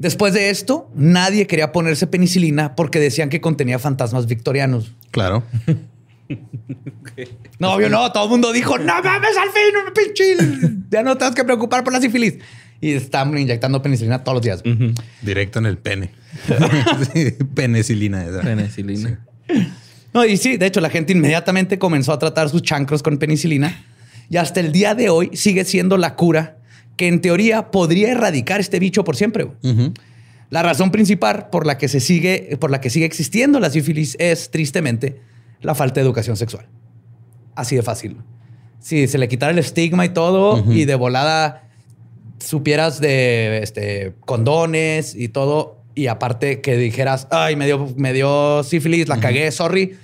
Después 0.00 0.32
de 0.32 0.48
esto, 0.48 0.90
nadie 0.94 1.46
quería 1.46 1.72
ponerse 1.72 2.06
penicilina 2.06 2.74
porque 2.74 2.98
decían 2.98 3.28
que 3.28 3.42
contenía 3.42 3.78
fantasmas 3.78 4.26
victorianos. 4.26 4.92
Claro. 5.12 5.44
No, 7.58 7.72
obvio 7.72 7.88
no. 7.90 8.12
Todo 8.12 8.24
el 8.24 8.30
mundo 8.30 8.52
dijo, 8.52 8.78
no 8.78 9.02
mames, 9.02 9.36
al 9.36 9.50
fin, 9.50 9.74
un 9.84 9.92
pinche. 9.92 10.76
Ya 10.88 11.02
no 11.02 11.18
te 11.18 11.24
has 11.24 11.34
que 11.34 11.42
preocupar 11.42 11.82
por 11.82 11.92
la 11.92 12.00
sífilis. 12.00 12.34
Y 12.80 12.92
están 12.92 13.36
inyectando 13.36 13.82
penicilina 13.82 14.22
todos 14.22 14.36
los 14.36 14.42
días. 14.42 14.62
Directo 15.22 15.58
en 15.58 15.66
el 15.66 15.76
pene. 15.76 16.12
Sí, 17.12 17.32
Penicilina. 17.54 18.24
esa. 18.24 18.42
Penicilina. 18.42 19.26
No, 20.14 20.24
y 20.24 20.36
sí, 20.36 20.56
de 20.56 20.66
hecho, 20.66 20.80
la 20.80 20.88
gente 20.88 21.12
inmediatamente 21.12 21.80
comenzó 21.80 22.12
a 22.12 22.20
tratar 22.20 22.48
sus 22.48 22.62
chancros 22.62 23.02
con 23.02 23.18
penicilina. 23.18 23.84
Y 24.28 24.36
hasta 24.36 24.60
el 24.60 24.70
día 24.70 24.94
de 24.94 25.10
hoy 25.10 25.30
sigue 25.34 25.64
siendo 25.64 25.96
la 25.96 26.14
cura 26.14 26.58
que 27.00 27.08
en 27.08 27.22
teoría 27.22 27.70
podría 27.70 28.10
erradicar 28.10 28.60
este 28.60 28.78
bicho 28.78 29.04
por 29.04 29.16
siempre. 29.16 29.48
La 30.50 30.62
razón 30.62 30.90
principal 30.90 31.48
por 31.50 31.64
la 31.64 31.78
que 31.78 31.88
se 31.88 31.98
sigue, 31.98 32.58
por 32.60 32.70
la 32.70 32.82
que 32.82 32.90
sigue 32.90 33.06
existiendo 33.06 33.58
la 33.58 33.70
sífilis 33.70 34.18
es, 34.20 34.50
tristemente, 34.50 35.18
la 35.62 35.74
falta 35.74 35.94
de 35.94 36.02
educación 36.04 36.36
sexual. 36.36 36.66
Así 37.54 37.74
de 37.74 37.80
fácil. 37.80 38.18
Si 38.80 39.08
se 39.08 39.16
le 39.16 39.28
quitara 39.28 39.50
el 39.50 39.58
estigma 39.58 40.04
y 40.04 40.10
todo, 40.10 40.62
y 40.70 40.84
de 40.84 40.94
volada 40.94 41.70
supieras 42.38 43.00
de 43.00 43.60
este, 43.62 44.12
condones 44.26 45.14
y 45.14 45.28
todo, 45.28 45.80
y 45.94 46.08
aparte 46.08 46.60
que 46.60 46.76
dijeras, 46.76 47.28
ay, 47.30 47.56
me 47.56 47.64
dio, 47.64 47.94
me 47.96 48.12
dio 48.12 48.62
sífilis, 48.62 49.08
la 49.08 49.20
cagué, 49.20 49.50
sorry, 49.52 49.96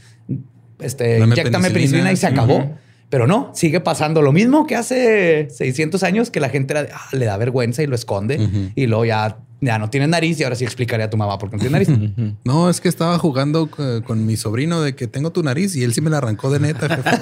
este, 0.80 1.18
penicilina. 1.18 1.60
penicilina 1.60 2.12
y 2.12 2.16
se 2.16 2.26
acabó. 2.26 2.70
Pero 3.08 3.26
no, 3.26 3.52
sigue 3.54 3.80
pasando 3.80 4.20
lo 4.20 4.32
mismo 4.32 4.66
que 4.66 4.74
hace 4.76 5.48
600 5.50 6.02
años 6.02 6.30
que 6.30 6.40
la 6.40 6.48
gente 6.48 6.72
era 6.72 6.82
de, 6.82 6.88
"Ah, 6.92 7.06
le 7.12 7.24
da 7.24 7.36
vergüenza 7.36 7.82
y 7.82 7.86
lo 7.86 7.94
esconde 7.94 8.72
y 8.74 8.86
luego 8.86 9.04
ya, 9.04 9.38
ya 9.60 9.78
no 9.78 9.90
tiene 9.90 10.08
nariz 10.08 10.40
y 10.40 10.44
ahora 10.44 10.56
sí 10.56 10.64
explicaré 10.64 11.04
a 11.04 11.10
tu 11.10 11.16
mamá 11.16 11.38
por 11.38 11.48
qué 11.50 11.56
no 11.56 11.60
tiene 11.60 11.72
nariz. 11.84 11.88
No, 12.44 12.68
es 12.68 12.80
que 12.80 12.88
estaba 12.88 13.16
jugando 13.18 13.70
eh, 13.78 14.00
con 14.04 14.26
mi 14.26 14.36
sobrino 14.36 14.80
de 14.82 14.94
que 14.96 15.06
tengo 15.06 15.30
tu 15.30 15.42
nariz 15.44 15.76
y 15.76 15.84
él 15.84 15.94
sí 15.94 16.00
me 16.00 16.10
la 16.10 16.18
arrancó 16.18 16.50
de 16.50 16.58
neta. 16.60 16.88
jefe. 16.88 17.10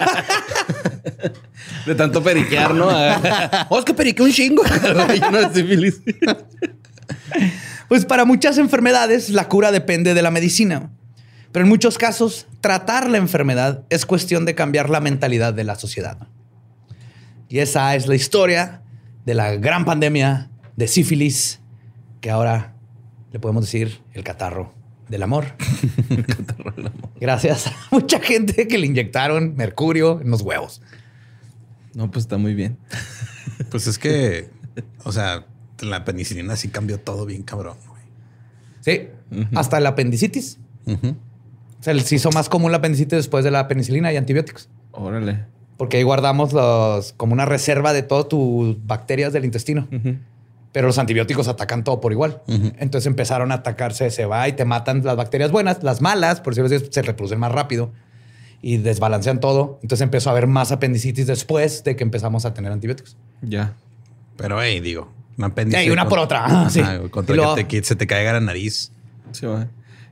De 1.87 1.95
tanto 1.95 2.22
periquear, 2.22 2.74
¿no? 2.74 2.89
oh, 3.68 3.78
es 3.78 3.85
que 3.85 3.93
periqué 3.95 4.22
un 4.22 4.30
chingo. 4.32 4.62
Pues 7.89 8.05
para 8.07 8.24
muchas 8.24 8.59
enfermedades 8.59 9.28
la 9.30 9.49
cura 9.49 9.70
depende 9.72 10.14
de 10.14 10.22
la 10.22 10.30
medicina. 10.30 10.91
Pero 11.55 11.66
en 11.66 11.68
muchos 11.68 11.98
casos, 11.98 12.48
tratar 12.61 13.09
la 13.09 13.18
enfermedad 13.18 13.84
es 13.88 14.07
cuestión 14.07 14.44
de 14.44 14.57
cambiar 14.57 14.90
la 14.90 15.00
mentalidad 15.00 15.55
de 15.55 15.62
la 15.62 15.76
sociedad. 15.76 16.18
Y 17.48 17.61
esa 17.61 17.94
es 17.94 18.09
la 18.09 18.16
historia 18.16 18.82
de 19.24 19.34
la 19.34 19.55
gran 19.55 19.84
pandemia 19.84 20.50
de 20.74 20.88
sífilis, 20.88 21.61
que 22.20 22.32
ahora 22.32 22.74
le 23.30 23.38
podemos 23.38 23.66
decir 23.66 24.00
el 24.14 24.24
catarro 24.24 24.74
del 25.09 25.22
amor. 25.22 25.55
Gracias 27.20 27.68
a 27.68 27.72
mucha 27.92 28.18
gente 28.18 28.66
que 28.66 28.76
le 28.76 28.88
inyectaron 28.88 29.55
mercurio 29.55 30.20
en 30.20 30.30
los 30.30 30.40
huevos. 30.40 30.82
No, 31.94 32.11
pues 32.11 32.24
está 32.24 32.36
muy 32.36 32.55
bien. 32.55 32.78
Pues 33.70 33.86
es 33.86 34.00
que, 34.00 34.50
o 35.05 35.12
sea, 35.12 35.46
la 35.80 36.05
penicilina 36.05 36.57
sí 36.57 36.70
cambió 36.70 36.98
todo 36.98 37.26
bien 37.26 37.44
cabrón. 37.44 37.76
güey. 37.86 38.02
Sí, 38.80 39.46
hasta 39.55 39.78
la 39.78 39.90
apendicitis. 39.90 40.59
Sea, 41.85 41.99
se 42.01 42.14
hizo 42.16 42.30
más 42.32 42.49
común 42.49 42.70
la 42.72 42.78
apendicitis 42.78 43.16
después 43.18 43.45
de 43.45 43.51
la 43.51 43.68
penicilina 43.68 44.12
y 44.12 44.16
antibióticos. 44.16 44.68
Órale. 44.93 45.45
Porque 45.76 45.97
ahí 45.99 46.03
guardamos 46.03 46.53
los, 46.53 47.12
como 47.14 47.32
una 47.32 47.47
reserva 47.47 47.93
de 47.93 48.03
todas 48.03 48.28
tus 48.28 48.85
bacterias 48.87 49.32
del 49.32 49.45
intestino. 49.45 49.89
Pero 50.72 50.87
los 50.89 50.99
antibióticos 50.99 51.47
atacan 51.49 51.85
todo 51.85 52.01
por 52.01 52.12
igual. 52.12 52.43
Entonces 52.47 53.07
empezaron 53.07 53.53
a 53.53 53.57
atacarse, 53.57 54.11
se 54.11 54.24
va 54.26 54.49
y 54.49 54.53
te 54.53 54.64
matan 54.64 55.05
las 55.05 55.16
bacterias 55.16 55.51
buenas, 55.53 55.82
las 55.82 56.01
malas, 56.01 56.41
por 56.41 56.55
decirlo 56.55 56.74
así, 56.76 56.87
se 56.91 57.03
reproducen 57.03 57.39
más 57.39 57.53
rápido 57.53 57.91
y 58.62 58.78
desbalancean 58.78 59.41
todo. 59.41 59.78
Entonces 59.82 60.01
empezó 60.03 60.30
a 60.30 60.32
haber 60.32 60.47
más 60.47 60.72
apendicitis 60.72 61.26
después 61.26 61.85
de 61.85 61.97
que 61.97 62.03
empezamos 62.05 62.45
a 62.45 62.55
tener 62.55 62.72
antibióticos. 62.72 63.16
Ya. 63.43 63.74
Pero, 64.37 64.61
hey, 64.62 64.80
digo, 64.80 65.12
una 65.37 65.49
apéndice. 65.49 65.85
Y 65.85 65.91
una 65.91 66.09
por 66.09 66.18
otra. 66.18 66.45
Ah, 66.47 66.70
sí. 66.70 66.80
Contra 67.11 67.35
Y 67.35 67.37
luego- 67.37 67.55
que 67.57 67.64
te 67.64 67.85
se 67.85 67.95
te 67.97 68.07
caiga 68.07 68.32
la 68.32 68.41
nariz. 68.41 68.91
Sí, 69.32 69.47
va. 69.47 69.66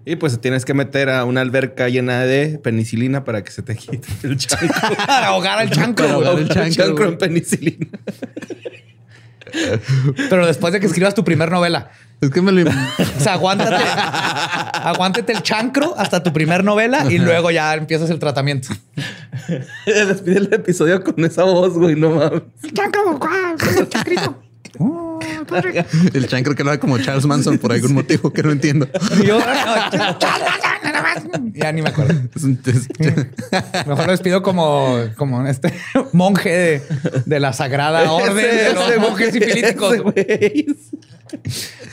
Y 0.04 0.16
pues 0.16 0.40
tienes 0.40 0.64
que 0.64 0.74
meter 0.74 1.10
a 1.10 1.24
una 1.24 1.42
alberca 1.42 1.88
llena 1.88 2.22
de 2.22 2.58
penicilina 2.58 3.24
para 3.24 3.44
que 3.44 3.52
se 3.52 3.62
te 3.62 3.76
quite 3.76 4.08
el 4.24 4.36
chancro. 4.36 4.68
Para 5.06 5.28
ahogar 5.28 5.58
al 5.58 5.70
chancro. 5.70 6.06
Para 6.06 6.16
güey. 6.16 6.28
ahogar 6.28 6.66
el 6.66 6.74
chancro, 6.74 7.08
en 7.08 7.18
penicilina. 7.18 7.86
Pero 10.28 10.46
después 10.46 10.72
de 10.72 10.80
que 10.80 10.86
escribas 10.86 11.14
tu 11.14 11.24
primer 11.24 11.50
novela. 11.50 11.90
Es 12.20 12.30
que 12.30 12.40
me 12.40 12.52
lo. 12.52 12.70
O 12.70 13.20
sea, 13.20 13.34
aguántate. 13.34 13.76
aguántate 14.72 15.32
el 15.32 15.42
chancro 15.42 15.94
hasta 15.96 16.22
tu 16.22 16.32
primer 16.32 16.64
novela 16.64 17.10
y 17.10 17.18
luego 17.18 17.50
ya 17.50 17.74
empiezas 17.74 18.10
el 18.10 18.18
tratamiento. 18.18 18.68
Despide 19.86 20.38
el 20.38 20.52
episodio 20.52 21.02
con 21.02 21.24
esa 21.24 21.44
voz, 21.44 21.74
güey, 21.74 21.96
no 21.96 22.10
mames. 22.10 22.42
El 22.62 22.72
chancro, 22.72 23.18
guau, 23.18 23.56
el 26.14 26.14
el 26.14 26.28
chancro 26.28 26.54
que 26.54 26.64
lo 26.64 26.70
haga 26.70 26.80
como 26.80 26.98
Charles 26.98 27.26
Manson 27.26 27.58
por 27.58 27.72
algún 27.72 27.94
motivo 27.94 28.32
que 28.32 28.42
no 28.42 28.50
entiendo. 28.50 28.88
Yo, 29.24 29.38
ya 31.52 31.72
ni 31.72 31.82
me 31.82 31.90
acuerdo. 31.90 32.14
Mejor 33.86 34.06
lo 34.06 34.12
despido 34.12 34.42
como, 34.42 34.98
como 35.16 35.46
este 35.46 35.72
monje 36.12 36.50
de, 36.50 36.82
de 37.26 37.40
la 37.40 37.52
sagrada 37.52 38.10
orden 38.10 38.36
de 38.36 38.72
los 38.72 38.88
Ese, 38.88 38.98
monjes 38.98 39.32
sifilíticos. 39.32 39.96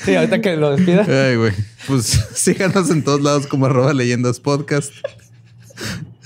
Sí, 0.03 0.15
ahorita 0.15 0.41
que 0.41 0.55
lo 0.55 0.75
despida. 0.75 1.05
Ay, 1.07 1.35
güey. 1.35 1.53
Pues 1.87 2.05
síganos 2.33 2.89
en 2.89 3.03
todos 3.03 3.21
lados 3.21 3.47
como 3.47 3.65
arroba 3.65 3.93
leyendas 3.93 4.39
podcast. 4.39 4.93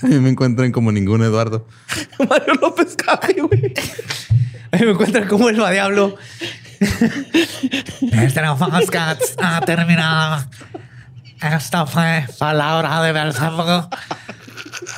A 0.02 0.06
mí 0.06 0.18
me 0.18 0.30
encuentran 0.30 0.72
como 0.72 0.92
ningún 0.92 1.22
Eduardo. 1.22 1.66
Mario 2.28 2.54
López 2.60 2.96
Cabe, 2.96 3.40
güey. 3.40 3.72
Ahí 4.70 4.84
me 4.84 4.90
encuentran 4.90 5.28
como 5.28 5.48
el 5.48 5.56
diablo. 5.56 6.16
Este 6.80 8.40
podcast 8.58 9.40
ha 9.40 9.60
terminado. 9.60 10.44
Esta 11.40 11.86
fue 11.86 12.26
palabra 12.38 13.02
de 13.02 13.12
Belzebú. 13.12 13.88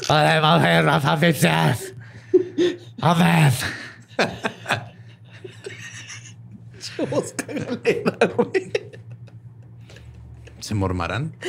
Podemos 0.06 0.62
ver 0.62 0.84
las 0.84 1.04
oficiales. 1.04 1.94
Amén. 3.00 3.52
Voz 7.10 7.34
cagalera, 7.34 8.26
güey. 8.36 8.72
¿Se 10.60 10.74
mormarán? 10.74 11.36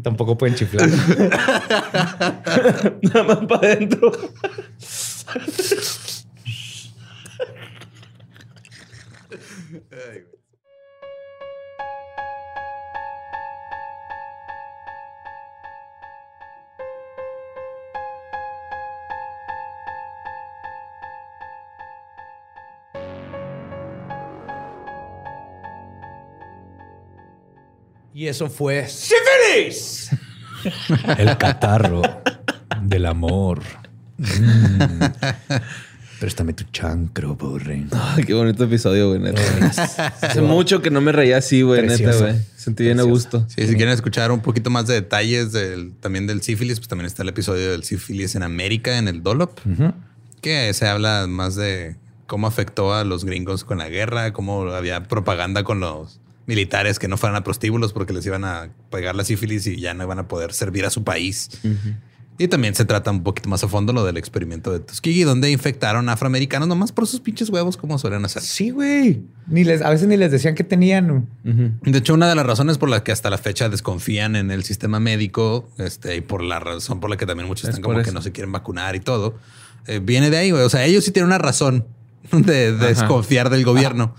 Tampoco 0.00 0.38
pueden 0.38 0.54
chiflar. 0.54 0.88
Nada 3.02 3.24
más 3.24 3.38
para 3.46 3.72
adentro. 3.72 4.12
Y 28.14 28.26
eso 28.26 28.50
fue 28.50 28.86
sífilis. 28.88 30.10
El 31.18 31.36
catarro 31.38 32.02
del 32.82 33.06
amor. 33.06 33.62
Mm. 34.18 35.02
Préstame 36.20 36.52
tu 36.52 36.64
chancro, 36.70 37.34
borre. 37.34 37.84
Ay, 37.90 38.22
qué 38.22 38.34
bonito 38.34 38.62
episodio, 38.62 39.08
güey, 39.08 39.20
neta. 39.20 39.42
Hace 40.20 40.40
mucho 40.40 40.80
que 40.80 40.90
no 40.90 41.00
me 41.00 41.10
reía 41.10 41.38
así, 41.38 41.62
güey, 41.62 41.84
neta, 41.84 42.14
güey. 42.16 42.34
Sentí 42.54 42.84
bien 42.84 43.00
a 43.00 43.02
gusto. 43.02 43.44
Sí, 43.48 43.66
si 43.66 43.74
quieren 43.74 43.92
escuchar 43.92 44.30
un 44.30 44.40
poquito 44.40 44.70
más 44.70 44.86
de 44.86 44.94
detalles 44.94 45.50
del, 45.50 45.94
también 45.94 46.28
del 46.28 46.42
sífilis, 46.42 46.78
pues 46.78 46.86
también 46.86 47.06
está 47.06 47.24
el 47.24 47.30
episodio 47.30 47.72
del 47.72 47.82
sífilis 47.82 48.36
en 48.36 48.44
América, 48.44 48.98
en 48.98 49.08
el 49.08 49.24
Dolop, 49.24 49.58
que 50.40 50.72
se 50.74 50.86
habla 50.86 51.26
más 51.28 51.56
de 51.56 51.96
cómo 52.28 52.46
afectó 52.46 52.94
a 52.94 53.02
los 53.02 53.24
gringos 53.24 53.64
con 53.64 53.78
la 53.78 53.88
guerra, 53.88 54.32
cómo 54.32 54.70
había 54.70 55.02
propaganda 55.02 55.64
con 55.64 55.80
los 55.80 56.20
militares 56.46 56.98
que 56.98 57.08
no 57.08 57.16
fueran 57.16 57.36
a 57.36 57.44
prostíbulos 57.44 57.92
porque 57.92 58.12
les 58.12 58.26
iban 58.26 58.44
a 58.44 58.70
pegar 58.90 59.14
la 59.14 59.24
sífilis 59.24 59.66
y 59.66 59.80
ya 59.80 59.94
no 59.94 60.04
iban 60.04 60.18
a 60.18 60.28
poder 60.28 60.52
servir 60.52 60.84
a 60.84 60.90
su 60.90 61.04
país. 61.04 61.50
Y 62.38 62.48
también 62.48 62.74
se 62.74 62.84
trata 62.84 63.10
un 63.10 63.22
poquito 63.22 63.48
más 63.48 63.62
a 63.62 63.68
fondo 63.68 63.92
lo 63.92 64.04
del 64.04 64.16
experimento 64.16 64.72
de 64.72 64.80
Tuskegee, 64.80 65.24
donde 65.24 65.50
infectaron 65.50 66.08
afroamericanos 66.08 66.66
nomás 66.66 66.90
por 66.90 67.06
sus 67.06 67.20
pinches 67.20 67.50
huevos, 67.50 67.76
como 67.76 67.98
suelen 67.98 68.24
hacer. 68.24 68.42
Sí, 68.42 68.70
güey. 68.70 69.22
Ni 69.46 69.64
les, 69.64 69.82
a 69.82 69.90
veces 69.90 70.08
ni 70.08 70.16
les 70.16 70.32
decían 70.32 70.54
que 70.54 70.64
tenían. 70.64 71.28
De 71.44 71.98
hecho, 71.98 72.14
una 72.14 72.28
de 72.28 72.34
las 72.34 72.46
razones 72.46 72.78
por 72.78 72.88
las 72.88 73.02
que 73.02 73.12
hasta 73.12 73.28
la 73.28 73.38
fecha 73.38 73.68
desconfían 73.68 74.34
en 74.34 74.50
el 74.50 74.64
sistema 74.64 74.98
médico, 74.98 75.68
este, 75.78 76.16
y 76.16 76.20
por 76.22 76.42
la 76.42 76.58
razón 76.58 77.00
por 77.00 77.10
la 77.10 77.16
que 77.16 77.26
también 77.26 77.46
muchos 77.46 77.64
Es 77.64 77.76
están 77.76 77.82
como 77.82 78.02
que 78.02 78.12
no 78.12 78.22
se 78.22 78.32
quieren 78.32 78.50
vacunar 78.50 78.96
y 78.96 79.00
todo, 79.00 79.36
eh, 79.86 80.00
viene 80.02 80.30
de 80.30 80.38
ahí, 80.38 80.50
güey. 80.50 80.64
O 80.64 80.70
sea, 80.70 80.84
ellos 80.84 81.04
sí 81.04 81.12
tienen 81.12 81.26
una 81.26 81.38
razón 81.38 81.84
de, 82.32 82.72
de 82.72 82.86
desconfiar 82.88 83.50
del 83.50 83.64
gobierno. 83.64 84.16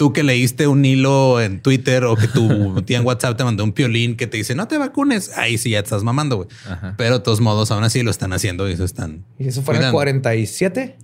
Tú 0.00 0.14
que 0.14 0.22
leíste 0.22 0.66
un 0.66 0.82
hilo 0.82 1.42
en 1.42 1.60
Twitter 1.60 2.04
o 2.04 2.16
que 2.16 2.26
tu 2.26 2.80
tía 2.86 2.96
en 2.96 3.04
WhatsApp 3.04 3.36
te 3.36 3.44
mandó 3.44 3.64
un 3.64 3.72
piolín 3.72 4.16
que 4.16 4.26
te 4.26 4.38
dice 4.38 4.54
no 4.54 4.66
te 4.66 4.78
vacunes, 4.78 5.36
ahí 5.36 5.58
sí 5.58 5.68
ya 5.68 5.82
te 5.82 5.88
estás 5.88 6.04
mamando, 6.04 6.36
güey. 6.36 6.48
Pero 6.96 7.18
de 7.18 7.20
todos 7.22 7.42
modos, 7.42 7.70
aún 7.70 7.84
así 7.84 8.02
lo 8.02 8.10
están 8.10 8.32
haciendo 8.32 8.66
y 8.66 8.72
eso 8.72 8.84
están. 8.84 9.26
Y 9.38 9.48
eso 9.48 9.60
fue 9.60 9.74
en 9.74 9.82
el 9.82 9.90
cuidando. 9.90 9.96
47, 9.98 10.96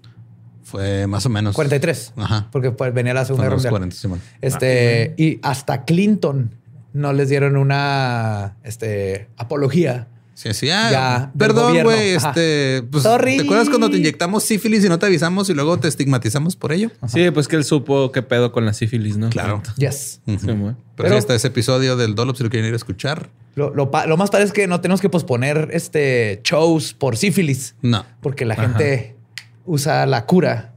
Fue 0.63 1.07
más 1.07 1.27
o 1.27 1.29
menos 1.29 1.55
43. 1.55 2.15
Ajá. 2.17 2.49
Porque 2.51 2.71
pues, 2.71 2.95
venía 2.95 3.13
la 3.13 3.27
Segunda 3.27 3.45
Guerra 3.45 3.57
Mundial. 3.57 3.71
40, 3.71 3.97
Simón. 3.97 4.23
Este, 4.41 5.13
y 5.19 5.41
hasta 5.43 5.85
Clinton 5.85 6.55
no 6.95 7.13
les 7.13 7.29
dieron 7.29 7.59
una 7.59 8.57
este, 8.65 9.29
apología. 9.37 10.09
Sí, 10.37 10.53
sí, 10.53 10.69
ah, 10.69 10.91
Ya, 10.93 11.33
perdón, 11.39 11.83
güey. 11.83 12.11
Este, 12.11 12.83
pues, 12.91 13.05
Sorry. 13.05 13.39
¿te 13.39 13.45
acuerdas 13.45 13.71
cuando 13.71 13.89
te 13.91 13.97
inyectamos 13.97 14.45
sífilis 14.45 14.85
y 14.85 14.89
no 14.91 14.99
te 14.99 15.07
avisamos 15.07 15.49
y 15.49 15.55
luego 15.55 15.79
te 15.79 15.89
estigmatizamos 15.89 16.57
por 16.57 16.73
ello? 16.73 16.91
Sí, 17.09 17.31
pues 17.31 17.49
que 17.49 17.57
él 17.57 17.65
supo 17.65 18.13
qué 18.13 18.21
pedo 18.21 18.53
con 18.53 18.67
la 18.67 18.75
sífilis, 18.75 19.17
¿no? 19.17 19.31
Claro. 19.31 19.63
Yes. 19.79 20.21
Sí. 20.27 20.37
Pero, 20.37 20.77
Pero- 20.95 21.09
sí 21.13 21.17
está 21.17 21.35
ese 21.35 21.49
episodio 21.49 21.97
del 21.97 22.15
Dolop 22.15 22.37
si 22.37 22.45
lo 22.45 22.51
quieren 22.51 22.69
ir 22.69 22.75
a 22.75 22.77
escuchar. 22.77 23.31
Lo, 23.55 23.75
lo 23.75 23.91
pa- 23.91 24.05
lo 24.05 24.19
más 24.19 24.29
padre 24.29 24.45
es 24.45 24.53
que 24.53 24.67
no 24.67 24.83
tenemos 24.83 25.01
que 25.01 25.09
posponer 25.09 25.71
este 25.73 26.43
shows 26.45 26.93
por 26.93 27.17
sífilis, 27.17 27.75
No, 27.81 28.05
porque 28.21 28.45
la 28.45 28.57
gente 28.57 29.17
usa 29.65 30.05
la 30.05 30.27
cura 30.27 30.75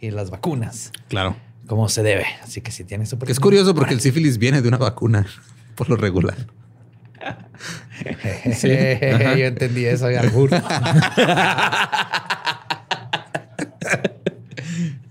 y 0.00 0.10
las 0.12 0.30
vacunas 0.30 0.90
claro. 1.08 1.36
como 1.66 1.90
se 1.90 2.02
debe. 2.02 2.24
Así 2.42 2.62
que 2.62 2.70
si 2.70 2.84
tienes 2.84 3.14
Que 3.26 3.32
es 3.32 3.38
curioso 3.38 3.74
porque 3.74 3.92
el 3.92 4.00
sífilis 4.00 4.38
viene 4.38 4.62
de 4.62 4.68
una 4.68 4.78
vacuna 4.78 5.26
por 5.74 5.90
lo 5.90 5.96
regular. 5.96 6.36
Sí, 8.54 8.68
yo 8.68 9.46
entendí 9.46 9.84
eso, 9.86 10.06
de 10.06 10.18
albur. 10.18 10.50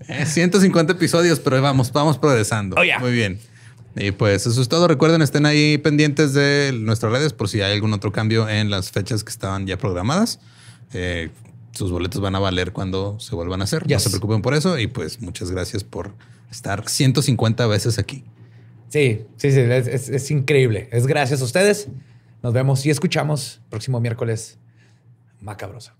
Eh, 0.06 0.26
150 0.26 0.92
episodios, 0.92 1.40
pero 1.40 1.60
vamos, 1.62 1.90
vamos 1.92 2.18
progresando. 2.18 2.76
Oh, 2.78 2.84
yeah. 2.84 2.98
Muy 2.98 3.12
bien. 3.12 3.38
Y 3.96 4.10
pues 4.10 4.46
eso 4.46 4.60
es 4.60 4.68
todo. 4.68 4.88
Recuerden, 4.88 5.22
estén 5.22 5.46
ahí 5.46 5.78
pendientes 5.78 6.34
de 6.34 6.72
nuestras 6.78 7.12
redes 7.12 7.32
por 7.32 7.48
si 7.48 7.62
hay 7.62 7.72
algún 7.72 7.92
otro 7.92 8.12
cambio 8.12 8.48
en 8.48 8.70
las 8.70 8.90
fechas 8.90 9.24
que 9.24 9.30
estaban 9.30 9.66
ya 9.66 9.78
programadas. 9.78 10.40
Eh, 10.92 11.30
sus 11.72 11.90
boletos 11.90 12.20
van 12.20 12.34
a 12.34 12.38
valer 12.38 12.72
cuando 12.72 13.18
se 13.20 13.34
vuelvan 13.34 13.60
a 13.60 13.64
hacer. 13.64 13.88
No 13.88 13.98
se 13.98 14.10
preocupen 14.10 14.42
por 14.42 14.54
eso. 14.54 14.78
Y 14.78 14.88
pues 14.88 15.20
muchas 15.20 15.50
gracias 15.50 15.84
por 15.84 16.12
estar 16.50 16.88
150 16.88 17.66
veces 17.66 17.98
aquí. 17.98 18.24
Sí, 18.88 19.26
sí, 19.36 19.50
sí, 19.50 19.60
es, 19.60 20.30
increíble. 20.30 20.88
Es 20.92 21.06
gracias 21.06 21.40
a 21.40 21.44
ustedes. 21.44 21.88
Nos 22.42 22.52
vemos 22.52 22.84
y 22.86 22.90
escuchamos 22.90 23.60
próximo 23.70 24.00
miércoles. 24.00 24.58
Macabroso. 25.40 25.92